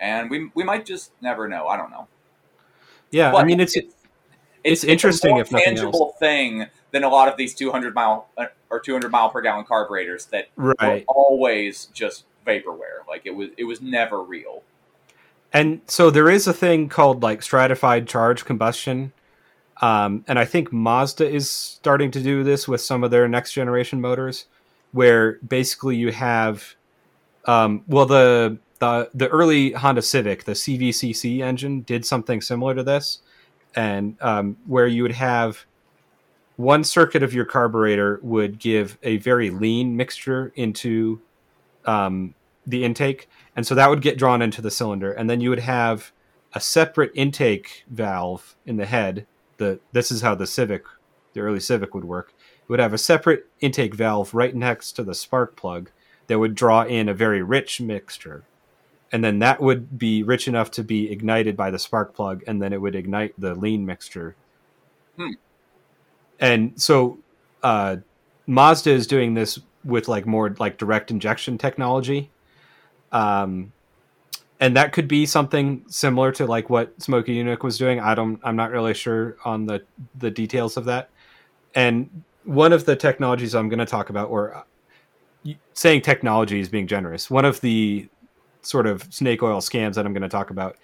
[0.00, 1.66] And we we might just never know.
[1.68, 2.08] I don't know.
[3.10, 3.94] Yeah, I mean it's it's
[4.68, 5.80] a interesting more if nothing else.
[5.80, 9.64] tangible thing than a lot of these 200 mile uh, or 200 mile per gallon
[9.64, 10.74] carburetors that were
[11.08, 13.06] always just vaporware.
[13.06, 14.62] Like it was it was never real.
[15.52, 19.12] And so there is a thing called like stratified charge combustion.
[19.80, 23.52] Um, and I think Mazda is starting to do this with some of their next
[23.52, 24.46] generation motors,
[24.92, 26.74] where basically you have,
[27.44, 32.82] um, well, the, the the early Honda Civic, the CVCC engine, did something similar to
[32.82, 33.20] this,
[33.74, 35.64] and um, where you would have
[36.56, 41.20] one circuit of your carburetor would give a very lean mixture into
[41.84, 42.34] um,
[42.66, 45.60] the intake, and so that would get drawn into the cylinder, and then you would
[45.60, 46.12] have
[46.52, 49.26] a separate intake valve in the head.
[49.58, 50.84] The this is how the Civic,
[51.32, 52.34] the early Civic would work.
[52.62, 55.90] It would have a separate intake valve right next to the spark plug
[56.26, 58.44] that would draw in a very rich mixture,
[59.12, 62.60] and then that would be rich enough to be ignited by the spark plug, and
[62.60, 64.36] then it would ignite the lean mixture.
[65.16, 65.32] Hmm.
[66.40, 67.18] And so,
[67.62, 67.96] uh,
[68.46, 72.30] Mazda is doing this with like more like direct injection technology
[73.12, 73.72] um
[74.60, 78.00] and that could be something similar to like what Smokey Yunick was doing.
[78.00, 79.84] I don't, I'm not really sure on the
[80.18, 81.10] the details of that.
[81.76, 86.68] And one of the technologies I'm going to talk about, or uh, saying technology is
[86.68, 88.08] being generous, one of the
[88.68, 90.76] sort of snake oil scams that I'm going to talk about,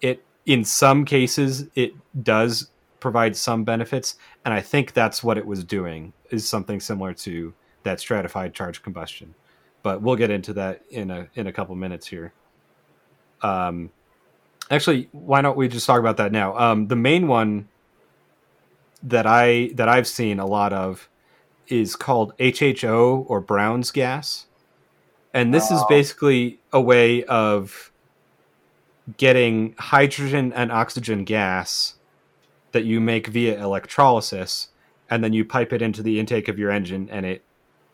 [0.00, 1.92] it in some cases it
[2.22, 7.12] does provide some benefits, and I think that's what it was doing is something similar
[7.12, 7.52] to
[7.82, 9.34] that stratified charge combustion.
[9.82, 12.32] But we'll get into that in a in a couple minutes here.
[13.42, 13.90] Um,
[14.70, 16.56] actually, why don't we just talk about that now?
[16.56, 17.68] Um, the main one
[19.02, 21.08] that I that I've seen a lot of
[21.68, 24.45] is called HHO or Brown's gas,
[25.36, 27.92] and this is basically a way of
[29.18, 31.96] getting hydrogen and oxygen gas
[32.72, 34.68] that you make via electrolysis,
[35.10, 37.44] and then you pipe it into the intake of your engine, and it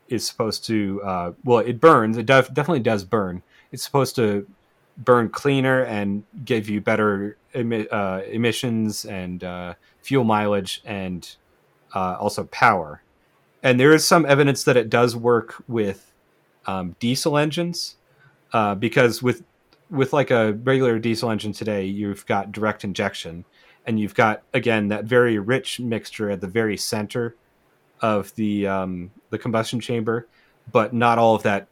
[0.09, 2.16] is supposed to uh, well, it burns.
[2.16, 3.43] It def- definitely does burn.
[3.73, 4.47] It's supposed to
[4.97, 11.28] burn cleaner and give you better emi- uh, emissions and uh, fuel mileage and
[11.93, 13.02] uh, also power.
[13.64, 16.12] And there is some evidence that it does work with
[16.67, 17.97] um, diesel engines
[18.53, 19.43] uh, because with
[19.91, 23.45] with like a regular diesel engine today, you've got direct injection,
[23.87, 27.37] and you've got again that very rich mixture at the very center
[28.01, 30.27] of the um, the combustion chamber,
[30.71, 31.69] but not all of that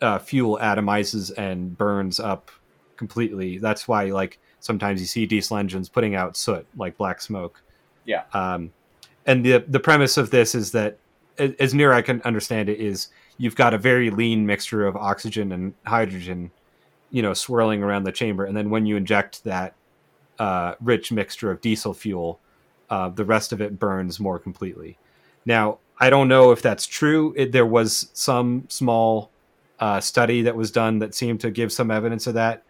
[0.00, 2.50] uh, fuel atomizes and burns up
[2.96, 3.58] completely.
[3.58, 7.62] That's why like sometimes you see diesel engines putting out soot like black smoke.
[8.04, 8.24] Yeah.
[8.32, 8.72] Um,
[9.26, 10.98] and the the premise of this is that,
[11.38, 13.08] as near I can understand it, is
[13.40, 16.50] you've got a very lean mixture of oxygen and hydrogen,
[17.10, 19.74] you know, swirling around the chamber, and then when you inject that
[20.38, 22.38] uh, rich mixture of diesel fuel,
[22.90, 24.98] uh, the rest of it burns more completely.
[25.46, 27.32] Now, I don't know if that's true.
[27.34, 29.30] It, there was some small
[29.78, 32.62] uh, study that was done that seemed to give some evidence of that,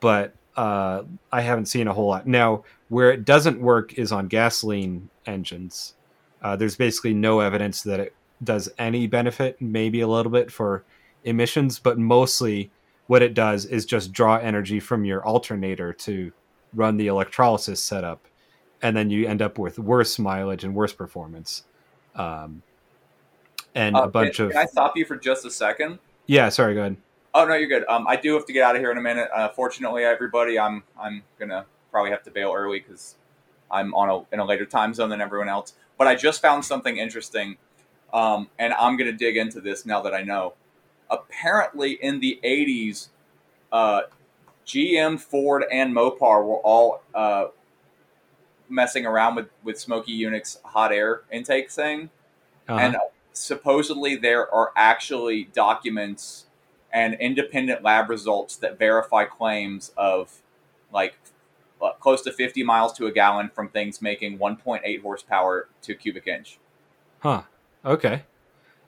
[0.00, 2.26] but uh, I haven't seen a whole lot.
[2.26, 5.94] Now, where it doesn't work is on gasoline engines.
[6.42, 10.84] Uh, there's basically no evidence that it does any benefit, maybe a little bit for
[11.24, 12.70] emissions, but mostly
[13.06, 16.32] what it does is just draw energy from your alternator to
[16.74, 18.26] run the electrolysis setup,
[18.82, 21.64] and then you end up with worse mileage and worse performance.
[22.14, 22.62] Um,
[23.74, 25.98] and Uh, a bunch can, of Can I stop you for just a second?
[26.26, 26.48] yeah.
[26.48, 26.96] Sorry, go ahead.
[27.34, 27.84] Oh no, you're good.
[27.88, 29.28] Um, I do have to get out of here in a minute.
[29.32, 33.16] Uh, fortunately, everybody, I'm I'm gonna probably have to bail early because
[33.70, 35.74] I'm on a in a later time zone than everyone else.
[35.98, 37.56] But I just found something interesting,
[38.12, 40.54] um, and I'm gonna dig into this now that I know.
[41.10, 43.08] Apparently, in the '80s,
[43.72, 44.02] uh,
[44.66, 47.46] GM, Ford, and Mopar were all uh,
[48.68, 52.10] messing around with with Smokey Yunick's hot air intake thing
[52.68, 52.78] Uh-huh.
[52.80, 52.96] and
[53.32, 56.46] supposedly there are actually documents
[56.92, 60.40] and independent lab results that verify claims of
[60.92, 61.14] like
[61.82, 66.26] uh, close to 50 miles to a gallon from things making 1.8 horsepower to cubic
[66.26, 66.58] inch.
[67.20, 67.42] huh.
[67.84, 68.22] Okay.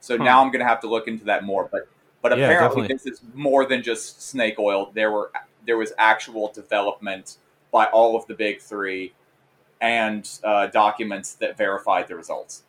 [0.00, 0.24] So Huh.
[0.24, 1.68] now I'm going to have to look into that more.
[1.70, 1.88] But
[2.20, 3.10] but Yeah, apparently definitely.
[3.10, 4.90] this is more than just snake oil.
[4.94, 5.30] There were
[5.64, 7.36] there was actual development
[7.70, 9.12] by all of the big three
[9.80, 12.62] and uh, documents that verified the results.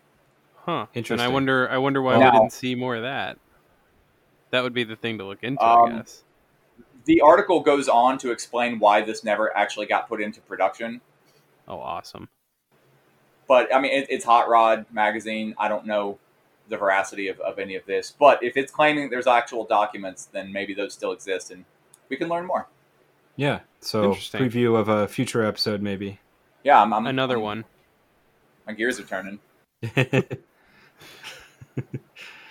[0.66, 0.88] Huh.
[0.94, 1.14] Interesting.
[1.14, 3.38] And I wonder I wonder why Now- we didn't see more of that.
[4.52, 6.24] That would be the thing to look into, I Um, guess.
[7.06, 11.02] The article goes on to explain why this never actually got put into production.
[11.68, 12.30] Oh, awesome.
[13.48, 15.54] But I mean, it, it's Hot Rod magazine.
[15.58, 16.20] I don't know
[16.70, 18.12] the veracity of, of any of this.
[18.18, 21.66] But if it's claiming there's actual documents, then maybe those still exist and
[22.10, 22.68] we can learn more.
[23.36, 23.60] Yeah.
[23.82, 24.42] So Interesting.
[24.50, 26.20] preview of a future episode, maybe.
[26.64, 27.66] Yeah, I'm, I'm Another I'm- one.
[28.66, 29.40] My gears are turning.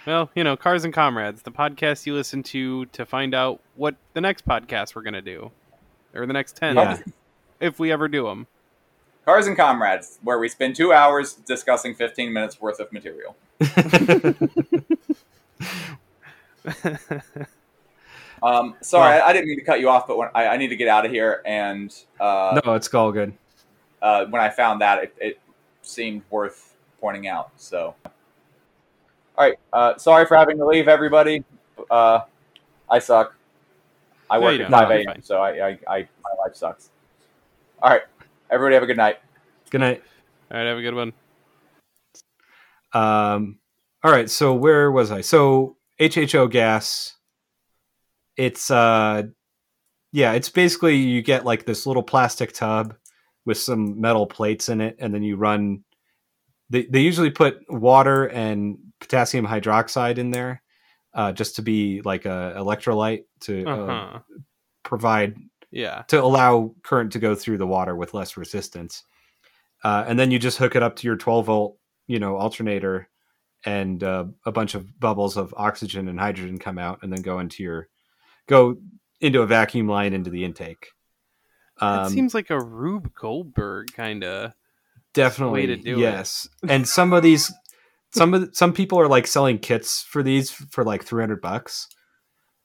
[0.04, 3.94] Well, you know, Cars and Comrades, the podcast you listen to to find out what
[4.14, 5.52] the next podcast we're going to do,
[6.12, 6.98] or the next 10, Yeah.
[7.60, 8.48] if we ever do them.
[9.24, 13.36] Cars and Comrades, where we spend two hours discussing 15 minutes worth of material.
[18.42, 20.68] Um, sorry, I, I didn't mean to cut you off, but when, I, I need
[20.68, 21.42] to get out of here.
[21.44, 23.32] And uh, no, it's all good.
[24.02, 25.40] uh, when I found that, it, it
[25.82, 27.50] seemed worth pointing out.
[27.56, 28.12] So, all
[29.38, 29.54] right.
[29.72, 31.44] Uh, sorry for having to leave, everybody.
[31.88, 32.20] Uh,
[32.90, 33.36] I suck.
[34.28, 36.90] I No, work at 5 a.m., so I, I, I, my life sucks.
[37.80, 38.02] All right.
[38.52, 39.16] Everybody have a good night.
[39.70, 40.02] Good night.
[40.50, 41.14] All right, have a good one.
[42.92, 43.58] Um,
[44.04, 44.28] all right.
[44.28, 45.22] So where was I?
[45.22, 47.16] So HHO gas.
[48.36, 49.22] It's uh,
[50.12, 50.32] yeah.
[50.32, 52.94] It's basically you get like this little plastic tub
[53.46, 55.84] with some metal plates in it, and then you run.
[56.68, 60.62] They they usually put water and potassium hydroxide in there,
[61.14, 64.20] uh, just to be like a electrolyte to Uh uh,
[64.82, 65.36] provide
[65.72, 66.02] Yeah.
[66.08, 69.02] to allow current to go through the water with less resistance.
[69.82, 73.08] Uh, and then you just hook it up to your 12 volt, you know, alternator,
[73.64, 77.38] and uh, a bunch of bubbles of oxygen and hydrogen come out, and then go
[77.40, 77.88] into your
[78.46, 78.76] go
[79.20, 80.88] into a vacuum line into the intake.
[81.78, 84.52] It Um, seems like a Rube Goldberg kind of.
[85.14, 86.00] definitely way to do it.
[86.00, 86.48] yes.
[86.68, 87.52] And some of these,
[88.14, 91.88] some of the, some people are like selling kits for these for like 300 bucks.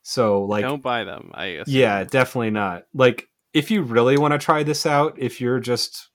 [0.10, 1.32] So like don't buy them.
[1.34, 1.68] I guess.
[1.68, 2.86] Yeah, definitely not.
[2.94, 6.08] Like, if you really want to try this out, if you're just,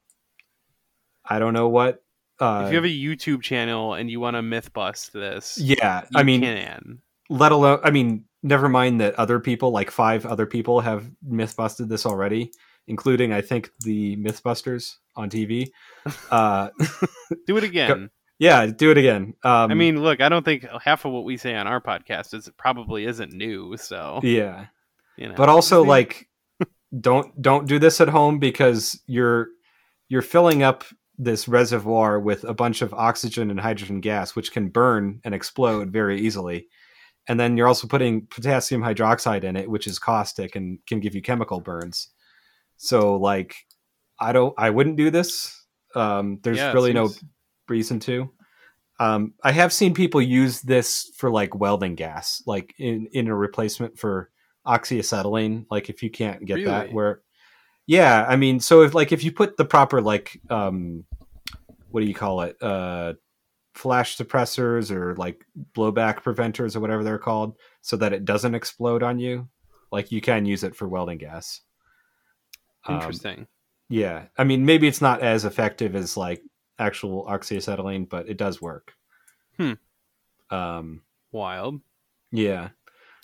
[1.26, 2.02] I don't know what.
[2.40, 6.04] Uh, If you have a YouTube channel and you want to myth bust this, yeah,
[6.10, 7.02] you I mean, can.
[7.28, 11.54] let alone, I mean, never mind that other people, like five other people, have myth
[11.54, 12.50] busted this already,
[12.86, 15.70] including, I think, the Mythbusters on TV.
[16.30, 16.70] Uh,
[17.46, 18.08] Do it again.
[18.42, 19.34] Yeah, do it again.
[19.44, 22.34] Um, I mean, look, I don't think half of what we say on our podcast
[22.34, 23.76] is probably isn't new.
[23.76, 24.66] So yeah.
[25.16, 26.28] you know, but also like
[27.00, 29.48] don't don't do this at home because you're
[30.08, 30.84] you're filling up
[31.18, 35.90] this reservoir with a bunch of oxygen and hydrogen gas which can burn and explode
[35.92, 36.66] very easily
[37.28, 41.14] and then you're also putting potassium hydroxide in it which is caustic and can give
[41.14, 42.08] you chemical burns
[42.78, 43.54] so like
[44.18, 45.64] i don't i wouldn't do this
[45.94, 47.24] um there's Yeah, it really no seems-
[47.68, 48.30] reason to.
[48.98, 53.34] Um i have seen people use this for like welding gas like in in a
[53.34, 54.30] replacement for
[54.66, 57.22] oxyacetylene like if you can't get that where
[57.86, 61.04] yeah i mean so if like if you put the proper like um
[61.90, 63.12] what do you call it uh
[63.74, 65.44] flash suppressors or like
[65.74, 69.48] blowback preventers or whatever they're called so that it doesn't explode on you
[69.90, 71.60] like you can use it for welding gas.
[72.86, 73.46] Um, interesting.
[73.88, 76.42] yeah i mean maybe it's not as effective as like
[76.82, 78.92] actual oxyacetylene but it does work
[79.58, 79.74] Hmm.
[80.50, 81.80] um Wild.
[82.30, 82.70] yeah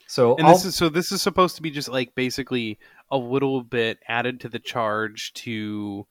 [0.06, 0.88] so And I'll- this is so.
[0.88, 2.78] This is supposed to be just like basically
[3.10, 6.06] a little bit added to the charge to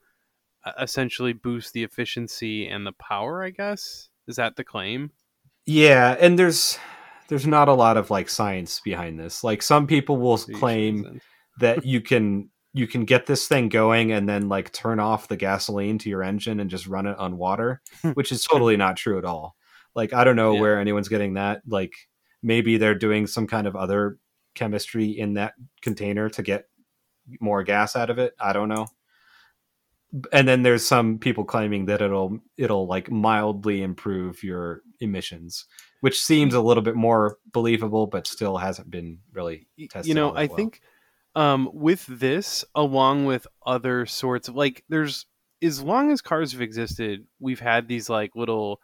[0.64, 3.44] uh, essentially boost the efficiency and the power.
[3.44, 5.10] I guess is that the claim?
[5.65, 6.78] Yeah, and there's
[7.28, 9.44] there's not a lot of like science behind this.
[9.44, 11.19] Like some people will claim
[11.60, 15.36] that you can you can get this thing going and then like turn off the
[15.38, 18.12] gasoline to your engine and just run it on water, hmm.
[18.12, 19.56] which is totally not true at all.
[19.95, 20.62] Like I don't know Yeah.
[20.62, 21.62] where anyone's getting that.
[21.68, 21.94] Like
[22.44, 24.20] maybe they're doing some kind of other
[24.54, 26.66] chemistry in that container to get
[27.40, 28.34] more gas out of it.
[28.40, 28.88] I don't know.
[30.32, 35.66] And then there's some people claiming that it'll it'll like mildly improve your emissions,
[36.02, 40.08] which seems a little bit more believable, but still hasn't been really tested.
[40.08, 40.56] you know i well.
[40.56, 40.82] think
[41.38, 45.26] um with this along with other sorts of like there's
[45.62, 48.80] as long as cars have existed we've had these like little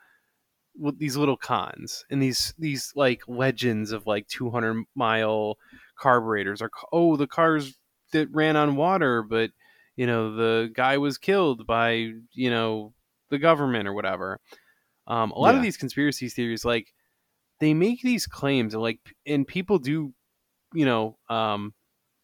[0.98, 5.58] these little cons and these these like legends of like 200 mile
[6.00, 7.78] carburetors are oh the cars
[8.12, 9.52] that ran on water but
[9.96, 12.94] you know the guy was killed by you know
[13.30, 14.40] the government or whatever.
[15.08, 16.94] Um, a lot of these conspiracy theories like
[17.60, 20.14] they make these claims and like and people do
[20.74, 21.74] you know um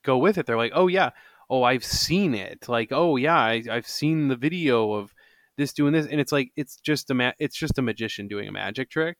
[0.03, 0.45] go with it.
[0.45, 1.11] They're like oh yeah.
[1.49, 2.67] Oh i've seen it.
[2.67, 5.13] Like oh yeah I, i've seen the video of
[5.57, 6.07] this doing this.
[6.07, 9.17] And it's like it's just a ma- it's just a magician doing a magic trick.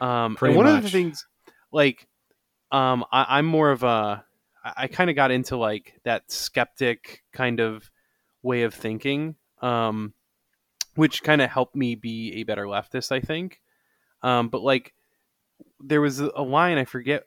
[0.00, 1.26] Um Pretty and one of the things
[1.72, 2.06] like
[2.72, 4.24] um, I, I'm more of a.
[4.64, 7.90] I, I kind of got into like that skeptic kind of
[8.42, 10.14] way of thinking, um,
[10.94, 13.12] which kind of helped me be a better leftist.
[13.12, 13.60] I think,
[14.22, 14.94] um, but like
[15.80, 17.24] there was a line I forget,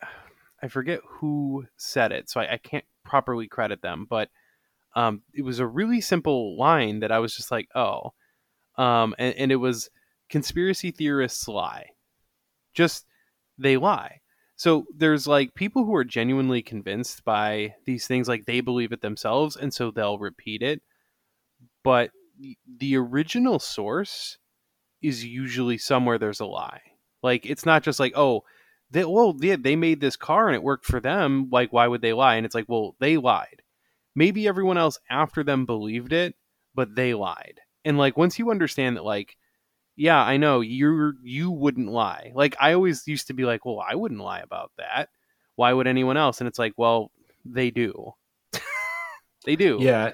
[0.64, 4.30] I forget who said it, so I, I can't properly credit them, but
[4.96, 8.14] um, it was a really simple line that I was just like, oh,
[8.78, 9.90] um, and, and it was
[10.30, 11.88] conspiracy theorists lie,
[12.74, 13.06] just
[13.58, 14.22] they lie.
[14.56, 19.02] So there's like people who are genuinely convinced by these things, like they believe it
[19.02, 20.82] themselves, and so they'll repeat it.
[21.84, 22.12] But
[22.78, 24.38] the original source
[25.02, 26.82] is usually somewhere there's a lie.
[27.22, 28.44] Like it's not just like, oh,
[28.94, 31.50] they well, they, they made this car and it worked for them.
[31.52, 32.36] Like, why would they lie?
[32.36, 33.62] And it's like, well, they lied.
[34.16, 36.36] Maybe everyone else after them believed it,
[36.76, 37.60] but they lied.
[37.84, 39.36] And like once you understand that, like,
[39.96, 42.32] yeah, I know you you wouldn't lie.
[42.34, 45.10] Like I always used to be like, well, I wouldn't lie about that.
[45.56, 46.40] Why would anyone else?
[46.40, 47.12] And it's like, well,
[47.46, 48.14] they do.
[49.46, 49.80] they do.
[49.82, 50.12] Yeah,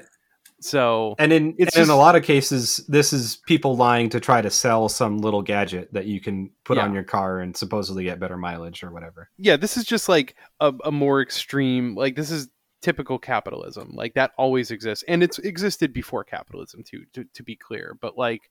[0.61, 4.19] So and in It's and in a lot of cases, this is people lying to
[4.19, 6.83] try to sell some little gadget that you can put Yeah.
[6.83, 9.29] on your car and supposedly get better mileage or whatever.
[9.37, 11.95] yeah, this is just like a, a more extreme.
[11.95, 12.49] Like this is
[12.81, 13.91] typical capitalism.
[13.93, 17.03] Like that always exists, and it's existed before capitalism too.
[17.13, 18.41] To, to be clear, but like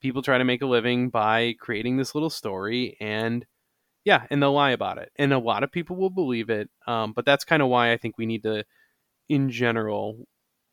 [0.00, 3.44] people try to make a living by creating this little story, and
[4.04, 6.70] yeah, and they'll lie about it, and a lot of people will believe it.
[6.86, 8.64] Um, but that's kind of why I think we need to,
[9.28, 10.26] in general,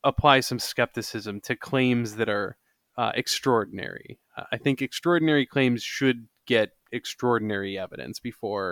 [0.05, 2.57] apply some skepticism to claims that are
[2.97, 4.19] uh, extraordinary.
[4.37, 8.71] Uh, I think extraordinary claims should get extraordinary evidence before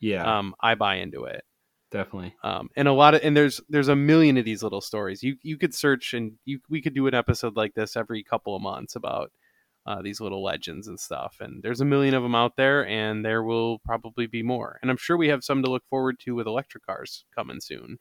[0.00, 1.44] Yeah, um, I buy into it.
[1.90, 2.34] definitely.
[2.44, 5.22] Um, and a lot of and there's there's a million of these little stories.
[5.22, 8.54] You you could search and you we could do an episode like this every couple
[8.54, 9.32] of months about
[9.86, 11.36] uh, these little legends and stuff.
[11.40, 14.78] And there's a million of them out there, and there will probably be more.
[14.82, 17.98] And I'm sure we have some to look forward to with electric cars coming soon.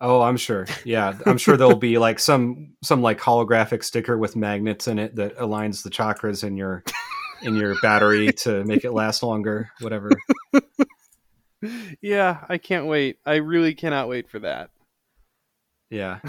[0.00, 0.66] Oh, I'm sure.
[0.84, 5.16] Yeah, I'm sure there'll be like some some like holographic sticker with magnets in it
[5.16, 6.84] that aligns the chakras in your
[7.42, 9.70] in your battery to make it last longer.
[9.80, 10.10] Whatever.
[12.00, 13.18] yeah, I can't wait.
[13.24, 14.70] I really cannot wait for that.
[15.90, 16.20] Yeah.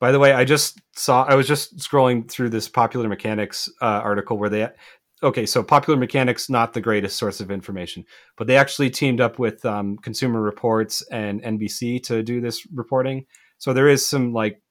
[0.00, 1.24] By the way, I just saw.
[1.24, 4.68] I was just scrolling through this Popular Mechanics uh, article where they.
[5.22, 8.04] Okay, so Popular Mechanics not the greatest source of information,
[8.36, 13.26] but they actually teamed up with um, Consumer Reports and NBC to do this reporting.
[13.58, 14.62] So there is some like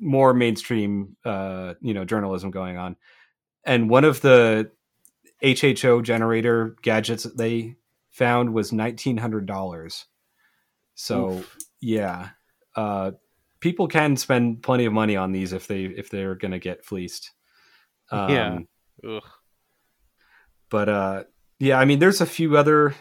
[0.00, 2.96] more mainstream, uh, you know, journalism going on.
[3.64, 4.72] And one of the
[5.42, 7.76] HHO generator gadgets that they
[8.10, 10.06] found was nineteen hundred dollars.
[10.96, 11.56] So Oof.
[11.80, 12.30] yeah,
[12.74, 13.12] uh,
[13.60, 16.84] people can spend plenty of money on these if they if they're going to get
[16.84, 17.30] fleeced.
[18.10, 18.58] Um, Yeah.
[19.08, 19.22] Ugh.
[20.72, 21.24] But uh,
[21.60, 22.94] yeah, I mean, there's a few other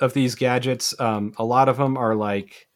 [0.00, 0.94] of these gadgets.
[1.00, 2.68] Um, a lot of them are like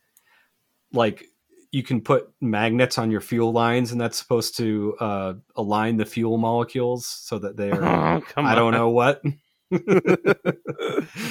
[0.92, 1.24] like
[1.70, 6.06] you can put magnets on your fuel lines, and that's supposed to uh, align the
[6.06, 8.72] fuel molecules so that they're oh, I don't on.
[8.72, 9.22] know what.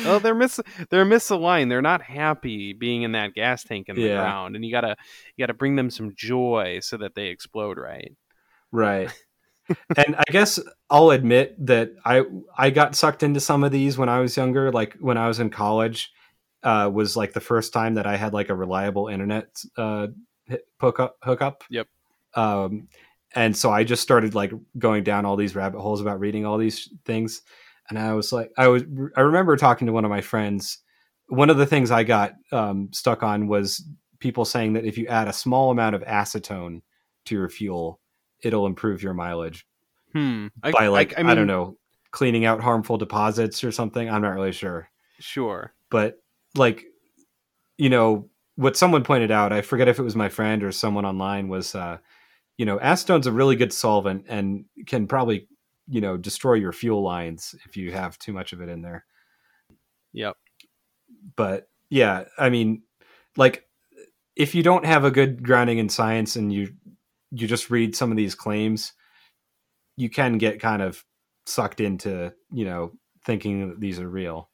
[0.05, 0.59] oh, they're miss
[0.91, 1.69] they're misaligned.
[1.69, 4.17] They're not happy being in that gas tank in the Yeah.
[4.19, 4.95] ground, and you gotta
[5.35, 8.15] you gotta bring them some joy so that they explode right.
[8.71, 9.11] Right.
[9.97, 12.23] And I guess I'll admit that I
[12.57, 15.39] I got sucked into some of these when I was younger, like when I was
[15.39, 16.11] in college,
[16.63, 20.07] uh, was like the first time that I had like a reliable internet uh,
[20.79, 21.17] hookup.
[21.23, 21.63] Hookup.
[21.69, 21.87] Yep.
[22.35, 22.87] Um,
[23.35, 26.57] and so I just started like going down all these rabbit holes about reading all
[26.57, 27.41] these things,
[27.89, 28.83] and I was like, I was
[29.15, 30.79] I remember talking to one of my friends.
[31.29, 33.85] One of the things I got um, stuck on was
[34.19, 36.81] people saying that if you add a small amount of acetone
[37.25, 37.99] to your fuel,
[38.43, 39.65] it'll improve your mileage
[40.13, 40.47] Hmm.
[40.63, 41.77] I, by like I, mean, don't know
[42.11, 44.09] cleaning out harmful deposits or something.
[44.09, 44.89] I'm not really sure,
[45.19, 45.73] Sure.
[45.91, 46.15] but
[46.55, 46.85] like
[47.77, 51.05] you know what someone pointed out, I forget if it was my friend or someone
[51.05, 51.97] online was uh,
[52.57, 55.47] you know acetone's a really good solvent and can probably
[55.89, 59.05] you know destroy your fuel lines if you have too much of it in there.
[60.13, 60.35] Yep.
[61.35, 62.81] But yeah, I mean,
[63.35, 63.65] like
[64.35, 66.73] if you don't have a good grounding in science and you
[67.31, 68.93] you just read some of these claims,
[69.95, 71.03] you can get kind of
[71.45, 72.91] sucked into you know
[73.25, 74.49] thinking that these are real.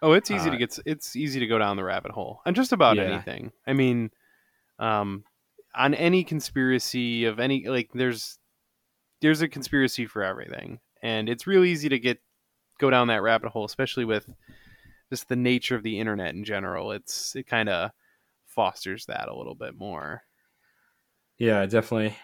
[0.00, 0.78] Oh, it's easy Uh, to get.
[0.86, 3.04] It's easy to go down the rabbit hole, and just about Yeah.
[3.04, 3.52] anything.
[3.66, 4.10] I mean,
[4.78, 5.24] um,
[5.74, 8.38] on any conspiracy of any like, there's
[9.20, 12.20] there's a conspiracy for everything, and it's real easy to get
[12.78, 14.28] go down that rabbit hole, especially with
[15.10, 16.92] just the nature of the internet in general.
[16.92, 17.90] It's it kind of
[18.46, 20.22] fosters that a little bit more.
[21.38, 22.16] Yeah, definitely.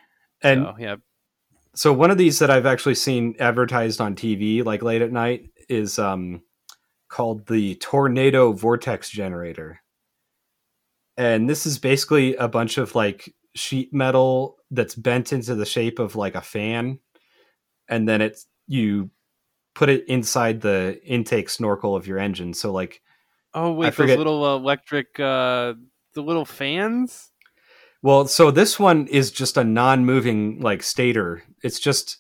[0.43, 0.97] And so, yeah,
[1.75, 5.51] so one of these that I've actually seen advertised on TV like late at night
[5.69, 6.43] is um
[7.09, 9.81] called the Tornado Vortex Generator.
[11.17, 15.99] and this is basically a bunch of like sheet metal that's bent into the shape
[15.99, 16.99] of like a fan,
[17.89, 19.11] and then it's you
[19.75, 22.55] put it inside the intake snorkel of your engine.
[22.55, 23.01] So like
[23.53, 25.75] Oh wait, those little electric, uh,
[26.15, 27.31] the little fans.
[28.05, 31.43] Well, so this one is just a non-moving like stator.
[31.63, 32.19] It's just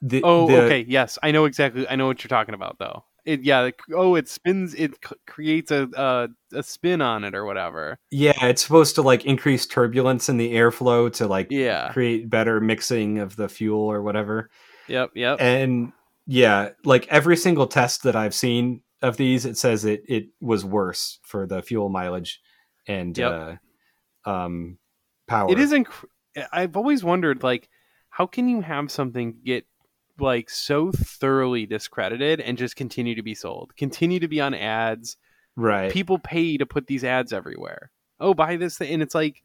[0.00, 1.86] the Oh, the- okay, yes, I know exactly.
[1.86, 3.04] I know what you're talking about, though.
[3.26, 3.60] It yeah.
[3.60, 4.72] Like, oh, it spins.
[4.74, 7.98] It c- creates a, a a spin on it or whatever.
[8.10, 11.90] Yeah, it's supposed to like increase turbulence in the airflow to like Yeah.
[11.92, 14.48] create better mixing of the fuel or whatever.
[14.88, 15.10] Yep.
[15.16, 15.38] Yep.
[15.42, 15.92] And
[16.26, 20.64] yeah, like every single test that I've seen of these, it says it it was
[20.64, 22.40] worse for the fuel mileage
[22.86, 23.58] and Yep.
[24.24, 24.78] uh, um
[25.26, 25.50] power.
[25.50, 25.72] It is.
[25.72, 26.04] Inc-
[26.52, 27.68] I've always wondered, like,
[28.10, 29.66] how can you have something get
[30.18, 35.16] like so thoroughly discredited and just continue to be sold, continue to be on ads?
[35.56, 35.90] right.
[35.90, 37.90] People pay to put these ads everywhere.
[38.20, 39.42] Oh, buy this thing, and it's like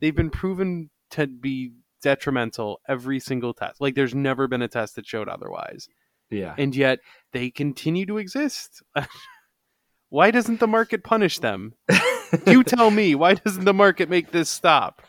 [0.00, 1.72] they've been proven to be
[2.02, 3.80] detrimental every single test.
[3.80, 5.88] Like, there's never been a test that showed otherwise.
[6.30, 6.54] yeah.
[6.58, 7.00] and yet
[7.32, 8.82] they continue to exist.
[10.08, 11.74] why doesn't the market punish them?
[12.46, 13.14] you tell me.
[13.14, 15.02] Why doesn't the market make this stop?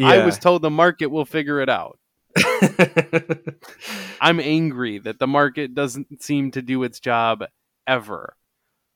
[0.00, 1.98] I was told the market will figure it out.
[4.20, 7.44] I'm angry that the market doesn't seem to do its job
[7.86, 8.36] ever.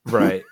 [0.07, 0.43] right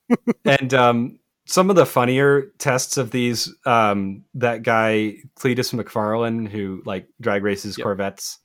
[0.44, 6.82] and um some of the funnier tests of these um that guy Cleetus McFarland who
[6.84, 7.84] like drag races Yep.
[7.84, 8.38] corvettes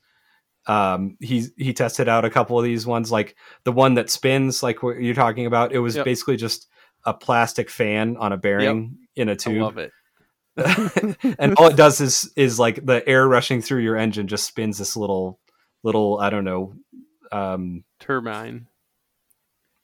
[0.68, 3.35] um he he tested out a couple of these ones like
[3.65, 6.06] the one that spins like what you're talking about it was Yep.
[6.06, 6.68] basically just
[7.06, 9.91] a plastic fan on a bearing in a tube love it.
[11.39, 14.77] and all it does is is like the air rushing through your engine just spins
[14.77, 15.39] this little
[15.84, 16.73] little i don't know
[17.31, 18.67] um Turbine.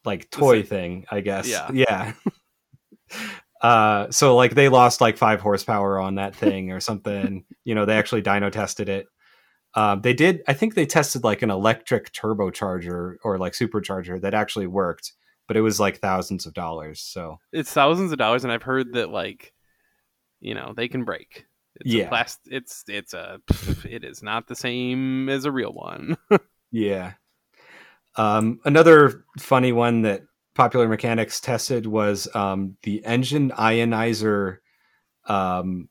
[0.05, 1.47] like toy thing, I guess.
[1.47, 1.71] Yeah.
[3.09, 3.33] Yeah.
[3.61, 7.43] uh so like they lost like five horsepower on that thing or something.
[7.63, 9.07] you know, they actually dyno tested it.
[9.73, 14.35] Um they did I think they tested like an electric turbocharger or like supercharger that
[14.35, 15.13] actually worked,
[15.47, 17.01] but it was like thousands of dollars.
[17.01, 19.53] So It's thousands of dollars, and I've heard that like,
[20.39, 21.45] you know, they can break.
[21.75, 22.05] It's Yeah.
[22.05, 23.39] A plast- it's it's a.
[23.89, 26.17] It is not the same as a real one.
[26.71, 27.13] yeah.
[28.15, 30.23] Um another funny one that
[30.55, 34.57] Popular Mechanics tested was um the engine ionizer
[35.25, 35.87] um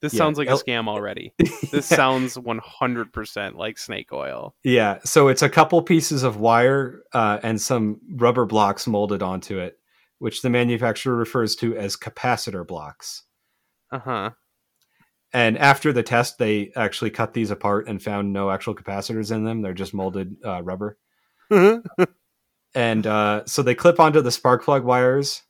[0.00, 1.32] This Yeah, sounds like a scam already.
[1.70, 1.96] This Yeah.
[1.96, 4.54] sounds 100% like snake oil.
[4.64, 9.58] Yeah, so it's a couple pieces of wire uh, and some rubber blocks molded onto
[9.60, 9.78] it,
[10.18, 13.22] which the manufacturer refers to as capacitor blocks.
[13.92, 14.30] Uh huh.
[15.32, 19.44] And after the test, they actually cut these apart and found no actual capacitors in
[19.44, 19.62] them.
[19.62, 20.98] They're just molded uh, rubber.
[22.74, 25.42] And uh, so they clip onto the spark plug wires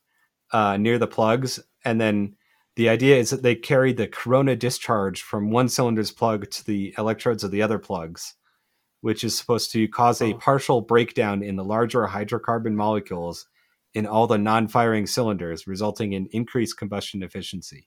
[0.53, 1.61] uh, near the plugs.
[1.85, 2.37] And then
[2.77, 6.95] the idea is that they carry the corona discharge from one cylinder's plug to the
[6.97, 8.35] electrodes of the other plugs,
[9.03, 10.39] which is supposed to cause a Oh.
[10.39, 13.47] partial breakdown in the larger hydrocarbon molecules
[13.93, 17.87] in all the non firing cylinders, resulting in increased combustion efficiency.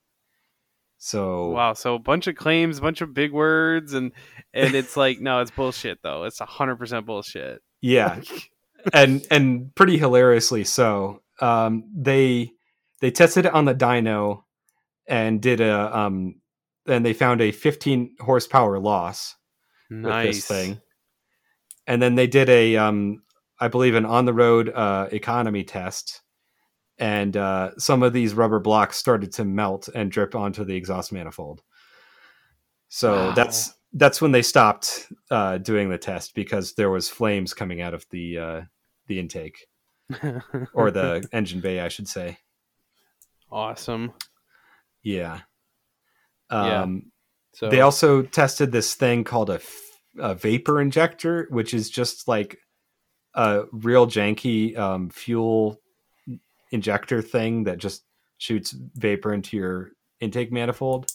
[1.03, 1.73] So, Wow.
[1.73, 4.13] So a bunch of claims, a bunch of big words, and
[4.53, 6.23] and it's like, no, it's bullshit though.
[6.23, 7.61] It's hundred percent bullshit.
[7.81, 8.21] yeah
[8.93, 12.51] and and pretty hilariously so um they
[13.01, 14.43] they tested it on the dyno
[15.07, 16.35] and did a um
[16.85, 19.35] and they found a 15 horsepower loss
[19.89, 20.81] Nice with this thing
[21.87, 23.23] and then they did a um
[23.59, 26.21] i believe an on the road uh economy test
[27.03, 31.11] and uh some of these rubber blocks started to melt and drip onto the exhaust
[31.11, 31.61] manifold
[32.87, 33.33] so Wow.
[33.35, 37.93] that's that's when they stopped uh doing the test because there was flames coming out
[37.93, 38.61] of the uh
[39.07, 39.57] the intake
[40.73, 42.37] or the engine bay i should say
[43.51, 44.11] awesome.
[45.03, 45.41] yeah
[46.49, 46.81] Yeah.
[46.83, 47.11] um
[47.53, 49.81] So they also tested this thing called a, f-
[50.17, 52.57] a vapor injector, which is just like
[53.35, 55.79] a real janky um, fuel
[56.73, 58.03] injector thing that just
[58.37, 61.09] shoots vapor into your intake manifold.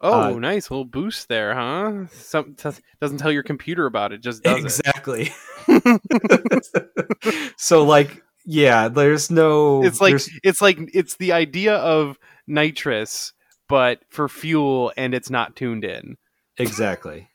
[0.00, 2.06] oh, uh, nice little boost there, huh?
[2.12, 2.70] Some t-
[3.00, 5.32] doesn't tell your computer about it, just exactly.
[7.56, 9.82] so, like, yeah, there's no.
[9.84, 13.32] It's like there's- it's like it's the idea of nitrous,
[13.68, 16.16] but for fuel, and it's not tuned in.
[16.58, 17.28] exactly.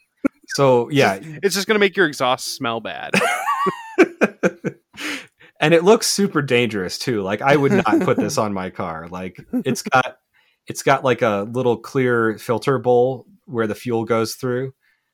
[0.56, 3.12] So yeah, It's just gonna make your exhaust smell bad.
[5.62, 7.22] and it looks super dangerous too.
[7.22, 9.08] Like I would not put this on my car.
[9.10, 10.18] Like it's got
[10.68, 14.74] it's got like a little clear filter bowl where the fuel goes through.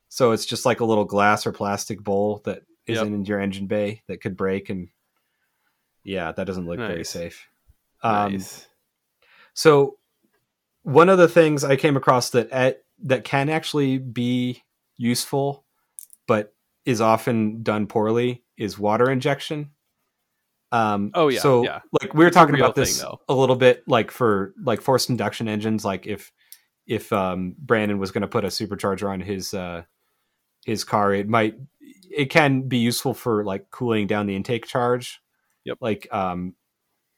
[0.10, 3.06] So it's just like a little glass or plastic bowl that Yep.
[3.06, 4.88] in your engine bay that could break and
[6.06, 7.45] yeah, that doesn't look very safe.
[8.02, 8.65] Um nice.
[9.53, 9.98] so
[10.84, 14.64] one of the things I came across that at, that can actually be
[14.95, 15.65] useful,
[16.28, 16.53] but
[16.86, 19.72] is often done poorly, is water injection.
[20.72, 21.80] Um, Oh, yeah, So yeah.
[22.02, 25.48] like we were talking about this thing, a little bit, like for like forced induction
[25.48, 26.31] engines, like if
[26.85, 29.84] if um, Brandon was going to put a supercharger on his uh,
[30.65, 35.22] his car, it might it can be useful for like cooling down the intake charge.
[35.65, 35.77] Yep.
[35.81, 36.56] Like um,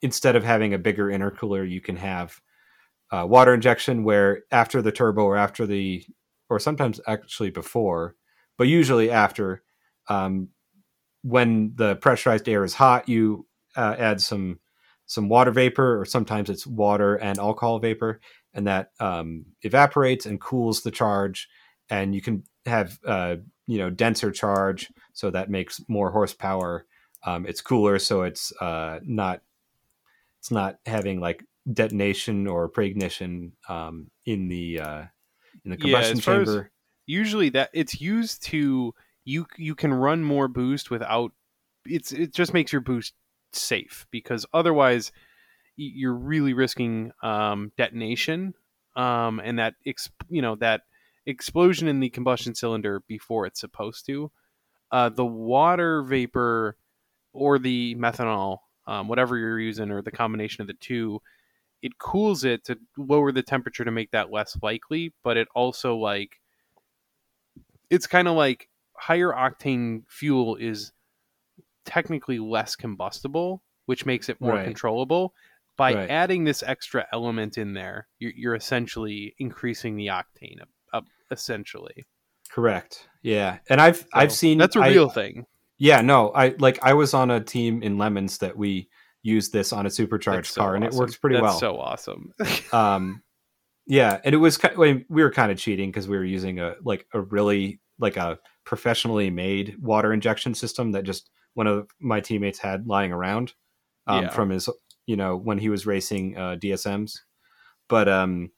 [0.01, 2.39] instead of having a bigger intercooler, you can have
[3.11, 6.05] uh, water injection where after the turbo or after the
[6.49, 8.15] or sometimes actually before,
[8.57, 9.61] but usually after,
[10.07, 10.49] um,
[11.21, 14.59] when the pressurized air is hot, you uh, add some
[15.05, 18.19] some water vapor, or sometimes it's water and alcohol vapor,
[18.53, 21.49] and that um, evaporates and cools the charge,
[21.89, 23.37] and you can have uh,
[23.67, 26.85] you know denser charge, so that makes more horsepower.
[27.25, 29.41] Um, it's cooler, so it's uh, not
[30.39, 35.03] it's not having like detonation or preignition um, in the uh,
[35.65, 36.71] in the combustion as far as- chamber.
[37.05, 38.93] usually that it's used to
[39.29, 41.31] you you can run more boost without
[41.85, 43.13] it's it just makes your boost
[43.53, 45.11] safe because otherwise
[45.77, 48.53] you're really risking um, detonation
[48.95, 50.81] um, and that ex- you know that
[51.27, 54.31] explosion in the combustion cylinder before it's supposed to
[54.91, 56.75] uh, the water vapor
[57.31, 58.57] or the methanol
[58.87, 61.21] um, whatever you're using or the combination of the two
[61.83, 65.95] it cools it to lower the temperature to make that less likely but it also
[65.95, 66.41] like
[67.91, 68.69] it's kind of like
[68.99, 70.91] higher octane fuel is
[71.85, 74.65] technically less combustible, which makes it more Right.
[74.65, 75.33] controllable.
[75.77, 76.09] By Right.
[76.09, 82.05] adding this extra element in there, you're, you're essentially increasing the octane up, up essentially.
[82.51, 83.07] Correct.
[83.21, 85.45] Yeah, and I've I've seen that's a real thing.
[85.77, 88.89] Yeah, no, I like I was on a team in Lemons that we
[89.21, 91.59] used this on a supercharged so car, and it works pretty That's well.
[91.59, 92.33] So awesome.
[92.73, 93.21] um,
[93.85, 97.05] yeah, and it was we were kind of cheating because we were using a like
[97.13, 98.39] a really like a
[98.69, 103.53] professionally made water injection system that just one of my teammates had lying around
[104.05, 104.29] um, Yeah.
[104.29, 104.69] from his
[105.07, 107.13] you know when he was racing uh, DSMs,
[107.87, 108.51] but um,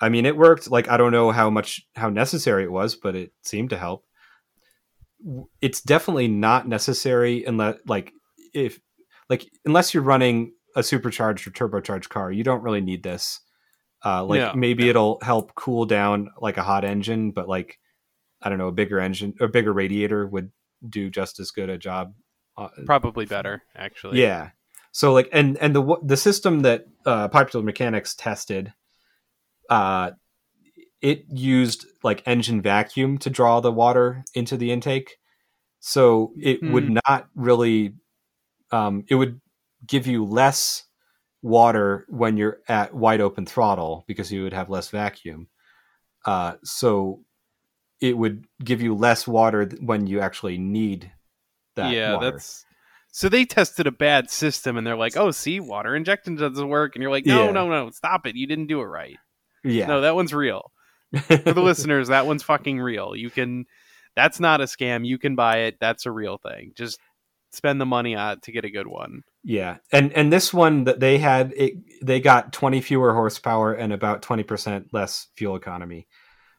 [0.00, 0.68] I mean it worked.
[0.68, 4.04] Like I don't know how much how necessary it was, but it seemed to help.
[5.60, 8.12] It's definitely not necessary unless like
[8.52, 8.80] if
[9.30, 13.38] like unless you're running a supercharged or turbocharged car, you don't really need this.
[14.04, 14.90] Uh, like No, maybe no.
[14.90, 17.78] it'll help cool down like a hot engine, but like
[18.42, 20.50] I don't know, a bigger engine, a bigger radiator would
[20.88, 22.14] do just as good a job.
[22.56, 24.20] Uh, Probably better, actually.
[24.20, 24.50] yeah.
[24.92, 28.72] So like, and and the the system that uh, Popular Mechanics tested,
[29.70, 30.10] uh,
[31.00, 35.16] it used like engine vacuum to draw the water into the intake.
[35.80, 37.94] So it would not really,
[38.70, 39.40] um, it would
[39.84, 40.84] give you less
[41.42, 45.48] water when you're at wide open throttle because you would have less vacuum.
[46.24, 47.24] Uh, so
[48.02, 51.10] it would give you less water when you actually need
[51.76, 51.92] that.
[51.92, 52.32] yeah, water.
[52.32, 52.64] that's
[53.12, 56.94] so they tested a bad system and they're like, "Oh, see, water injection doesn't work,"
[56.94, 57.50] and you're like, "No, Yeah.
[57.52, 58.36] no, no, stop it!
[58.36, 59.16] You didn't do it right."
[59.64, 59.86] yeah.
[59.86, 60.70] No, that one's real.
[61.26, 63.14] For the listeners, that one's fucking real.
[63.14, 63.66] You can.
[64.16, 65.06] That's not a scam.
[65.06, 65.76] You can buy it.
[65.80, 66.72] That's a real thing.
[66.74, 66.98] Just
[67.52, 69.22] spend the money on it to get a good one.
[69.44, 73.92] Yeah, and and this one that they had, it, they got twenty fewer horsepower and
[73.92, 76.06] about twenty percent less fuel economy.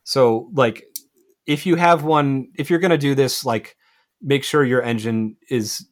[0.03, 0.84] So, like,
[1.45, 3.76] if you have one, if you're gonna do this, like,
[4.22, 5.86] make sure your engine is,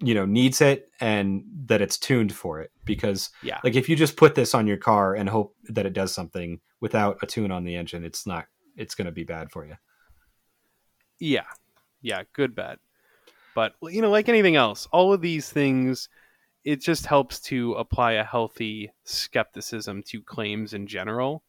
[0.00, 2.70] you know, needs it and that it's tuned for it.
[2.84, 3.60] Because, Yeah.
[3.64, 6.60] like, if you just put this on your car and hope that it does something
[6.80, 8.46] without a tune on the engine, it's not,
[8.76, 9.76] it's gonna be bad for you.
[11.18, 11.46] Yeah.
[12.00, 12.78] Yeah, good bet.
[13.54, 16.08] But you know, like anything else, all of these things
[16.64, 21.42] it just helps to apply a healthy skepticism to claims in general,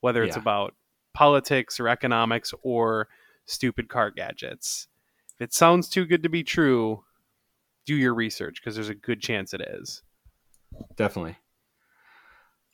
[0.00, 0.42] whether it's Yeah.
[0.42, 0.74] about
[1.14, 3.08] politics or economics or
[3.46, 4.88] stupid car gadgets.
[5.34, 7.04] If it sounds too good to be true,
[7.86, 10.02] do your research because there's a good chance it is.
[10.96, 11.36] definitely.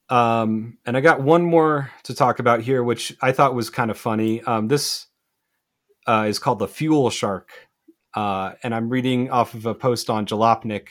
[0.09, 3.91] Um, and I got one more to talk about here, which I thought was kind
[3.91, 4.43] of funny.
[4.43, 5.07] Um, this
[6.07, 7.51] uh, is called the Fuel Shark,
[8.15, 10.89] uh, and I'm reading off of a post on Jalopnik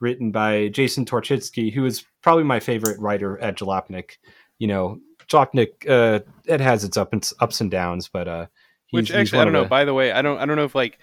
[0.00, 4.16] written by Jason Torchinsky, who is probably my favorite writer at Jalopnik.
[4.58, 4.98] You know,
[5.28, 8.46] Jalopnik uh, it has its up and, ups and downs, but uh,
[8.86, 9.62] he's, Which actually, I don't know.
[9.64, 10.98] the- By the way, I don't, I don't know if like,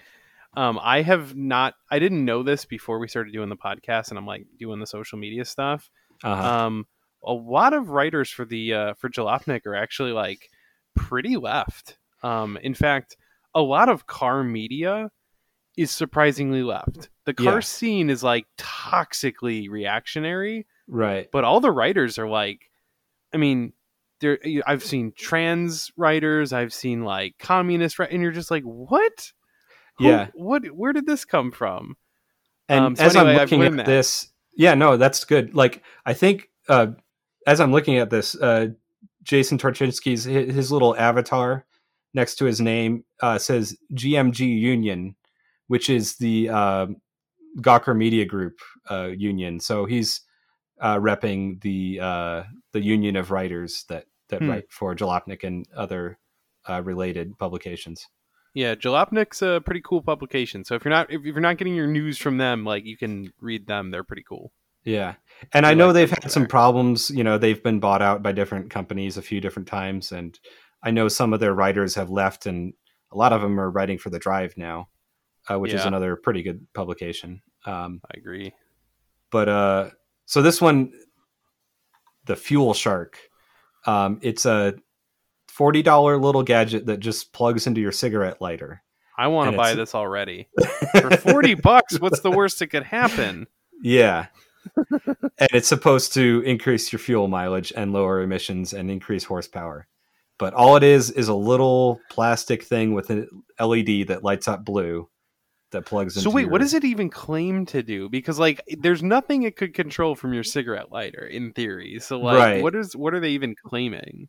[0.56, 4.18] um, I have not, I didn't know this before we started doing the podcast, and
[4.18, 5.90] I'm like doing the social media stuff.
[6.22, 6.66] uh-huh.
[6.66, 6.86] Um,
[7.26, 10.48] a lot of writers for the uh, for Jalopnik are actually like
[10.94, 11.96] pretty left.
[12.22, 13.16] Um, in fact,
[13.54, 15.10] a lot of car media
[15.76, 17.08] is surprisingly left.
[17.24, 17.60] The car Yeah.
[17.60, 21.28] scene is like toxically reactionary, right.
[21.32, 22.70] but all the writers are like,
[23.32, 23.72] I mean,
[24.24, 29.32] there I've seen trans writers, I've seen like communist, and you're just like, what?
[29.98, 30.28] Who- Yeah.
[30.34, 30.64] what?
[30.66, 31.96] Where did this come from?
[32.68, 33.86] And Um, so as anyway, I'm looking at that.
[33.86, 35.54] this, yeah, no, that's good.
[35.54, 36.88] Like I think uh,
[37.46, 38.68] as I'm looking at this, uh,
[39.22, 41.66] Jason Torchinsky's his, his little avatar
[42.14, 45.14] next to his name uh, says GMG Union,
[45.66, 46.86] which is the uh,
[47.58, 48.58] Gawker Media Group
[48.90, 49.60] uh, union.
[49.60, 50.22] So he's
[50.80, 52.42] uh, repping the uh,
[52.72, 54.50] the union of writers that that Hmm.
[54.50, 56.18] write for Jalopnik and other
[56.68, 58.08] uh, related publications.
[58.54, 60.64] Yeah, Jalopnik's a pretty cool publication.
[60.64, 63.32] So if you're not if you're not getting your news from them, like you can
[63.40, 63.90] read them.
[63.90, 64.52] They're pretty cool.
[64.84, 65.14] Yeah.
[65.52, 67.10] And I I know like they've had some problems.
[67.10, 70.12] You know, they've been bought out by different companies a few different times.
[70.12, 70.38] And
[70.82, 72.72] I know some of their writers have left, and
[73.10, 74.88] a lot of them are writing for The Drive now,
[75.50, 77.40] uh, which is another pretty good publication.
[77.66, 78.52] Um, I agree.
[79.30, 79.90] but uh,
[80.26, 80.92] so this one,
[82.26, 83.18] The Fuel Shark,
[83.86, 84.74] um, it's a
[85.56, 88.82] $40 little gadget that just plugs into your cigarette lighter.
[89.16, 90.48] I want to buy it's- this already
[91.00, 92.00] for forty bucks.
[92.00, 93.46] What's the worst that could happen?
[93.80, 94.26] Yeah.
[94.76, 99.86] and it's supposed to increase your fuel mileage and lower emissions and increase horsepower.
[100.38, 103.28] But all it is is a little plastic thing with an
[103.60, 105.08] LED that lights up blue
[105.74, 108.08] that plugs into So wait, your- what does it even claim to do?
[108.08, 111.98] Because like, there's nothing it could control from your cigarette lighter in theory.
[112.00, 112.62] So like, Right.
[112.62, 114.28] what is what are they even claiming?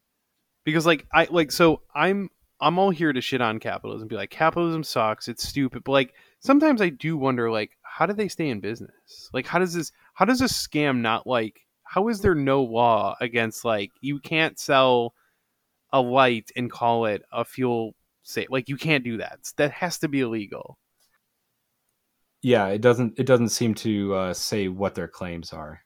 [0.66, 2.30] Because like, I like so I'm
[2.62, 5.84] I'm all here to shit on capitalism, be like capitalism sucks, it's stupid.
[5.84, 9.30] But like, sometimes I do wonder like, how do they stay in business?
[9.34, 11.62] Like, how does this how does this scam not like?
[11.84, 15.14] How is there no law against like you can't sell
[15.94, 17.94] a light and call it a fuel
[18.24, 18.48] safe?
[18.50, 19.40] Like you can't do that.
[19.58, 20.80] That has to be illegal.
[22.46, 25.82] Yeah, it doesn't it doesn't seem to uh, say what their claims are.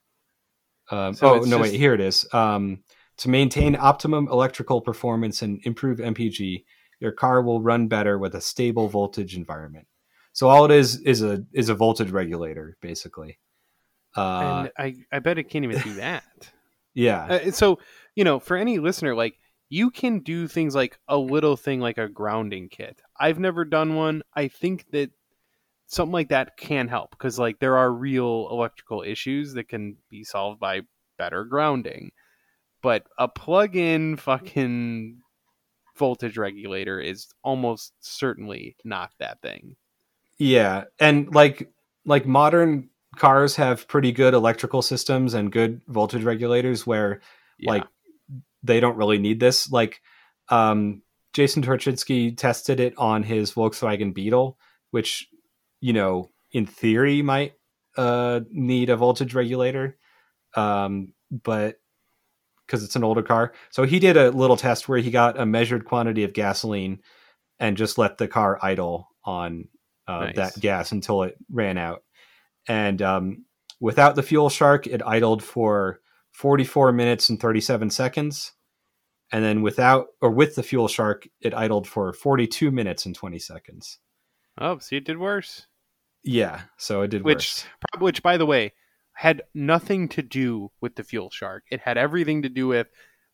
[0.90, 2.26] Um, So oh no, just- wait, here it is.
[2.34, 2.82] Um,
[3.16, 6.64] to maintain optimum electrical performance and improve MPG,
[7.00, 9.86] your car will run better with a stable voltage environment.
[10.34, 13.38] So all it is is a is a voltage regulator, basically.
[14.14, 14.20] Uh,
[14.66, 16.24] and I, I bet it can't even do that.
[16.92, 17.78] yeah, Uh, so,
[18.16, 19.38] you know, for any listener, like
[19.70, 23.00] you can do things like a little thing like a grounding kit.
[23.18, 24.22] I've never done one.
[24.34, 25.10] I think that
[25.90, 30.22] something like that can help because like there are real electrical issues that can be
[30.22, 30.82] solved by
[31.18, 32.12] better grounding.
[32.80, 35.18] But a plug-in fucking
[35.96, 39.76] voltage regulator is almost certainly not that thing.
[40.38, 41.70] yeah, and like
[42.06, 47.20] like modern cars have pretty good electrical systems and good voltage regulators where
[47.58, 47.72] Yeah.
[47.72, 47.84] like
[48.62, 50.00] they don't really need this like
[50.48, 51.02] um
[51.32, 54.56] jason torchinsky tested it on his volkswagen beetle
[54.92, 55.28] which
[55.80, 57.54] you know in theory might
[57.96, 59.96] uh need a voltage regulator
[60.54, 61.76] um but
[62.66, 65.46] because it's an older car so he did a little test where he got a
[65.46, 67.00] measured quantity of gasoline
[67.58, 69.68] and just let the car idle on
[70.06, 70.36] uh, Nice.
[70.36, 72.02] that gas until it ran out
[72.68, 73.44] and um,
[73.80, 76.00] without the fuel shark it idled for
[76.32, 78.52] 44 minutes and 37 seconds
[79.32, 83.38] and then without or with the fuel shark it idled for 42 minutes and 20
[83.38, 83.98] seconds
[84.60, 85.66] oh, see, it did worse.
[86.24, 87.64] Yeah so it did which worse.
[87.98, 88.72] which by the way
[89.12, 91.64] had nothing to do with the fuel shark.
[91.70, 92.86] It had everything to do with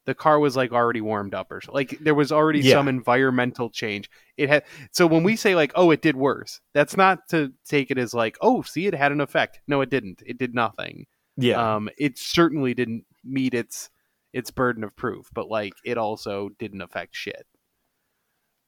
[0.04, 2.74] the car was like already warmed up or so like there was already Yeah.
[2.74, 4.10] some environmental change.
[4.36, 7.90] It had so when we say like oh it did worse that's not to take
[7.90, 9.60] it as like oh see it had an effect.
[9.68, 10.22] No it didn't.
[10.26, 11.06] It did nothing.
[11.36, 11.74] Yeah.
[11.76, 13.90] Um it certainly didn't meet its
[14.32, 17.46] its burden of proof but like it also didn't affect shit.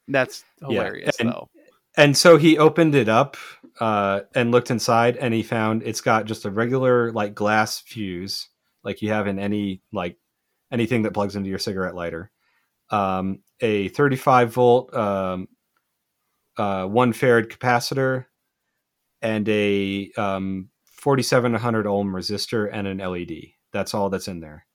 [0.06, 1.48] That's Yeah, hilarious and- though
[1.98, 3.36] and so he opened it up
[3.80, 8.48] uh, and looked inside and he found it's got just a regular like glass fuse
[8.84, 10.16] like you have in any like
[10.72, 12.32] anything that plugs into your cigarette lighter.
[12.90, 15.48] Um, a 35 volt um,
[16.56, 18.26] uh, one farad capacitor
[19.22, 23.32] and a um, 4700 ohm resistor and an led
[23.72, 24.66] that's all that's in there.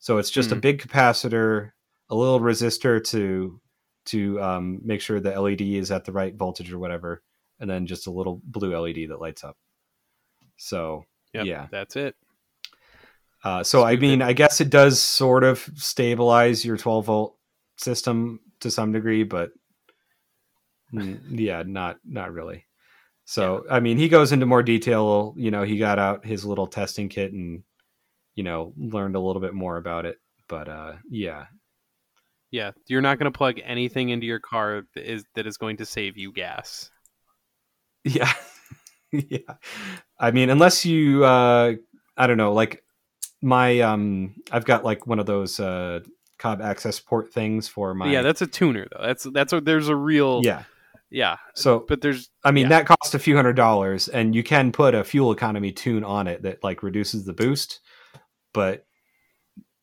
[0.00, 0.60] So it's just a Hmm.
[0.60, 1.72] big capacitor
[2.10, 3.60] a little resistor to
[4.06, 7.22] to um, make sure the led is at the right voltage or whatever
[7.60, 9.56] and then just a little blue led that lights up
[10.56, 12.14] so Yep, yeah that's it
[13.44, 17.36] uh, so I mean, I guess it does sort of stabilize your 12 volt
[17.76, 19.52] system to some degree, but
[20.92, 22.64] yeah, not not really.
[23.26, 25.34] So I mean, he goes into more detail.
[25.36, 27.62] You know, he got out his little testing kit and
[28.34, 30.18] you know learned a little bit more about it.
[30.48, 31.46] But uh, yeah,
[32.54, 35.78] Yeah, you're not going to plug anything into your car that is that is going
[35.78, 36.88] to save you gas.
[38.04, 38.32] yeah,
[39.12, 39.56] yeah.
[40.20, 41.74] I mean, unless you, uh,
[42.16, 42.84] I don't know, like
[43.42, 46.00] my um, I've got like one of those uh
[46.38, 49.04] COBB Accessport things for my yeah, that's a tuner though.
[49.04, 50.62] That's that's a, there's a real yeah.
[51.10, 51.38] yeah.
[51.56, 52.68] So But there's I mean, Yeah.
[52.80, 56.28] that costs a few hundred dollars, and you can put a fuel economy tune on
[56.28, 57.80] it that like reduces the boost.
[58.52, 58.86] But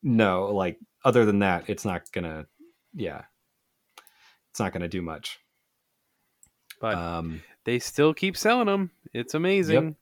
[0.02, 2.46] no, like other than that, it's not gonna.
[2.94, 3.24] Yeah,
[4.52, 5.40] it's not gonna do much.
[6.80, 8.92] but Um, they still keep selling them.
[9.14, 9.96] It's amazing.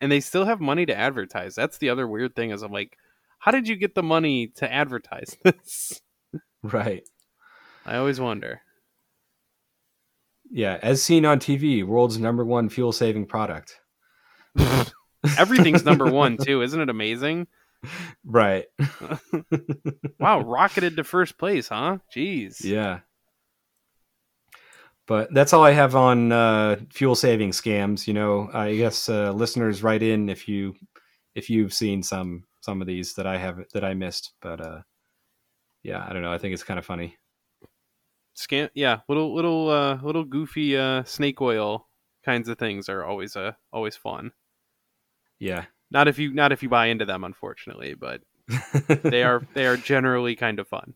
[0.00, 1.54] And they still have money to advertise.
[1.54, 2.96] That's the other weird thing is I'm like,
[3.38, 6.00] how did you get the money to advertise this?
[6.62, 7.06] right.
[7.86, 8.60] I always wonder.
[10.50, 13.80] Yeah, as seen on TV, world's number one fuel saving product.
[15.38, 17.46] Everything's number one too, isn't it amazing?
[18.24, 18.66] Right.
[20.18, 21.98] Wow, rocketed to first place, huh?
[22.14, 22.64] Jeez.
[22.64, 23.00] Yeah.
[25.06, 28.06] But that's all I have on uh, fuel saving scams.
[28.06, 30.74] You know, I guess uh, listeners write in if you
[31.34, 34.32] if you've seen some some of these that I have that I missed.
[34.40, 34.82] But uh,
[35.82, 36.32] yeah, I don't know.
[36.32, 37.18] I think it's kind of funny.
[38.34, 41.88] Scam yeah, little little uh little goofy uh snake oil
[42.24, 44.32] kinds of things are always uh always fun.
[45.38, 45.66] Yeah.
[45.94, 48.20] Not if you not if you buy into them unfortunately, but
[49.02, 50.92] they are they are generally kind of fun.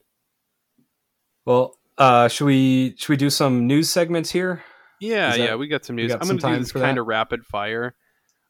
[1.47, 4.63] well, uh, should we should we do some news segments here?
[5.01, 6.13] Yeah, that- yeah, we got some news.
[6.13, 7.01] got I'm going to do this kind that?
[7.01, 7.95] of rapid fire.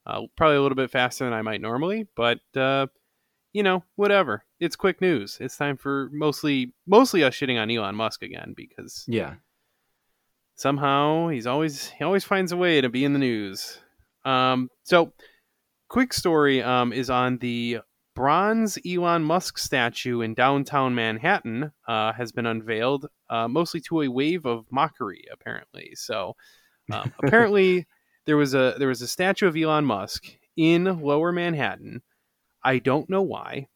[0.07, 2.87] Uh, probably a little bit faster than I might normally, but uh,
[3.53, 4.43] you know, whatever.
[4.59, 5.37] It's quick news.
[5.41, 9.35] It's time for mostly mostly us shitting on Elon Musk again because Yeah.
[10.57, 13.79] somehow he's always he always finds a way to be in the news.
[14.25, 15.13] Um, so
[15.89, 17.79] quick story um, is on the
[18.15, 24.09] bronze Elon Musk statue in downtown Manhattan uh, has been unveiled, uh, mostly to a
[24.09, 25.25] wave of mockery.
[25.33, 26.35] Apparently, so
[26.93, 27.87] um, apparently
[28.27, 32.03] there was a there was a statue of Elon Musk in Lower Manhattan.
[32.63, 33.69] I don't know why.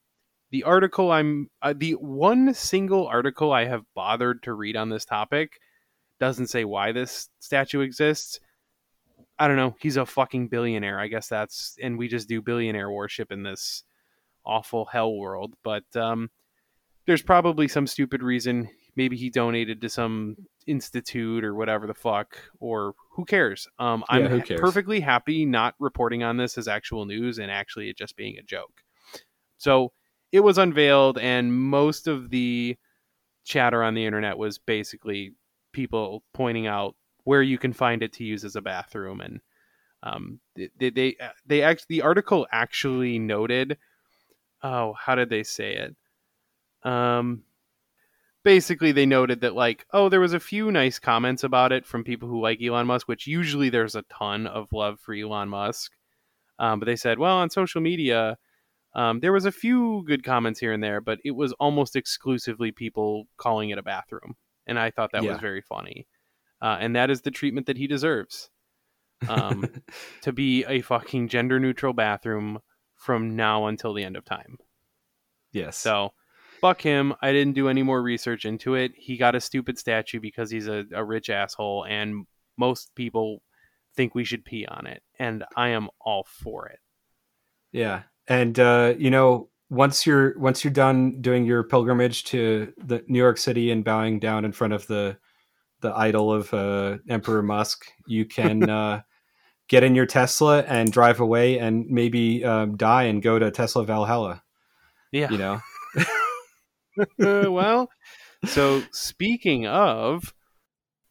[0.51, 5.05] The article I'm uh, the one single article I have bothered to read on this
[5.05, 5.59] topic
[6.21, 8.39] doesn't say why this statue exists.
[9.39, 9.77] I don't know.
[9.81, 11.01] He's a fucking billionaire.
[11.01, 13.85] I guess that's and we just do billionaire worship in this
[14.45, 15.55] awful hell world.
[15.63, 16.31] But um,
[17.07, 18.69] there's probably some stupid reason.
[18.95, 20.37] Maybe he donated to some
[20.67, 23.67] institute or whatever the fuck, or who cares?
[23.79, 24.61] Um, I'm who cares?
[24.61, 28.43] perfectly happy not reporting on this as actual news and actually it just being a
[28.43, 28.83] joke.
[29.57, 29.93] So
[30.31, 32.77] it was unveiled, and most of the
[33.45, 35.33] chatter on the internet was basically
[35.73, 39.40] people pointing out where you can find it to use as a bathroom and
[40.03, 40.40] um,
[40.78, 41.16] they they
[41.47, 43.78] they act the article actually noted
[44.62, 45.97] oh how did they say it?
[46.89, 47.44] Um
[48.44, 52.03] basically they noted that like oh there was a few nice comments about it from
[52.03, 55.93] people who like Elon Musk which usually there's a ton of love for Elon Musk.
[56.59, 58.36] Um, but they said well on social media
[58.94, 62.73] um, there was a few good comments here and there but it was almost exclusively
[62.73, 64.35] people calling it a bathroom
[64.66, 65.32] and I thought that Yeah.
[65.32, 66.07] was very funny
[66.63, 68.49] uh, and that is the treatment that he deserves
[69.29, 69.67] um,
[70.23, 72.61] to be a fucking gender neutral bathroom
[72.95, 74.57] from now until the end of time.
[75.53, 75.77] yes.
[75.77, 76.13] So,
[76.61, 77.15] fuck him.
[77.21, 78.93] I didn't do any more research into it.
[78.97, 82.27] He got a stupid statue because he's a, a rich asshole, and
[82.57, 83.43] most people
[83.97, 85.03] think we should pee on it.
[85.19, 86.79] And I am all for it.
[87.73, 93.03] Yeah, and uh, you know, once you're once you're done doing your pilgrimage to the
[93.09, 95.17] New York City and bowing down in front of the
[95.83, 99.03] the idol of uh, Emperor Musk, you can uh,
[99.69, 103.85] get in your Tesla and drive away, and maybe um, die and go to Tesla
[103.85, 104.43] Valhalla.
[105.13, 105.31] Yeah.
[105.31, 105.61] You know,
[107.23, 107.89] Uh, well,
[108.45, 110.35] so speaking of,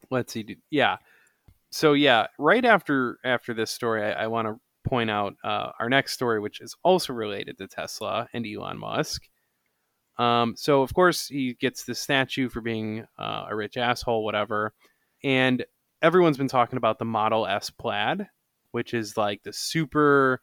[0.10, 0.57] let's see.
[0.69, 0.98] Yeah.
[1.72, 5.89] So yeah, right after after this story, I, I want to point out uh, our
[5.89, 9.27] next story, which is also related to Tesla and Elon Musk.
[10.17, 14.73] Um, so of course he gets the statue for being uh, a rich asshole, whatever,
[15.23, 15.65] and
[16.01, 18.27] everyone's been talking about the Model S Plaid,
[18.71, 20.41] which is like the super,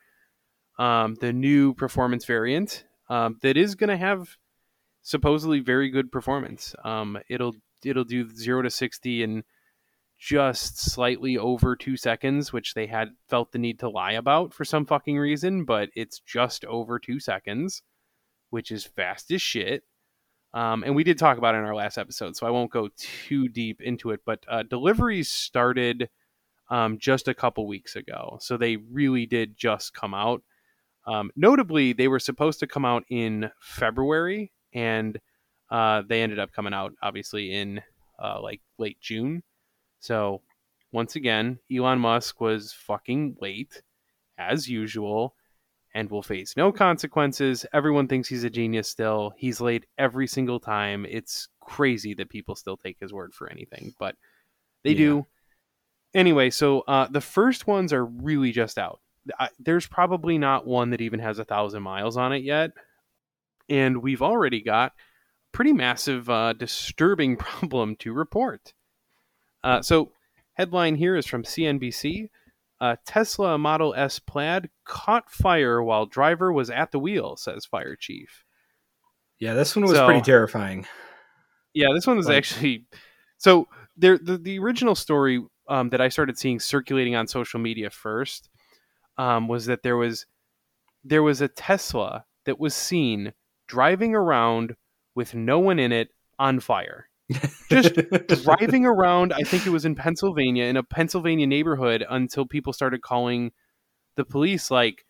[0.79, 4.37] um, the new performance variant um, that is going to have
[5.03, 6.75] supposedly very good performance.
[6.85, 7.55] Um, it'll
[7.85, 9.45] it'll do zero to sixty in
[10.19, 14.65] just slightly over two seconds, which they had felt the need to lie about for
[14.65, 17.83] some fucking reason, but it's just over two seconds,
[18.51, 19.85] which is fast as shit.
[20.55, 22.89] Um, and we did talk about it in our last episode, so I won't go
[22.97, 24.21] too deep into it.
[24.25, 26.09] But uh, deliveries started
[26.71, 30.43] um, just a couple weeks ago, so they really did just come out.
[31.07, 35.19] Um, notably, they were supposed to come out in February, and
[35.71, 37.83] uh, they ended up coming out obviously in
[38.23, 39.43] uh, like late June.
[40.01, 40.43] So
[40.93, 43.83] once again, Elon Musk was fucking late,
[44.39, 45.35] as usual,
[45.95, 47.65] and will face no consequences.
[47.73, 49.33] Everyone thinks he's a genius still.
[49.37, 51.07] He's late every single time.
[51.09, 54.15] It's crazy that people still take his word for anything, but
[54.85, 54.97] they Yeah.
[54.99, 55.27] do.
[56.15, 59.01] Anyway, so uh, the first ones are really just out.
[59.39, 62.73] I, there's probably not one that even has a thousand miles on it yet,
[63.69, 64.95] and we've already got
[65.53, 68.73] pretty massive, uh, disturbing problem to report.
[69.63, 70.13] Uh, so,
[70.55, 72.31] headline here is from CNBC.
[72.81, 77.97] Uh, Tesla Model S Plaid caught fire while driver was at the wheel, says fire
[77.97, 78.45] chief.
[79.41, 80.87] Yeah, this one was So- pretty terrifying.
[81.75, 82.87] Yeah, this one was Like- actually
[83.37, 84.19] so there.
[84.19, 88.49] The, the original story um, that I started seeing circulating on social media first
[89.17, 90.27] um, was that there was
[91.05, 93.33] there was a Tesla that was seen
[93.67, 94.75] driving around
[95.15, 97.08] with no one in it on fire.
[97.71, 97.95] Just
[98.45, 103.03] driving around, I think it was in Pennsylvania, in a Pennsylvania neighborhood, until people started
[103.03, 103.53] calling
[104.17, 104.71] the police.
[104.71, 105.05] Like,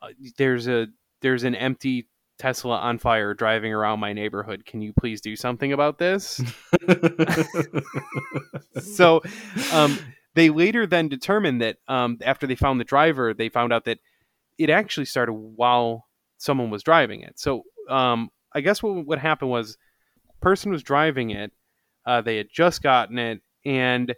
[0.00, 0.88] uh, there's a
[1.20, 2.08] there's an empty
[2.38, 4.64] Tesla on fire driving around my neighborhood.
[4.66, 6.42] Can you please do something about this?
[8.80, 9.22] so,
[9.72, 9.98] um,
[10.34, 13.98] they later then determined that um, after they found the driver, they found out that
[14.58, 16.06] it actually started while
[16.38, 17.38] someone was driving it.
[17.38, 19.78] So, um, I guess what what happened was,
[20.40, 21.52] person was driving it.
[22.04, 24.14] Uh, they had just gotten it, and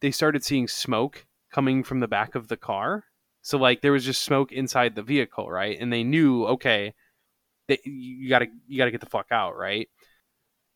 [0.00, 3.04] they started seeing smoke coming from the back of the car.
[3.42, 5.76] So, like, there was just smoke inside the vehicle, right?
[5.80, 6.94] And they knew, okay,
[7.68, 9.88] that you gotta you gotta get the fuck out, right?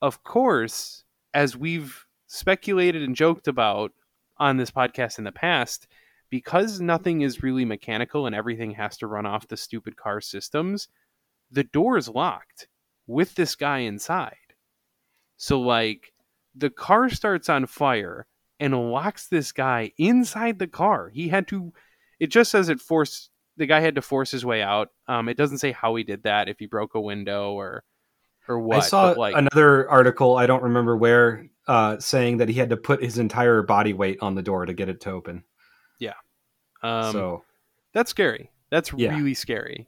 [0.03, 1.05] Of course,
[1.35, 3.93] as we've speculated and joked about
[4.39, 5.87] on this podcast in the past,
[6.31, 10.89] because nothing is really mechanical and everything has to run off the stupid car systems,
[11.51, 12.69] the door is locked
[13.07, 14.37] with this guy inside.
[15.37, 16.13] So like
[16.55, 18.27] the car starts on fire
[18.59, 21.09] and locks this guy inside the car.
[21.09, 21.73] He had to
[22.19, 24.91] it just says it forced the guy had to force his way out.
[25.09, 27.85] Um it doesn't say how he did that, if he broke a window or
[28.49, 28.79] or what.
[28.79, 32.77] I saw like another article, I don't remember where, uh, saying that he had to
[32.77, 35.45] put his entire body weight on the door to get it to open.
[36.01, 36.15] Yeah.
[36.83, 37.45] Um, so
[37.93, 38.51] That's scary.
[38.71, 39.15] That's Yeah.
[39.15, 39.87] really scary.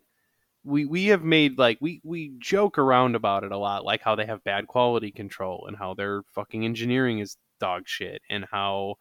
[0.65, 4.15] We we have made like we we joke around about it a lot, like how
[4.15, 8.97] they have bad quality control and how their fucking engineering is dog shit and how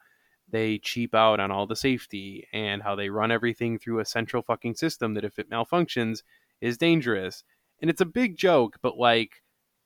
[0.50, 4.42] they cheap out on all the safety and how they run everything through a central
[4.44, 6.24] fucking system that if it malfunctions
[6.62, 7.44] is dangerous.
[7.82, 9.42] And it's a big joke, but like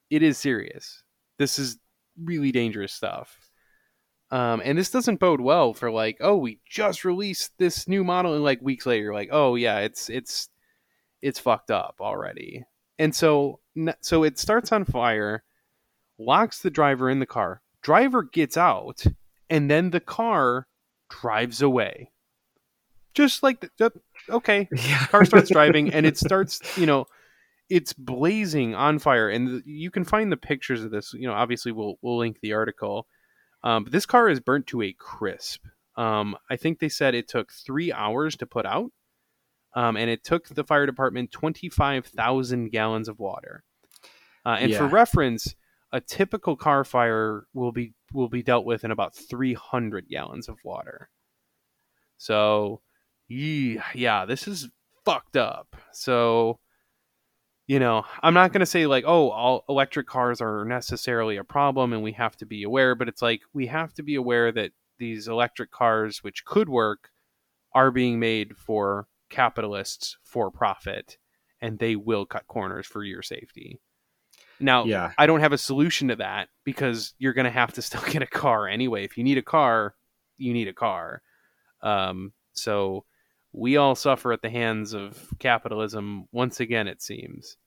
[0.10, 1.04] it is serious.
[1.38, 1.78] This is
[2.22, 3.38] really dangerous stuff.
[4.32, 8.34] Um, and this doesn't bode well for like, oh, we just released this new model,
[8.34, 10.50] and like weeks later, like, oh yeah, it's it's
[11.22, 12.66] it's fucked up already.
[12.98, 13.60] And so
[14.02, 15.44] so it starts on fire,
[16.18, 17.62] locks the driver in the car.
[17.82, 19.04] Driver gets out,
[19.50, 20.68] and then the car
[21.10, 22.12] drives away.
[23.14, 23.92] Just like the,
[24.30, 25.06] okay, yeah.
[25.08, 27.06] car starts driving and it starts you know
[27.70, 31.72] it's blazing on fire and you can find the pictures of this you know obviously
[31.72, 33.08] we'll we'll link the article
[33.64, 35.64] um, but this car is burnt to a crisp
[35.98, 38.92] um, i think they said it took three hours to put out
[39.76, 43.64] um, and it took the fire department 25000 gallons of water.
[44.46, 45.56] Uh, and for reference
[45.92, 50.58] a typical car fire will be will be dealt with in about 300 gallons of
[50.64, 51.10] water.
[52.18, 52.82] So
[53.28, 54.70] yeah, yeah, this is
[55.06, 55.76] fucked up.
[55.94, 56.60] So,
[57.68, 61.44] you know, I'm not going to say like, oh, all electric cars are necessarily a
[61.44, 64.52] problem and we have to be aware, but it's like we have to be aware
[64.52, 67.10] that these electric cars, which could work,
[67.74, 71.18] are being made for capitalists for profit
[71.62, 73.80] and they will cut corners for your safety.
[74.60, 75.12] Now, Yeah.
[75.18, 78.22] I don't have a solution to that because you're going to have to still get
[78.22, 79.04] a car anyway.
[79.04, 79.96] If you need a car,
[80.38, 81.22] you need a car.
[81.82, 83.06] Um, so
[83.52, 87.58] we all suffer at the hands of capitalism once again, it seems.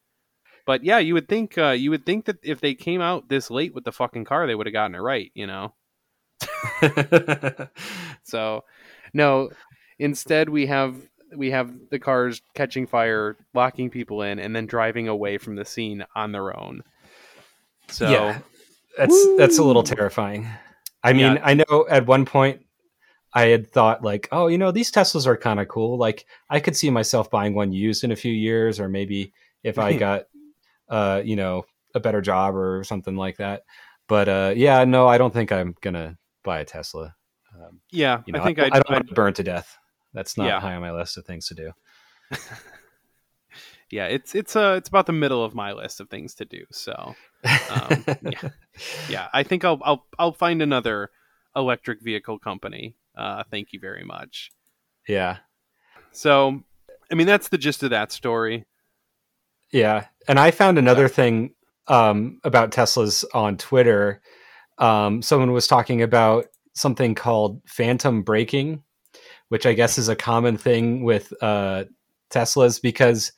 [0.66, 3.51] But yeah, you would think uh, you would think that if they came out this
[3.51, 5.74] late with the fucking car, they would have gotten it right, you know.
[8.22, 8.64] So
[9.14, 9.51] no,
[9.98, 10.94] instead we have
[11.36, 15.64] we have the cars catching fire, locking people in, and then driving away from the
[15.64, 16.82] scene on their own.
[17.88, 18.38] So yeah,
[18.96, 20.48] that's that's a little terrifying.
[21.02, 21.42] I mean, Yeah.
[21.42, 22.62] I know at one point
[23.32, 25.96] I had thought like, oh, you know, these Teslas are kind of cool.
[25.96, 29.32] Like, I could see myself buying one used in a few years, or maybe
[29.62, 30.24] if I got,
[30.88, 31.64] uh, you know,
[31.94, 33.62] a better job or something like that.
[34.09, 37.14] But uh, yeah, no, I don't think I'm gonna buy a Tesla.
[37.55, 39.76] Um, yeah, you know, I think I, I'd, I don't want to burn to death.
[40.19, 40.59] That's not Yeah.
[40.59, 41.70] high on my list of things to do.
[43.90, 46.65] yeah, it's it's uh it's about the middle of my list of things to do.
[46.70, 47.15] So
[47.70, 48.49] Um, yeah.
[49.09, 51.11] yeah, I think I'll I'll I'll find another
[51.57, 52.97] electric vehicle company.
[53.16, 54.51] Uh, thank you very much.
[55.09, 55.39] yeah.
[56.11, 56.62] So,
[57.12, 58.65] I mean, that's the gist of that story.
[59.70, 61.55] Yeah, and I found another thing
[61.86, 64.20] um, about Teslas on Twitter.
[64.78, 68.82] Um, someone was talking about something called phantom braking,
[69.49, 71.85] which I guess is a common thing with uh,
[72.31, 73.33] Teslas because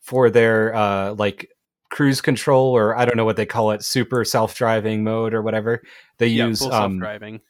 [0.00, 1.50] for their uh, like
[1.90, 5.42] cruise control or I don't know what they call it, super self driving mode or
[5.42, 5.82] whatever,
[6.18, 7.40] they Yeah, use um, self-driving.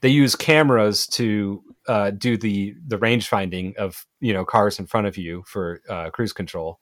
[0.00, 4.86] they use cameras to uh, do the the range finding of you know cars in
[4.86, 6.80] front of you for uh, cruise control,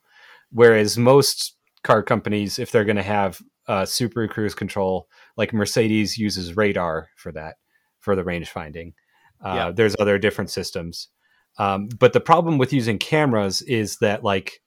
[0.51, 6.19] whereas most car companies, if they're going to have uh, super cruise control, like Mercedes
[6.19, 7.57] uses radar for that
[8.01, 8.95] for the range finding.
[9.45, 9.71] Uh, Yeah.
[9.71, 11.09] There's other different systems,
[11.59, 14.61] um, but the problem with using cameras is that like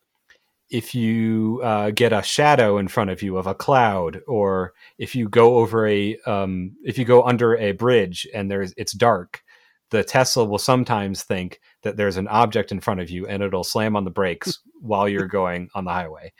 [0.69, 5.15] if you uh, get a shadow in front of you of a cloud or if
[5.15, 9.41] you go over a um, if you go under a bridge and there's it's dark
[9.89, 13.63] the tesla will sometimes think that there's an object in front of you and it'll
[13.63, 16.31] slam on the brakes while you're going on the highway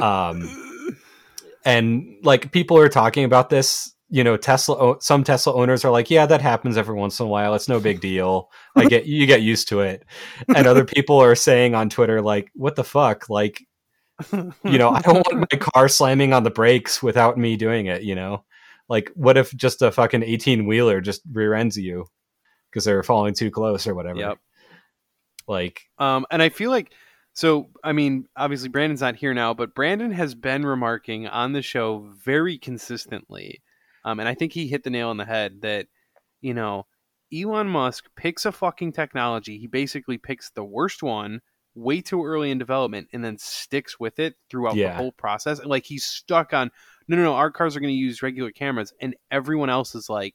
[0.00, 0.96] um,
[1.64, 6.10] and like people are talking about this you know tesla some tesla owners are like
[6.10, 7.54] yeah that happens every once in a while.
[7.54, 8.50] It's no big deal.
[8.76, 10.04] I get you get used to it.
[10.54, 13.30] And other people are saying on twitter like what the fuck?
[13.30, 13.64] Like
[14.30, 18.02] you know i don't want my car slamming on the brakes without me doing it
[18.02, 18.44] you know?
[18.88, 22.04] Like what if just a fucking 18 wheeler just rear ends you
[22.70, 24.18] because they're falling too close or whatever?
[24.18, 24.38] Yep.
[25.48, 26.92] like Um, and I feel like,
[27.32, 31.62] so I mean, obviously Brandon's not here now, but Brandon has been remarking on the
[31.62, 33.62] show very consistently,
[34.04, 35.86] um, and I think he hit the nail on the head that
[36.40, 36.86] you know
[37.34, 39.58] Elon Musk picks a fucking technology.
[39.58, 41.40] He basically picks the worst one
[41.74, 45.58] way too early in development and then sticks with it throughout the whole process.
[45.58, 46.70] And like he's stuck on
[47.08, 47.34] no, no, no.
[47.34, 50.34] Our cars are going to use regular cameras, and everyone else is like.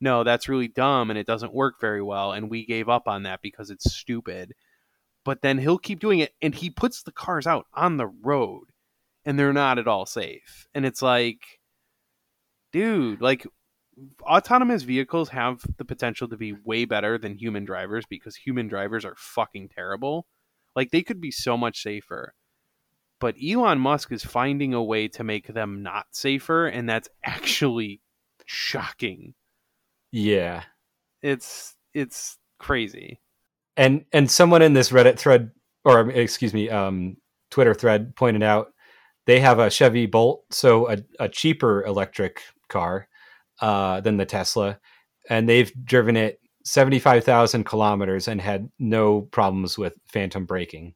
[0.00, 2.30] No, that's really dumb and it doesn't work very well.
[2.30, 4.54] And we gave up on that because it's stupid
[5.28, 8.64] but then he'll keep doing it and he puts the cars out on the road
[9.26, 11.57] and they're not at all safe and it's like
[12.78, 13.46] dude like
[14.22, 19.04] autonomous vehicles have the potential to be way better than human drivers because human drivers
[19.04, 20.26] are fucking terrible.
[20.76, 22.34] Like they could be so much safer.
[23.20, 28.00] But Elon Musk is finding a way to make them not safer and that's actually
[28.46, 29.34] shocking.
[30.12, 30.62] Yeah.
[31.22, 33.20] It's it's crazy.
[33.76, 35.50] And and someone in this reddit thread
[35.84, 37.16] or um, excuse me um
[37.50, 38.72] twitter thread pointed out
[39.26, 43.08] they have a chevy bolt so a, a cheaper electric car
[43.60, 44.78] uh than the tesla
[45.30, 50.94] and they've driven it 75000 kilometers and had no problems with phantom braking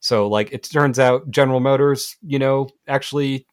[0.00, 3.46] so like it turns out general motors you know actually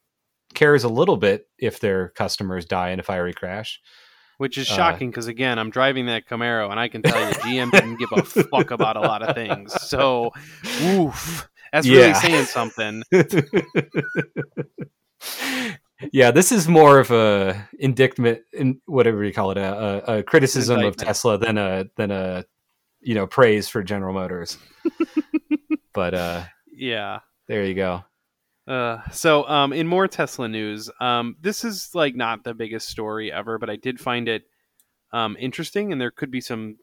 [0.54, 3.80] cares a little bit if their customers die in a fiery crash
[4.38, 7.34] Which is Uh, shocking because again, I'm driving that Camaro, and I can tell you,
[7.36, 9.72] GM didn't give a fuck about a lot of things.
[9.80, 10.32] So,
[10.84, 12.14] oof, that's really Yeah.
[12.14, 13.04] saying something.
[16.12, 20.24] yeah, this is more of a indictment, in whatever you call it, a, a, a
[20.24, 22.46] criticism of Tesla than a than a
[23.02, 24.58] you know praise for General Motors.
[25.94, 27.20] but uh, Yeah.
[27.48, 28.04] there you go.
[28.68, 33.32] Uh, so, um, in more Tesla news, um, this is like not the biggest story
[33.32, 34.44] ever, but I did find it
[35.12, 36.78] um, interesting, and there could be some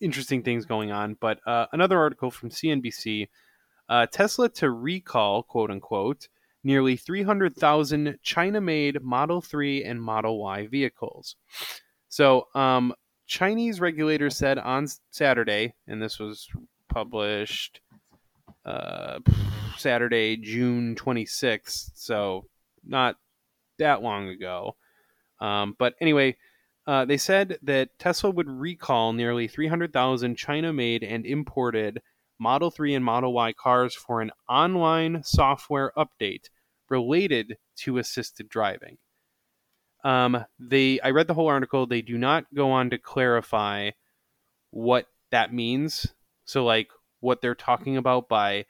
[0.00, 1.16] interesting things going on.
[1.20, 3.28] But uh, another article from CNBC:
[3.88, 6.28] uh, Tesla to recall, quote unquote,
[6.64, 11.36] nearly 300,000 China-made Model 3 and Model Y vehicles.
[12.08, 12.94] So, um,
[13.26, 16.48] Chinese regulators said on Saturday, and this was
[16.88, 17.80] published
[18.64, 19.20] uh,
[19.78, 22.46] Saturday, June 26th, so
[22.84, 23.16] not
[23.78, 24.76] that long ago.
[25.40, 26.36] Um, but anyway,
[26.86, 32.02] uh, they said that Tesla would recall nearly 300,000 China made and imported
[32.38, 36.48] Model 3 and Model Y cars for an online software update
[36.88, 38.98] related to assisted driving.
[40.04, 41.86] Um, they, I read the whole article.
[41.86, 43.90] They do not go on to clarify
[44.70, 46.06] what that means.
[46.44, 46.90] So, like,
[47.20, 48.66] what they're talking about by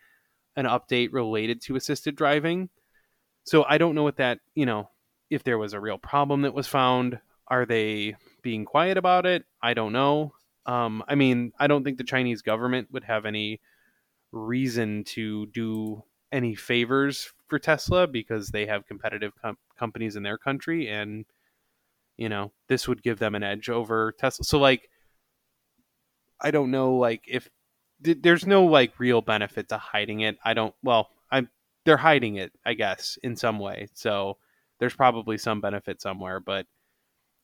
[0.57, 2.69] an update related to assisted driving.
[3.45, 4.91] So I don't know what that, you know,
[5.31, 7.19] if there was a real problem that was found.
[7.49, 9.45] Are they being quiet about it?
[9.61, 10.33] I don't know.
[10.67, 13.61] Um, I mean, I don't think the Chinese government would have any
[14.31, 20.39] reason to do any favors for Tesla because they have competitive com- companies in their
[20.39, 21.25] country, and
[22.17, 24.45] you know this would give them an edge over Tesla.
[24.45, 24.89] So, like,
[26.41, 27.49] I don't know, like if
[28.03, 30.39] th- there's no like real benefit to hiding it.
[30.45, 30.75] I don't.
[30.83, 31.49] Well, I'm
[31.85, 33.89] they're hiding it, I guess, in some way.
[33.95, 34.39] So
[34.79, 36.67] there's probably some benefit somewhere, but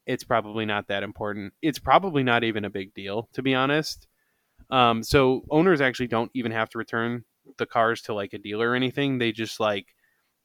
[0.09, 1.53] it's probably not that important.
[1.61, 4.09] It's probably not even a big deal, to be honest.
[4.71, 7.25] Um, so owners actually don't even have to return
[7.59, 9.19] the cars to like a dealer or anything.
[9.19, 9.87] They just like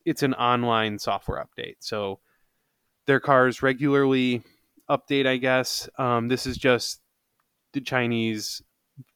[0.06, 1.77] it's an online software update.
[1.80, 2.19] So
[3.06, 4.44] their cars regularly
[4.90, 5.90] update, I guess.
[5.98, 7.02] Um, this is just
[7.72, 8.61] the Chinese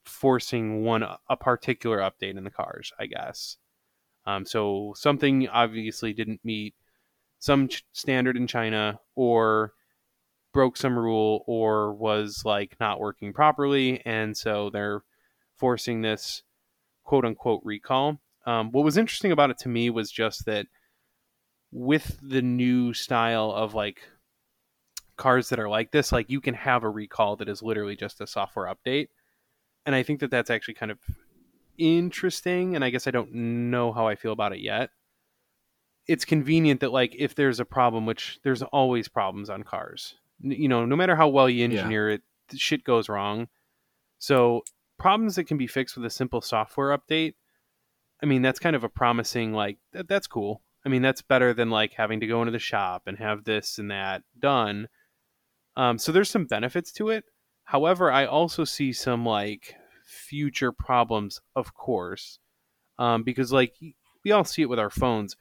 [0.05, 3.57] forcing one a particular update in the cars, I guess.
[4.25, 6.73] Um, so something obviously didn't meet
[7.39, 9.73] some ch- standard in China, or
[10.53, 15.01] broke some rule, or was like not working properly, and so they're
[15.55, 16.43] forcing this
[17.03, 18.19] quote unquote recall.
[18.45, 20.67] Um, what was interesting about it to me was just that
[21.71, 24.01] with the new style of like
[25.17, 28.21] cars that are like this, like you can have a recall that is literally just
[28.21, 29.09] a software update.
[29.85, 30.99] And I think that that's actually kind of
[31.77, 32.75] interesting.
[32.75, 34.91] And I guess I don't know how I feel about it yet.
[36.07, 40.67] It's convenient that, like, if there's a problem, which there's always problems on cars, you
[40.67, 42.21] know, no matter how well you engineer it,
[42.55, 43.47] shit goes wrong.
[44.19, 44.63] So,
[44.97, 47.35] problems that can be fixed with a simple software update,
[48.21, 50.61] I mean, that's kind of a promising, like, that, that's cool.
[50.87, 53.77] I mean, that's better than like having to go into the shop and have this
[53.77, 54.87] and that done.
[55.75, 57.25] Um, so there's some benefits to it.
[57.65, 62.39] However, I also see some like future problems, of course,
[62.97, 63.73] um, because like
[64.23, 65.35] we all see it with our phones.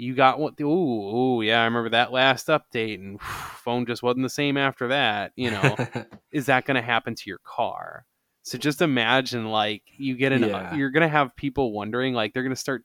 [0.00, 0.56] You got what?
[0.56, 4.56] the Ooh, ooh, yeah, I remember that last update, and phone just wasn't the same
[4.56, 5.32] after that.
[5.36, 5.76] You know,
[6.32, 8.06] is that going to happen to your car?
[8.42, 10.74] So just imagine like you get an, uh, Yeah.
[10.74, 12.84] you're going to have people wondering, like they're going to start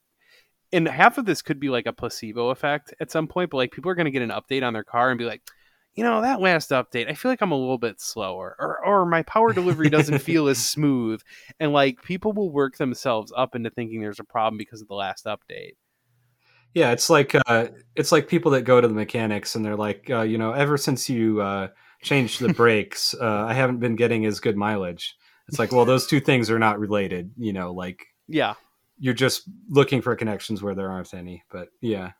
[0.73, 3.71] and half of this could be like a placebo effect at some point, but like
[3.71, 5.41] people are going to get an update on their car and be like,
[5.93, 9.05] you know, that last update, I feel like I'm a little bit slower, or or
[9.05, 11.21] my power delivery doesn't feel as smooth,
[11.59, 14.95] and like people will work themselves up into thinking there's a problem because of the
[14.95, 15.75] last update.
[16.75, 20.09] Yeah, it's like uh, it's like people that go to the mechanics and they're like,
[20.09, 21.69] uh, you know, ever since you uh,
[22.03, 25.15] changed the brakes, uh, I haven't been getting as good mileage.
[25.47, 27.31] It's like, well, those two things are not related.
[27.37, 28.55] You know, like Yeah,
[28.99, 31.45] you're just looking for connections where there aren't any.
[31.49, 32.11] But yeah,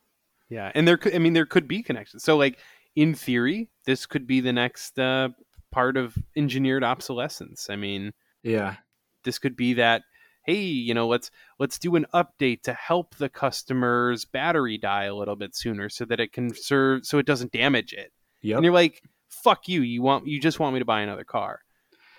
[0.50, 2.24] yeah, and there could, I mean, there could be connections.
[2.24, 2.58] So like
[2.96, 5.30] in theory, this could be the next uh,
[5.70, 7.70] part of engineered obsolescence.
[7.70, 8.78] I mean, yeah,
[9.26, 10.04] this could be that
[10.46, 15.16] hey you know let's let's do an update to help the customer's battery die a
[15.16, 18.12] little bit sooner so that it can serve so it doesn't damage it
[18.42, 18.58] yep.
[18.58, 21.60] and you're like fuck you you want you just want me to buy another car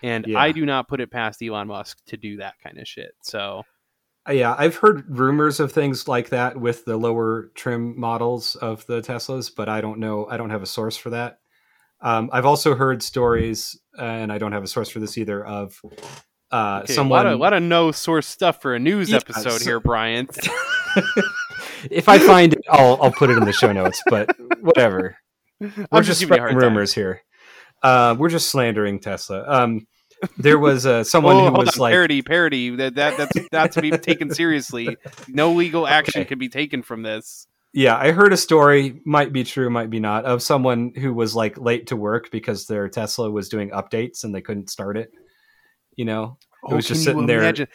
[0.02, 0.38] and Yeah.
[0.38, 3.62] i do not put it past elon musk to do that kind of shit so
[4.28, 8.84] Uh, yeah, I've heard rumors of things like that with the lower trim models of
[8.86, 10.26] the Teslas, but I don't know.
[10.28, 11.38] I don't have a source for that.
[12.00, 15.80] Um, I've also heard stories, and I don't have a source for this either, of
[16.56, 17.20] uh, okay, someone.
[17.20, 19.80] a lot of, lot of no source stuff for a news Yeah, episode so- here
[19.80, 20.28] brian
[21.90, 24.02] if I find it, I'll I'll put it in the show notes.
[24.08, 24.30] But
[24.60, 25.16] whatever,
[25.60, 26.68] we're i'm just just giving you a hard spreading time.
[26.72, 27.22] rumors here.
[27.82, 29.44] Uh, we're just slandering Tesla.
[29.46, 29.86] Um,
[30.38, 31.80] there was uh, someone Oh, who was on.
[31.82, 32.70] like, parody, parody.
[32.76, 34.96] That, that that's not to be taken seriously.
[35.28, 36.28] No legal action Okay.
[36.28, 37.46] can be taken from this.
[37.74, 41.34] Yeah, I heard a story, might be true, might be not, of someone who was
[41.36, 45.10] like late to work because their Tesla was doing updates and they couldn't start it.
[45.94, 46.38] You know,
[46.70, 47.66] it was oh, just Oh, sitting there.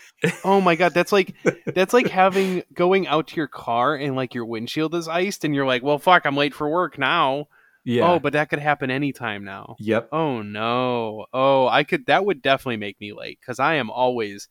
[0.43, 1.35] Oh my god, that's like
[1.65, 5.55] that's like having going out to your car and like your windshield is iced and
[5.55, 7.47] you're like, well, fuck, I'm late for work now.
[7.83, 8.11] Yeah.
[8.11, 9.75] Oh, but that could happen anytime now.
[9.79, 10.09] yep.
[10.11, 11.25] Oh no.
[11.33, 12.05] Oh, I could.
[12.05, 14.49] That would definitely make me late because I am always.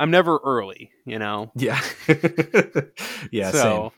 [0.00, 1.50] I'm never early, you know.
[1.56, 1.80] Yeah.
[3.32, 3.50] yeah.
[3.50, 3.92] so,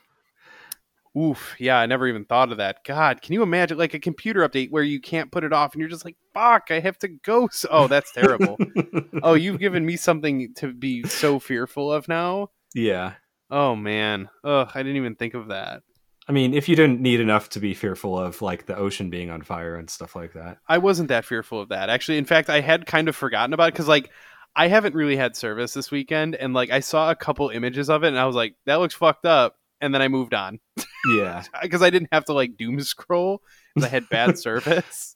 [1.17, 2.83] oof, yeah, I never even thought of that.
[2.85, 5.79] God, can you imagine like a computer update where you can't put it off and
[5.79, 7.49] you're just like, fuck, I have to go.
[7.51, 8.57] So, oh, that's terrible.
[9.23, 12.49] oh, you've given me something to be so fearful of now.
[12.73, 13.13] yeah.
[13.53, 15.81] Oh man, ugh, I didn't even think of that.
[16.29, 19.29] I mean, if you didn't need enough to be fearful of like the ocean being
[19.29, 20.59] on fire and stuff like that.
[20.69, 22.17] I wasn't that fearful of that actually.
[22.17, 24.09] In fact, I had kind of forgotten about it because like
[24.55, 28.03] I haven't really had service this weekend, and like I saw a couple images of
[28.03, 30.59] it, and I was like, that looks fucked up, and then I moved on
[31.13, 31.43] Yeah.
[31.61, 33.41] because I didn't have to like doom scroll
[33.75, 35.15] because I had bad service.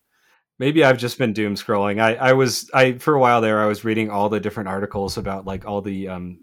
[0.60, 2.02] Maybe I've just been doom scrolling.
[2.02, 5.18] I, I was I for a while there I was reading all the different articles
[5.18, 6.40] about like all the um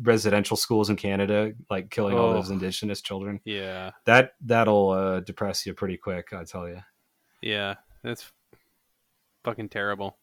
[0.00, 2.32] residential schools in Canada like killing all Oh.
[2.34, 3.40] those indigenous children.
[3.44, 6.80] Yeah, That that'll uh, depress you pretty quick, I tell you.
[7.42, 8.32] yeah, that's
[9.44, 10.16] fucking terrible.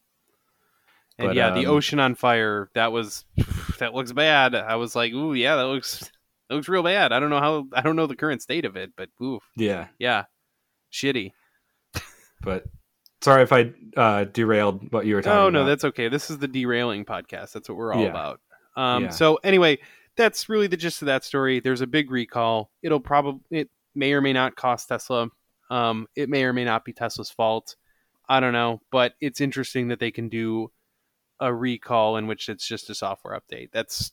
[1.20, 2.72] And But, yeah, the um, ocean on fire.
[2.74, 3.26] That was
[3.80, 4.56] that looks bad.
[4.56, 6.10] I was like, ooh, yeah, that looks
[6.50, 7.12] that looks real bad.
[7.14, 9.88] I don't know how I don't know the current state of it, but oof, Yeah,
[10.00, 10.26] yeah,
[10.92, 11.32] shitty.
[12.42, 12.66] but
[13.22, 15.54] sorry if I uh, derailed what you were talking Oh about.
[15.54, 16.08] no, that's okay.
[16.10, 17.52] This is the derailing podcast.
[17.54, 18.10] That's what we're all Yeah.
[18.10, 18.42] about.
[18.76, 19.10] Um, Yeah.
[19.10, 19.80] So anyway,
[20.16, 21.60] that's really the gist of that story.
[21.60, 22.72] There's a big recall.
[22.82, 25.28] It'll probably it may or may not cost Tesla.
[25.70, 27.76] Um, it may or may not be Tesla's fault.
[28.28, 30.72] I don't know, but it's interesting that they can do
[31.40, 33.70] a recall in which it's just a software update.
[33.72, 34.12] That's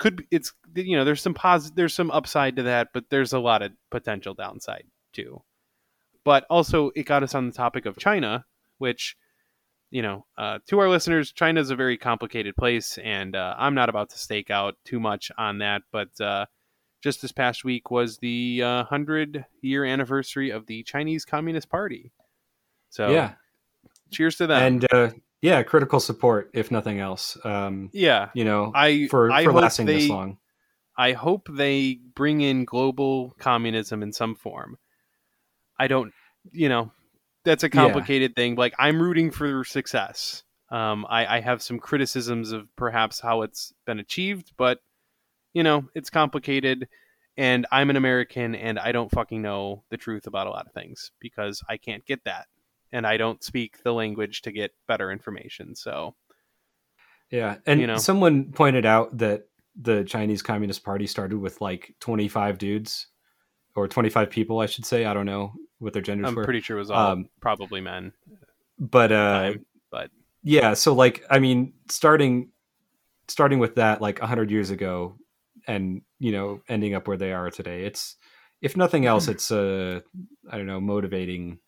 [0.00, 3.32] could be, it's you know there's some pos there's some upside to that, but there's
[3.32, 5.42] a lot of potential downside too.
[6.24, 8.44] But also, it got us on the topic of China,
[8.78, 9.16] which
[9.90, 13.74] you know, uh, to our listeners, China is a very complicated place, and uh, I'm
[13.74, 15.82] not about to stake out too much on that.
[15.92, 16.46] But uh,
[17.02, 22.12] just this past week was the uh, hundred year anniversary of the Chinese Communist Party.
[22.88, 23.32] So yeah,
[24.10, 24.62] cheers to that.
[24.62, 25.10] and uh,
[25.42, 27.36] yeah, critical support if nothing else.
[27.44, 30.38] Um, yeah, you know, I for I for lasting this long.
[30.96, 34.76] I hope they bring in global communism in some form.
[35.78, 36.12] I don't,
[36.52, 36.92] you know,
[37.44, 37.70] that's a Yeah.
[37.86, 38.54] complicated thing.
[38.54, 40.42] Like I'm rooting for success.
[40.70, 44.78] Um, I, I have some criticisms of perhaps how it's been achieved, but
[45.52, 46.88] you know, it's complicated.
[47.36, 50.72] And I'm an American, and I don't fucking know the truth about a lot of
[50.72, 52.46] things because I can't get that,
[52.92, 55.74] and I don't speak the language to get better information.
[55.74, 56.14] So
[57.30, 57.96] Yeah, and you know.
[57.98, 59.44] someone pointed out that
[59.80, 63.06] the Chinese Communist Party started with like 25 dudes
[63.76, 65.04] or 25 people, I should say.
[65.04, 66.44] I don't know what their genders I'm were.
[66.44, 68.12] pretty sure it was all Um, probably men.
[68.78, 70.10] but uh time, but
[70.42, 72.50] yeah, so like I mean, starting
[73.28, 75.16] starting with that like 100 years ago
[75.68, 77.84] and, you know, ending up where they are today.
[77.84, 78.16] It's
[78.60, 80.02] if nothing else it's a
[80.50, 81.58] I don't know, motivating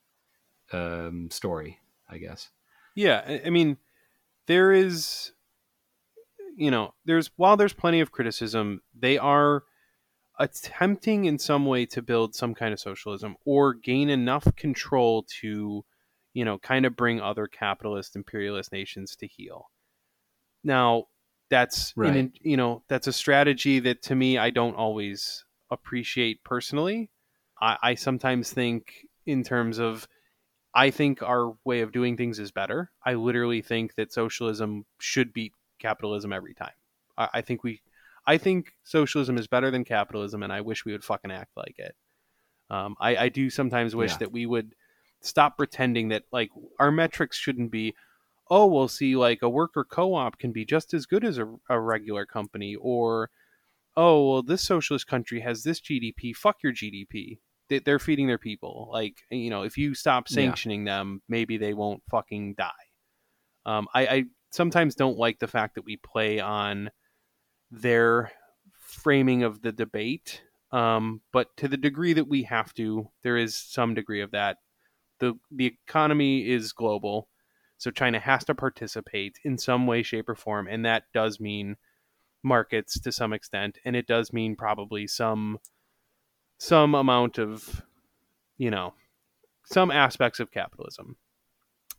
[0.74, 2.50] um story, I guess.
[2.94, 3.78] Yeah, I- mean,
[4.46, 5.32] there is,
[6.56, 9.64] you know, there's while there's plenty of criticism, they are
[10.38, 15.84] attempting in some way to build some kind of socialism or gain enough control to,
[16.34, 19.70] you know, kind of bring other capitalist imperialist nations to heel.
[20.64, 21.06] Now,
[21.50, 22.14] that's Right.
[22.16, 27.10] an, you know, that's a strategy that to me I don't always appreciate personally.
[27.60, 30.08] I, I sometimes think in terms of
[30.74, 32.90] I think our way of doing things is better.
[33.04, 36.72] I literally think that socialism should beat capitalism every time.
[37.18, 37.82] I, I think we,
[38.26, 41.74] I think socialism is better than capitalism, and I wish we would fucking act like
[41.78, 41.94] it.
[42.70, 44.18] Um, I, I do sometimes wish Yeah.
[44.18, 44.74] that we would
[45.20, 47.94] stop pretending that like our metrics shouldn't be,
[48.50, 51.78] oh, we'll see, like a worker co-op can be just as good as a, a
[51.78, 53.30] regular company, or
[53.96, 56.34] oh, well, this socialist country has this GDP.
[56.34, 57.38] Fuck your GDP
[57.80, 58.88] they're feeding their people.
[58.92, 60.36] Like you know, if you stop Yeah.
[60.36, 62.70] sanctioning them, maybe they won't fucking die.
[63.66, 66.90] Um, I, I sometimes don't like the fact that we play on
[67.70, 68.32] their
[68.80, 70.42] framing of the debate.
[70.72, 74.58] Um, but to the degree that we have to, there is some degree of that.
[75.18, 77.28] the The economy is global,
[77.78, 81.76] so China has to participate in some way, shape, or form, and that does mean
[82.42, 85.58] markets to some extent, and it does mean probably some
[86.62, 87.82] some amount of
[88.56, 88.94] you know
[89.64, 91.16] some aspects of capitalism.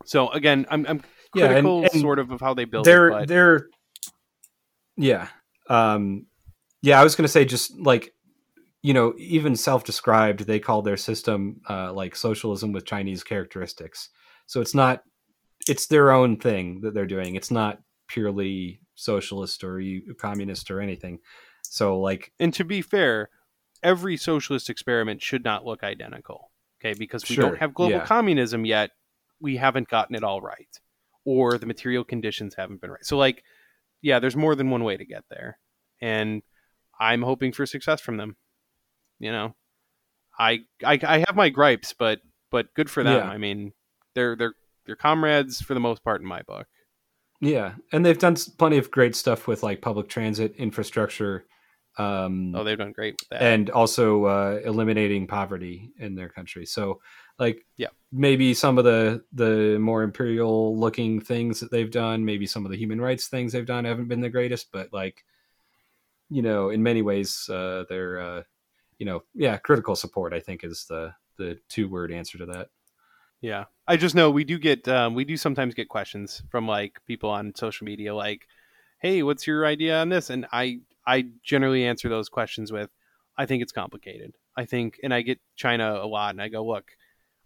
[0.06, 1.02] So again i'm, I'm
[1.35, 3.68] Yeah, and- critical and sort of of how they build they're it but they're
[4.95, 5.27] yeah
[5.69, 6.26] um
[6.81, 8.14] yeah i was gonna say just like
[8.81, 14.10] you know even self-described they call their system uh like socialism with chinese characteristics.
[14.45, 15.03] So it's not
[15.68, 17.35] it's their own thing that they're doing.
[17.35, 19.81] It's not purely socialist or
[20.19, 21.19] communist or anything.
[21.64, 23.30] So like and to be fair
[23.84, 26.51] every socialist experiment should not look identical
[26.84, 26.97] okay?
[26.97, 28.05] Because we Sure, don't have global yeah.
[28.05, 28.91] communism yet
[29.39, 30.80] we haven't gotten it all right
[31.26, 33.05] or the material conditions haven't been right.
[33.05, 33.43] So like
[34.01, 35.57] yeah there's more than one way to get there
[36.01, 36.41] and
[36.99, 38.35] i'm hoping for success from them
[39.19, 39.55] you know?
[40.38, 42.19] I i, I have my gripes but
[42.51, 43.18] but good for them.
[43.18, 43.30] Yeah.
[43.30, 43.73] i mean
[44.15, 44.53] they're they're
[44.85, 46.68] they're comrades for the most part in my book.
[47.39, 51.45] Yeah and they've done plenty of great stuff with like public transit infrastructure
[51.97, 56.65] um oh they've done great with that and also uh, eliminating poverty in their country.
[56.65, 57.01] So,
[57.39, 57.89] like, Yeah.
[58.11, 62.71] maybe some of the the more imperial looking things that they've done, maybe some of
[62.71, 65.23] the human rights things they've done haven't been the greatest, but like,
[66.29, 68.43] you know, in many ways, uh, they're, uh,
[68.97, 70.33] you know, yeah, critical support.
[70.33, 72.69] I think is the the two word answer to that.
[73.41, 76.99] Yeah, I just know we do get um, we do sometimes get questions from like
[77.05, 78.47] people on social media, like,
[78.99, 82.91] "Hey, what's your idea on this?" And I I generally answer those questions with,
[83.38, 84.35] "I think it's complicated.
[84.57, 86.91] I think," and I get China a lot, and I go, "Look,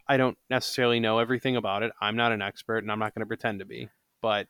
[0.07, 1.91] I don't necessarily know everything about it.
[2.01, 3.89] I'm not an expert, and I'm not going to pretend to be,
[4.21, 4.47] but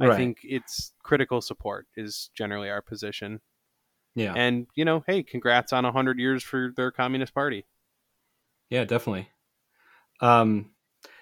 [0.00, 0.16] I Right.
[0.18, 3.40] think it's critical support is generally our position.
[4.14, 7.66] Yeah, And you know, hey, congrats on hundred years for their communist party.
[8.68, 9.30] Yeah, definitely.
[10.20, 10.72] Um,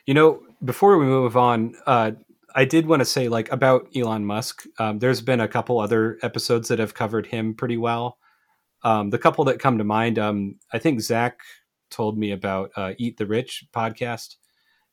[0.07, 2.13] you know, before we move on, uh,
[2.55, 4.65] I did want to say, like, about Elon Musk.
[4.79, 8.19] Um, there's been a couple other episodes that have covered him pretty well.
[8.83, 11.41] Um, the couple that come to mind, um, I think Zach
[11.91, 14.37] told me about uh, Eat the Rich podcast,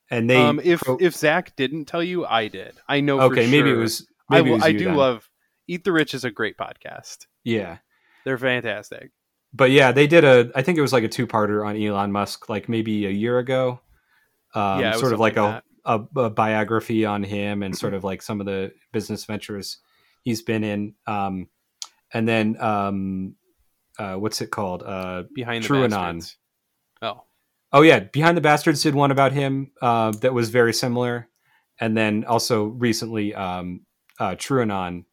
[0.09, 2.75] and they um, if pro- if Zach didn't tell you, I did.
[2.87, 3.17] I know.
[3.19, 3.79] for okay, maybe it sure.
[3.79, 4.07] was.
[4.29, 4.95] I, it was I do then.
[4.95, 5.29] love
[5.67, 7.27] Eat the Rich is a great podcast.
[7.43, 7.77] Yeah,
[8.23, 9.11] They're fantastic.
[9.53, 10.51] but yeah, they did a.
[10.55, 13.79] I think it was like a two-parter on Elon Musk, like maybe a year ago.
[14.55, 17.93] Um, Yeah, sort of like something a, like a a biography on him and sort
[17.93, 19.77] of like some of the business ventures
[20.23, 20.95] he's been in.
[21.07, 21.49] Um,
[22.13, 23.35] and then um,
[23.99, 24.83] uh, what's it called?
[24.83, 26.37] Uh, Behind the True Bastards.
[27.01, 27.23] Oh,
[27.75, 31.27] Oh yeah, Behind the Bastards did one about him uh, that was very similar,
[31.77, 33.81] and then also recently, um,
[34.17, 35.03] uh, TrueAnon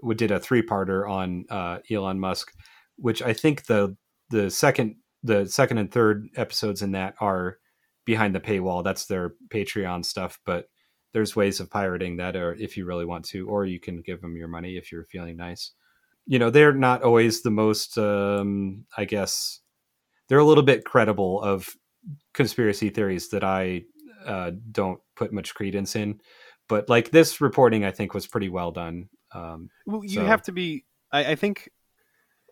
[0.00, 2.52] would did a three-parter on uh, Elon Musk,
[2.96, 3.98] which I think the
[4.30, 7.58] the second the second and third episodes in that are
[8.06, 8.82] behind the paywall.
[8.82, 10.70] That's their Patreon stuff, but
[11.12, 14.22] there's ways of pirating that, or if you really want to, or you can give
[14.22, 15.72] them your money if you're feeling nice.
[16.26, 19.60] You know, they're not always the most, um, I guess,
[20.28, 21.68] they're a little bit credible of
[22.34, 23.84] conspiracy theories that I
[24.24, 26.20] uh, don't put much credence in.
[26.68, 29.08] But like this reporting, I think was pretty well done.
[29.32, 30.84] Um, well, you So- have to be.
[31.12, 31.70] I, I think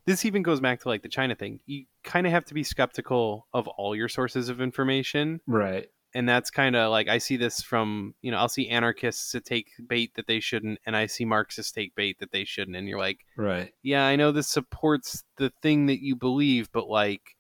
[0.07, 1.61] this even goes back to like the China thing.
[1.67, 5.89] You kind of have to be skeptical of all your sources of information, right.
[6.15, 9.45] and that's kind of like I see this from you know I'll see anarchists that
[9.45, 12.87] take bait that they shouldn't, and I see Marxists take bait that they shouldn't, and
[12.89, 13.73] you're like, Right.
[13.83, 17.37] yeah, I know this supports the thing that you believe, but like,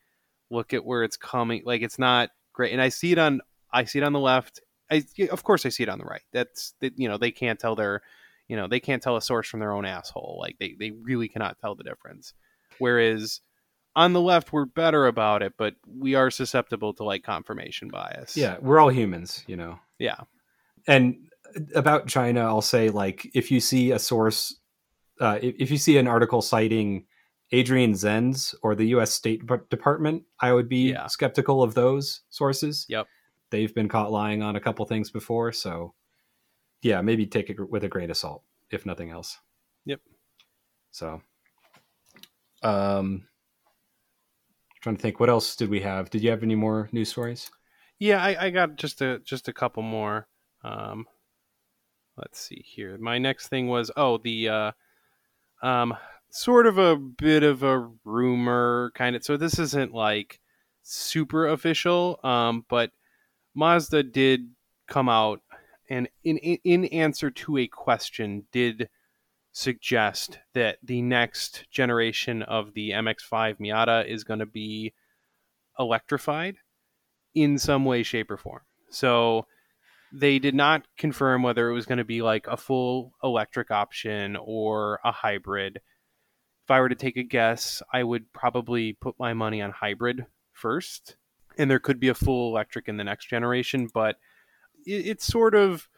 [0.50, 1.62] look at where it's coming.
[1.64, 2.72] Like, it's not great.
[2.72, 3.40] And I see it on,
[3.72, 4.60] I see it on the left.
[4.90, 6.22] I, of course, I see it on the right.
[6.32, 6.92] That's that.
[6.96, 8.02] You know, they can't tell their,
[8.48, 10.36] you know, they can't tell a source from their own asshole.
[10.40, 12.34] Like, they they really cannot tell the difference.
[12.78, 13.40] Whereas
[13.96, 18.36] on the left, we're better about it, but we are susceptible to like confirmation bias.
[18.36, 19.78] Yeah, we're all humans, you know.
[19.98, 20.16] yeah,
[20.88, 21.28] And
[21.74, 24.58] about China, I'll say like if you see a source,
[25.20, 27.06] uh, if, if you see an article citing
[27.52, 29.12] Adrian Zenz or the U.S.
[29.12, 31.06] State Department, I would be Yeah.
[31.06, 32.86] skeptical of those sources.
[32.88, 33.06] Yep.
[33.50, 35.94] They've been caught lying on a couple things before, so
[36.82, 38.42] yeah, maybe take it with a grain of salt,
[38.72, 39.38] if nothing else.
[39.84, 40.00] Yep.
[40.90, 41.22] So,
[42.64, 43.26] um,
[44.80, 46.10] trying to think, what else did we have?
[46.10, 47.50] Did you have any more news stories?
[47.98, 50.26] Yeah, I, I got just a just a couple more.
[50.62, 51.06] Um,
[52.16, 52.98] let's see here.
[52.98, 54.72] My next thing was oh the uh,
[55.62, 55.94] um
[56.30, 59.24] sort of a bit of a rumor kind of.
[59.24, 60.40] So this isn't like
[60.82, 62.90] super official, um, but
[63.54, 64.50] Mazda did
[64.88, 65.40] come out
[65.88, 68.88] and in in, in answer to a question did
[69.54, 74.92] suggest that the next generation of the MX-5 Miata is going to be
[75.78, 76.56] electrified
[77.34, 78.62] in some way, shape, or form.
[78.90, 79.46] So
[80.12, 84.36] they did not confirm whether it was going to be like a full electric option
[84.36, 85.76] or a hybrid.
[86.64, 90.26] If I were to take a guess, I would probably put my money on hybrid
[90.52, 91.16] first.
[91.56, 94.16] And there could be a full electric in the next generation, but
[94.84, 95.88] it's sort of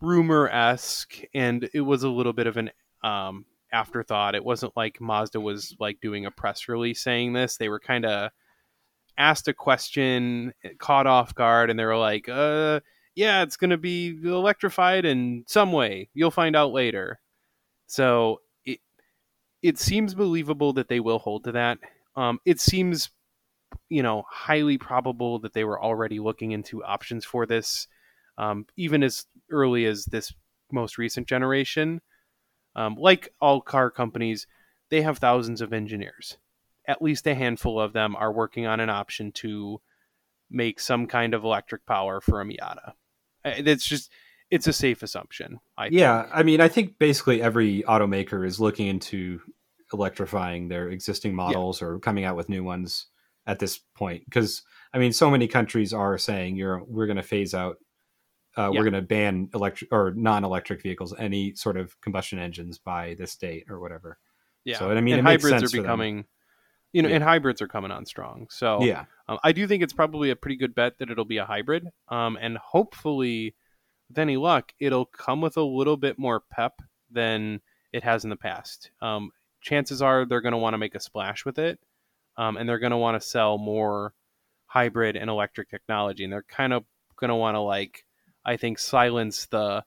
[0.00, 2.70] rumor esque, and it was a little bit of an
[3.02, 4.34] um, afterthought.
[4.34, 7.56] It wasn't like Mazda was like doing a press release saying this.
[7.56, 8.30] They were kind of
[9.18, 12.80] asked a question, caught off guard, and they were like, "Uh,
[13.14, 16.08] yeah, it's going to be electrified in some way.
[16.14, 17.20] You'll find out later."
[17.86, 18.80] So it
[19.62, 21.78] it seems believable that they will hold to that.
[22.16, 23.10] Um, it seems,
[23.88, 27.88] you know, highly probable that they were already looking into options for this,
[28.38, 30.34] um, even as early as this
[30.70, 32.00] most recent generation.
[32.76, 34.46] Um, like all car companies,
[34.90, 36.36] they have thousands of engineers
[36.86, 39.80] at least a handful of them are working on an option to
[40.50, 42.92] make some kind of electric power for a Miata.
[43.44, 44.10] It's just
[44.50, 45.60] it's a safe assumption.
[45.76, 46.34] I Yeah, think.
[46.34, 49.40] I mean, I think basically every automaker is looking into
[49.92, 53.06] electrifying their existing models or coming out with new ones
[53.46, 57.22] at this point because I mean, so many countries are saying you're we're going to
[57.22, 57.78] phase out,
[58.56, 58.78] uh, Yeah.
[58.78, 63.36] we're going to ban electric or non-electric vehicles, any sort of combustion engines by this
[63.36, 64.18] date or whatever.
[64.64, 64.78] yeah.
[64.78, 66.24] So, and I mean, and it makes hybrids are becoming,
[66.92, 67.16] you know, Yeah.
[67.16, 68.46] and hybrids are coming on strong.
[68.50, 71.38] So Yeah, um, I do think it's probably a pretty good bet that it'll be
[71.38, 71.88] a hybrid.
[72.08, 73.54] Um, and hopefully,
[74.08, 77.60] with any luck, it'll come with a little bit more pep than
[77.92, 78.90] it has in the past.
[79.02, 81.80] Um, chances are they're going to want to make a splash with it,
[82.36, 84.12] um, and they're going to want to sell more
[84.66, 86.84] hybrid and electric technology, and they're kind of
[87.16, 88.03] going to want to like,
[88.44, 89.84] I think, silence the.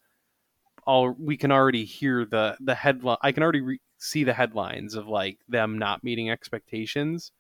[0.86, 3.18] All we can already hear the the headline.
[3.22, 7.32] I can already re- see the headlines of like them not meeting expectations.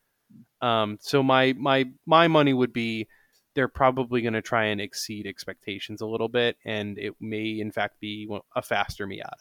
[0.61, 3.07] Um, so my my my money would be
[3.55, 7.71] they're probably going to try and exceed expectations a little bit, and it may in
[7.71, 9.31] fact be a faster Miata,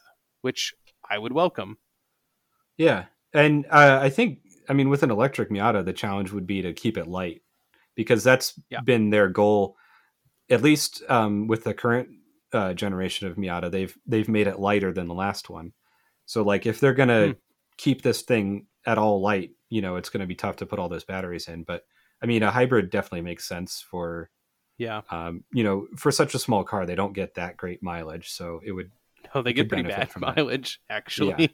[0.42, 0.72] which
[1.10, 1.76] I would welcome.
[2.76, 4.38] yeah, and uh, I think
[4.68, 7.42] I mean with an electric Miata, the challenge would be to keep it light
[7.96, 8.80] because that's Yeah.
[8.82, 9.76] been their goal
[10.50, 12.08] at least um, with the current
[12.52, 15.72] uh, generation of Miata, they've they've made it lighter than the last one.
[16.26, 17.32] So like if they're gonna Hmm.
[17.76, 20.88] keep this thing at all light, you know, it's gonna be tough to put all
[20.88, 21.64] those batteries in.
[21.64, 21.84] But
[22.22, 24.30] I mean, a hybrid definitely makes sense for
[24.78, 25.02] Yeah.
[25.10, 26.86] um, you know for such a small car.
[26.86, 28.90] They don't get that great mileage, so it would
[29.34, 30.36] Oh, they get pretty bad from that.
[30.36, 31.52] mileage, actually.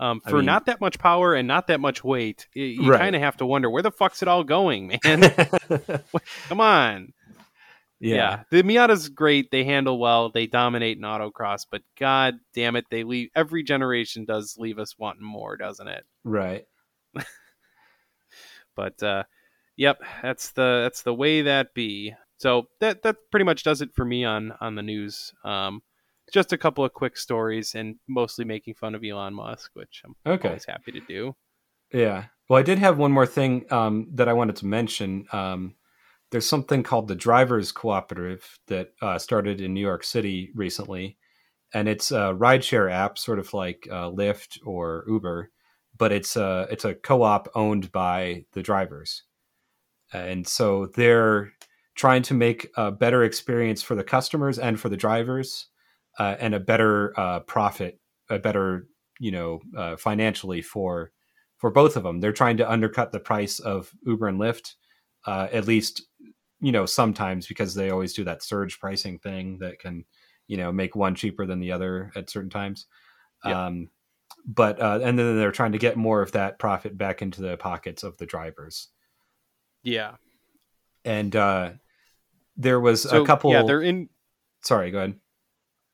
[0.00, 2.90] Um, I for mean- not that much power and not that much weight, y- you
[2.90, 2.98] Right.
[2.98, 5.20] kind of have to wonder where the fuck's it all going, man.
[6.48, 7.12] Come on.
[8.00, 8.44] Yeah.
[8.50, 9.50] The Miata's great.
[9.50, 10.30] They handle well.
[10.30, 14.96] They dominate in autocross, but god damn it, they leave every generation does leave us
[14.98, 16.04] wanting more, doesn't it?
[16.24, 16.64] right.
[18.76, 19.24] But uh
[19.76, 22.14] yep, that's the that's the way that be.
[22.38, 25.32] So that that pretty much does it for me on on the news.
[25.44, 25.82] Um
[26.32, 30.14] just a couple of quick stories and mostly making fun of Elon Musk, which I'm
[30.24, 30.48] Okay.
[30.48, 31.34] always happy to do.
[31.92, 32.26] Yeah.
[32.48, 35.26] Well, I did have one more thing um, that I wanted to mention.
[35.32, 35.74] Um,
[36.30, 41.16] there's something called the Drivers Cooperative that uh, started in New York City recently,
[41.74, 45.50] and it's a rideshare app, sort of like uh, Lyft or Uber,
[45.96, 49.24] but it's a it's a co-op owned by the drivers,
[50.12, 51.52] and so they're
[51.96, 55.66] trying to make a better experience for the customers and for the drivers,
[56.18, 58.86] uh, and a better uh, profit, a better
[59.18, 61.10] you know uh, financially for
[61.58, 62.20] for both of them.
[62.20, 64.74] They're trying to undercut the price of Uber and Lyft,
[65.26, 66.02] uh, at least
[66.60, 70.04] you know sometimes because they always do that surge pricing thing that can
[70.46, 72.86] you know make one cheaper than the other at certain times.
[73.44, 73.66] Yeah.
[73.66, 73.88] Um,
[74.46, 77.56] but uh, and then they're trying to get more of that profit back into the
[77.56, 78.88] pockets of the drivers.
[79.82, 80.16] Yeah.
[81.04, 81.70] And uh,
[82.56, 83.52] there was So a couple.
[83.52, 84.08] Yeah, they're in
[84.62, 85.14] Sorry, go ahead.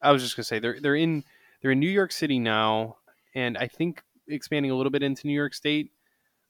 [0.03, 1.25] I was just gonna say they're they're in
[1.61, 2.97] they're in New York City now,
[3.35, 5.93] and I think expanding a little bit into New York State.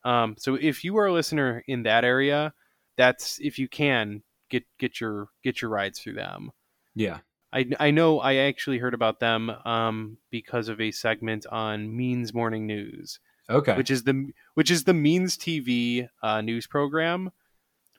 [0.04, 2.54] Um, so if you are a listener in that area,
[2.96, 6.50] that's if you can get get your get your rides through them.
[6.94, 7.18] Yeah.
[7.52, 12.34] I, I know I actually heard about them um, because of a segment on Means
[12.34, 13.76] Morning News, Okay.
[13.76, 17.30] which is the which is the Means TV uh, news program,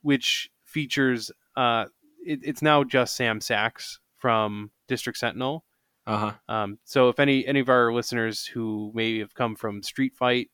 [0.01, 1.85] which features uh,
[2.23, 5.63] it, it's now just Sam Sacks from District Sentinel.
[6.05, 6.53] Uh huh.
[6.53, 10.49] Um, so if any any of our listeners who maybe have come from Street Fight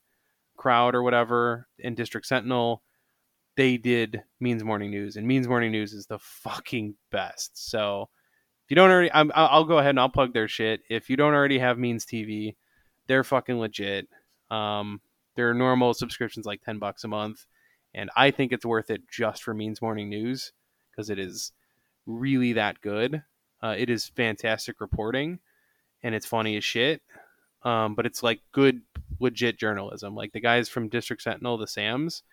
[0.56, 2.84] crowd or whatever in District Sentinel,
[3.56, 7.70] they did Means Morning News, and Means Morning News is the fucking best.
[7.70, 8.10] So
[8.66, 10.82] if you don't already, I'm, I'll I'll go ahead and I'll plug their shit.
[10.90, 12.56] If you don't already have Means TV,
[13.08, 14.08] they're fucking legit.
[14.50, 15.02] Um,
[15.36, 17.46] their normal subscriptions like ten bucks a month,
[17.94, 20.52] and I think it's worth it just for Means Morning News
[20.92, 21.52] because it is
[22.06, 23.24] really that good.
[23.62, 25.40] Uh, it is fantastic reporting,
[26.02, 27.02] and it's funny as shit.
[27.64, 28.82] Um, but it's like good,
[29.20, 30.16] legit journalism.
[30.16, 32.24] Like the guys from District Sentinel, the Sams,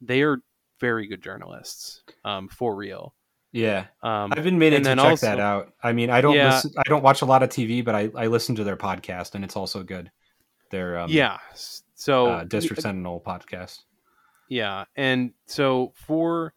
[0.00, 0.38] they are
[0.80, 3.14] very good journalists, um, for real.
[3.52, 3.86] Yeah.
[4.02, 5.72] Um, I've been meaning and to check also- that out.
[5.82, 6.54] I mean, I don't Yeah.
[6.56, 9.34] listen, I don't watch a lot of TV, but I, I listen to their podcast,
[9.34, 10.10] and it's also good.
[10.70, 11.38] Their um, yeah.
[11.94, 13.80] So uh, District Sentinel podcast.
[14.50, 16.52] Yeah, and so for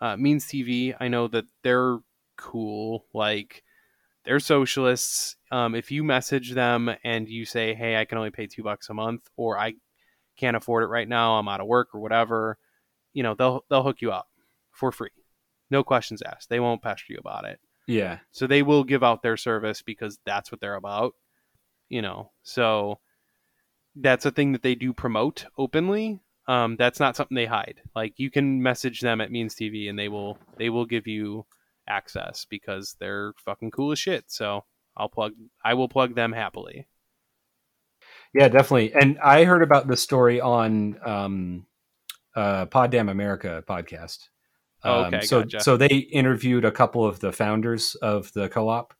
[0.00, 1.98] uh, Means TV, I know that they're
[2.36, 3.04] cool.
[3.12, 3.62] Like
[4.24, 5.36] they're socialists.
[5.50, 8.88] Um, if you message them and you say, "Hey, I can only pay two bucks
[8.88, 9.74] a month," or "I
[10.38, 11.34] can't afford it right now.
[11.38, 12.58] I'm out of work," or whatever,
[13.12, 14.28] you know, they'll they'll hook you up
[14.70, 15.10] for free,
[15.70, 16.48] no questions asked.
[16.48, 17.60] They won't pester you about it.
[17.86, 18.18] Yeah.
[18.30, 21.14] So they will give out their service because that's what they're about.
[21.88, 23.00] You know, so
[23.96, 26.20] that's a thing that they do promote openly.
[26.48, 27.82] Um, that's not something they hide.
[27.94, 31.46] Like you can message them at Means TV and they will they will give you
[31.88, 34.24] access because they're fucking cool as shit.
[34.28, 34.64] So
[34.96, 35.32] I'll plug
[35.64, 36.88] I will plug them happily.
[38.34, 38.94] Yeah, definitely.
[38.94, 41.66] And I heard about this story on um,
[42.34, 44.28] uh, Pod Damn America podcast.
[44.84, 45.60] Oh, Um, okay, so gotcha.
[45.60, 48.94] so they interviewed a couple of the founders of the co-op,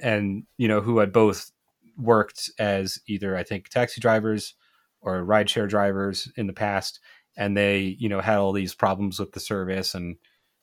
[0.00, 1.50] and you know who had both
[1.96, 4.54] worked as either I think taxi drivers
[5.00, 7.00] or rideshare drivers in the past,
[7.36, 10.16] and they you know had all these problems with the service and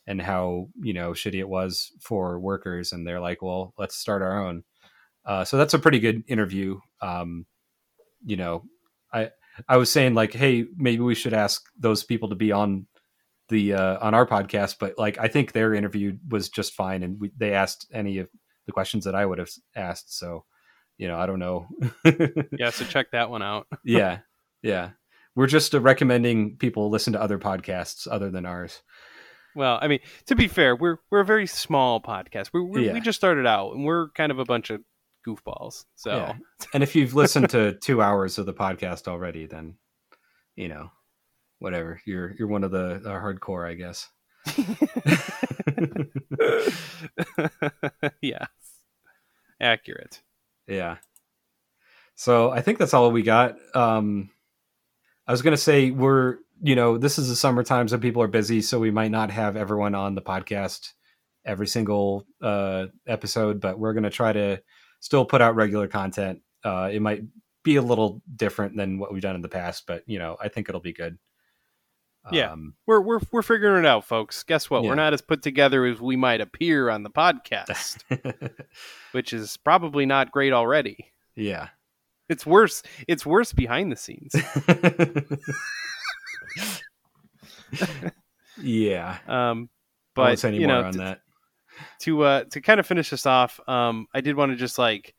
[0.07, 4.21] and how you know shitty it was for workers, and they're like, well, let's start
[4.21, 4.63] our own.
[5.25, 6.79] Uh, so that's a pretty good interview.
[7.01, 7.45] Um,
[8.25, 8.63] you know,
[9.13, 9.29] I
[9.67, 12.87] I was saying like, hey, maybe we should ask those people to be on
[13.49, 17.19] the uh, on our podcast, but like I think their interview was just fine, and
[17.19, 18.29] we, they asked any of
[18.65, 20.17] the questions that I would have asked.
[20.17, 20.45] So,
[20.97, 21.67] you know, I don't know.
[22.57, 23.67] Yeah, so check that one out.
[23.83, 24.19] yeah,
[24.61, 24.91] yeah.
[25.35, 28.81] We're just uh, recommending people listen to other podcasts other than ours.
[29.55, 32.49] Well, I mean, to be fair, we're we're a very small podcast.
[32.53, 32.93] We Yeah.
[32.93, 34.81] we just started out and we're kind of a bunch of
[35.29, 35.85] goofballs.
[35.95, 36.33] So Yeah.
[36.73, 39.75] And if you've listened to two hours of the podcast already, then
[40.55, 40.91] you know,
[41.59, 42.01] whatever.
[42.05, 44.09] You're you're one of the, the hardcore, I guess.
[48.21, 48.47] yes.
[49.61, 50.21] Accurate.
[50.67, 50.97] Yeah.
[52.15, 53.55] So I think that's all we got.
[53.73, 54.29] Um,
[55.25, 58.27] I was going to say we're, you know, this is the summertime, so people are
[58.27, 60.91] busy, so we might not have everyone on the podcast
[61.45, 64.61] every single uh, episode, but we're going to try to
[64.99, 66.41] still put out regular content.
[66.63, 67.23] Uh, it might
[67.63, 70.47] be a little different than what we've done in the past, but you know, I
[70.47, 71.17] think it'll be good.
[72.31, 72.51] Yeah.
[72.51, 74.43] Um, We're we're we're figuring it out, folks.
[74.43, 74.83] Guess what?
[74.83, 74.89] Yeah.
[74.89, 78.03] We're not as put together as we might appear on the podcast,
[79.13, 81.11] which is probably not great already.
[81.35, 81.69] yeah.
[82.27, 82.83] It's worse.
[83.07, 84.35] It's worse behind the scenes.
[88.61, 89.17] yeah.
[89.27, 89.69] Um,
[90.13, 91.21] but you know, on that.
[91.99, 95.15] To uh to kind of finish this off, um, I did want to just like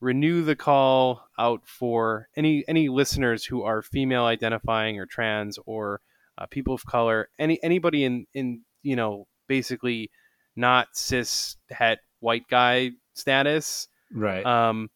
[0.00, 6.00] renew the call out for any any listeners who are female identifying or trans or
[6.38, 10.10] uh, people of color, any anybody in in you know basically
[10.56, 13.88] not cis het white guy status.
[14.12, 14.44] Right.
[14.44, 14.90] Um,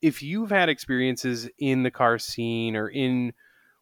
[0.00, 3.32] if you've had experiences in the car scene or in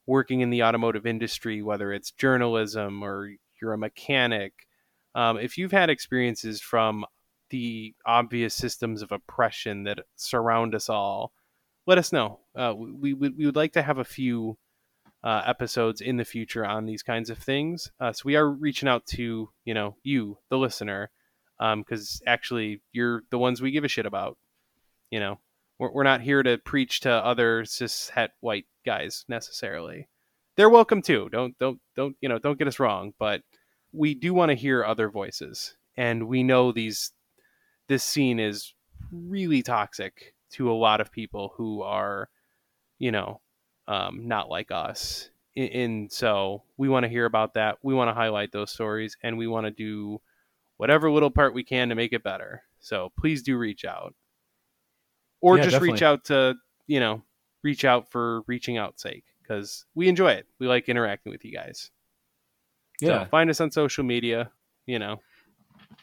[0.06, 4.65] working in the automotive industry, whether it's journalism or you're a mechanic,
[5.16, 7.04] um, if you've had experiences from
[7.50, 11.32] the obvious systems of oppression that surround us all,
[11.86, 12.40] let us know.
[12.54, 14.58] Uh, we, we, we would like to have a few
[15.24, 17.90] uh, episodes in the future on these kinds of things.
[17.98, 21.10] Uh, so we are reaching out to you know you, the listener,
[21.58, 24.36] because actually you're the ones we give a shit about.
[25.10, 25.40] You know,
[25.78, 30.08] we're, we're not here to preach to other cis het white guys necessarily.
[30.56, 31.30] They're welcome too.
[31.32, 33.40] Don't don't don't you know don't get us wrong, but
[33.96, 37.12] we do want to hear other voices, and we know these
[37.88, 38.74] this scene is
[39.10, 42.28] really toxic to a lot of people who are,
[42.98, 43.40] you know,
[43.86, 45.30] um, not like us.
[45.56, 47.78] And, so we want to hear about that.
[47.82, 50.20] We want to highlight those stories, and we want to do
[50.76, 52.62] whatever little part we can to make it better.
[52.80, 54.14] So please do reach out,
[55.40, 57.22] or Yeah, just reach out to you know,
[57.62, 60.46] reach out for reaching out sake because we enjoy it.
[60.58, 61.90] We like interacting with you guys.
[63.00, 63.24] Yeah.
[63.24, 64.50] So find us on social media.
[64.86, 65.20] You know,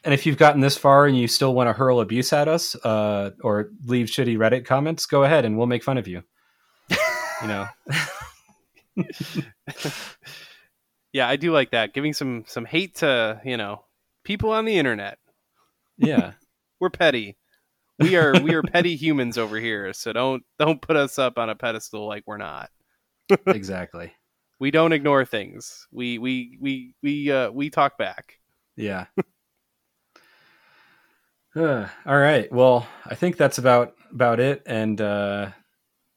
[0.03, 2.75] And if you've gotten this far and you still want to hurl abuse at us
[2.83, 6.23] uh, or leave shitty Reddit comments, go ahead and we'll make fun of you.
[7.41, 7.65] you know,
[11.13, 11.93] yeah, I do like that.
[11.93, 13.85] Giving some some hate to you know
[14.23, 15.17] people on the internet.
[15.97, 16.33] yeah,
[16.79, 17.37] We're petty.
[17.99, 19.93] We are we are petty humans over here.
[19.93, 22.69] So don't don't put us up on a pedestal like we're not.
[23.47, 24.11] exactly.
[24.63, 25.89] We don't ignore things.
[25.91, 28.39] We we we we uh we talk back.
[28.77, 29.07] Yeah.
[31.55, 32.51] Uh, all right.
[32.51, 34.63] Well, I think that's about about it.
[34.65, 35.51] And uh,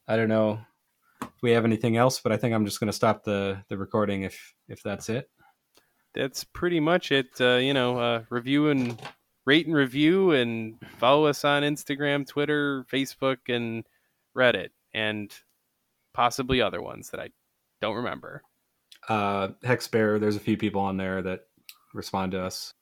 [0.08, 0.60] I don't know
[1.20, 3.76] if we have anything else, but I think I'm just going to stop the the
[3.76, 5.28] recording if if that's it.
[6.14, 7.38] That's pretty much it.
[7.38, 8.98] Uh, you know, uh, review and
[9.44, 13.84] rate and review, and follow us on Instagram, Twitter, Facebook, and
[14.34, 15.30] Reddit, and
[16.14, 17.28] possibly other ones that I
[17.80, 18.42] don't remember.
[19.08, 21.46] Uh, Hex Bear, there's a few people on there that
[21.94, 22.72] respond to us.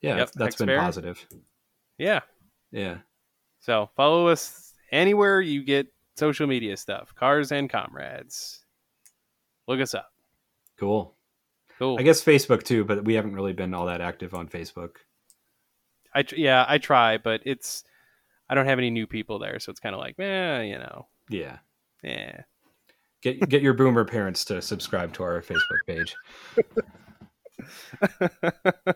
[0.00, 0.80] Yeah, Yep, that's been Bear.
[0.80, 1.26] positive.
[1.98, 2.20] Yeah.
[2.72, 2.98] Yeah.
[3.60, 5.86] So follow us anywhere you get
[6.16, 7.14] social media stuff.
[7.14, 8.64] Cars and comrades.
[9.68, 10.10] Look us up.
[10.78, 11.14] Cool.
[11.78, 11.96] Cool.
[11.98, 14.96] I guess Facebook too, but we haven't really been all that active on Facebook.
[16.14, 17.84] I tr- yeah, I try, but it's
[18.48, 21.06] I don't have any new people there, so it's kind of like, eh, you know,
[21.30, 21.58] Yeah.
[22.02, 22.42] yeah.
[23.22, 26.16] Get get your boomer parents to subscribe to our Facebook page.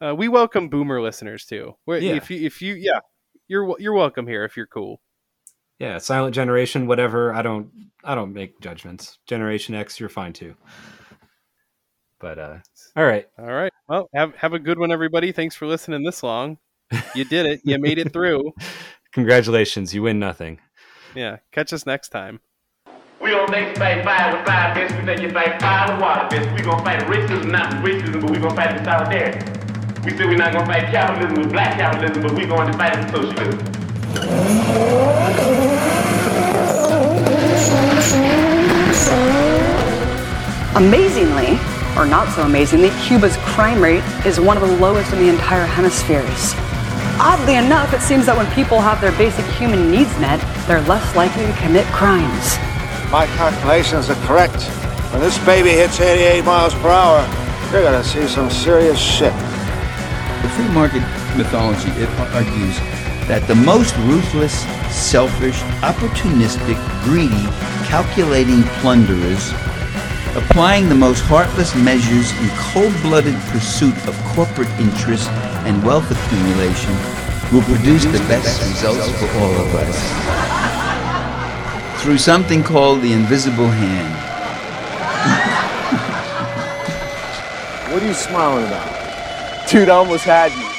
[0.00, 1.74] uh, we welcome boomer listeners too.
[1.88, 1.98] Yeah.
[1.98, 3.00] If you if you yeah,
[3.48, 5.00] you're you're welcome here if you're cool.
[5.80, 7.34] Yeah, silent generation, whatever.
[7.34, 7.70] I don't
[8.04, 9.18] I don't make judgments.
[9.26, 10.54] Generation X, you're fine too.
[12.20, 12.58] But uh
[12.96, 13.26] all right.
[13.36, 13.72] All right.
[13.88, 15.32] Well, have have a good one, everybody.
[15.32, 16.58] Thanks for listening this long.
[17.16, 17.60] You did it.
[17.64, 18.52] you made it through.
[19.12, 20.60] Congratulations, you win nothing.
[21.16, 21.38] Yeah.
[21.50, 22.40] Catch us next time.
[23.24, 26.28] We don't think fight fire with fire fists, we think you fight fire with water
[26.28, 26.52] fists.
[26.52, 29.38] We gonna fight racism, not racism, but we gonna fight with solidarity.
[30.04, 32.92] We said we're not gonna fight capitalism with black capitalism, but we going to fight
[32.92, 33.58] it with socialism.
[40.76, 41.58] Amazingly,
[41.96, 45.64] or not so amazingly, Cuba's crime rate is one of the lowest in the entire
[45.64, 46.52] hemispheres.
[47.18, 51.16] Oddly enough, it seems that when people have their basic human needs met, they're less
[51.16, 52.58] likely to commit crimes.
[53.10, 54.62] My calculations are correct.
[55.12, 57.20] When this baby hits 88 miles per hour,
[57.72, 59.32] you're gonna see some serious shit.
[60.42, 61.02] The free market
[61.36, 62.76] mythology it argues
[63.28, 64.54] that the most ruthless,
[64.90, 67.46] selfish, opportunistic, greedy,
[67.86, 69.52] calculating plunderers
[70.36, 75.28] applying the most heartless measures in cold-blooded pursuit of corporate interest
[75.62, 76.92] and wealth accumulation
[77.52, 80.63] will produce the best results for all of us.
[82.04, 84.14] Through something called the invisible hand.
[87.90, 89.66] What are you smiling about?
[89.70, 90.73] Dude, I almost had you.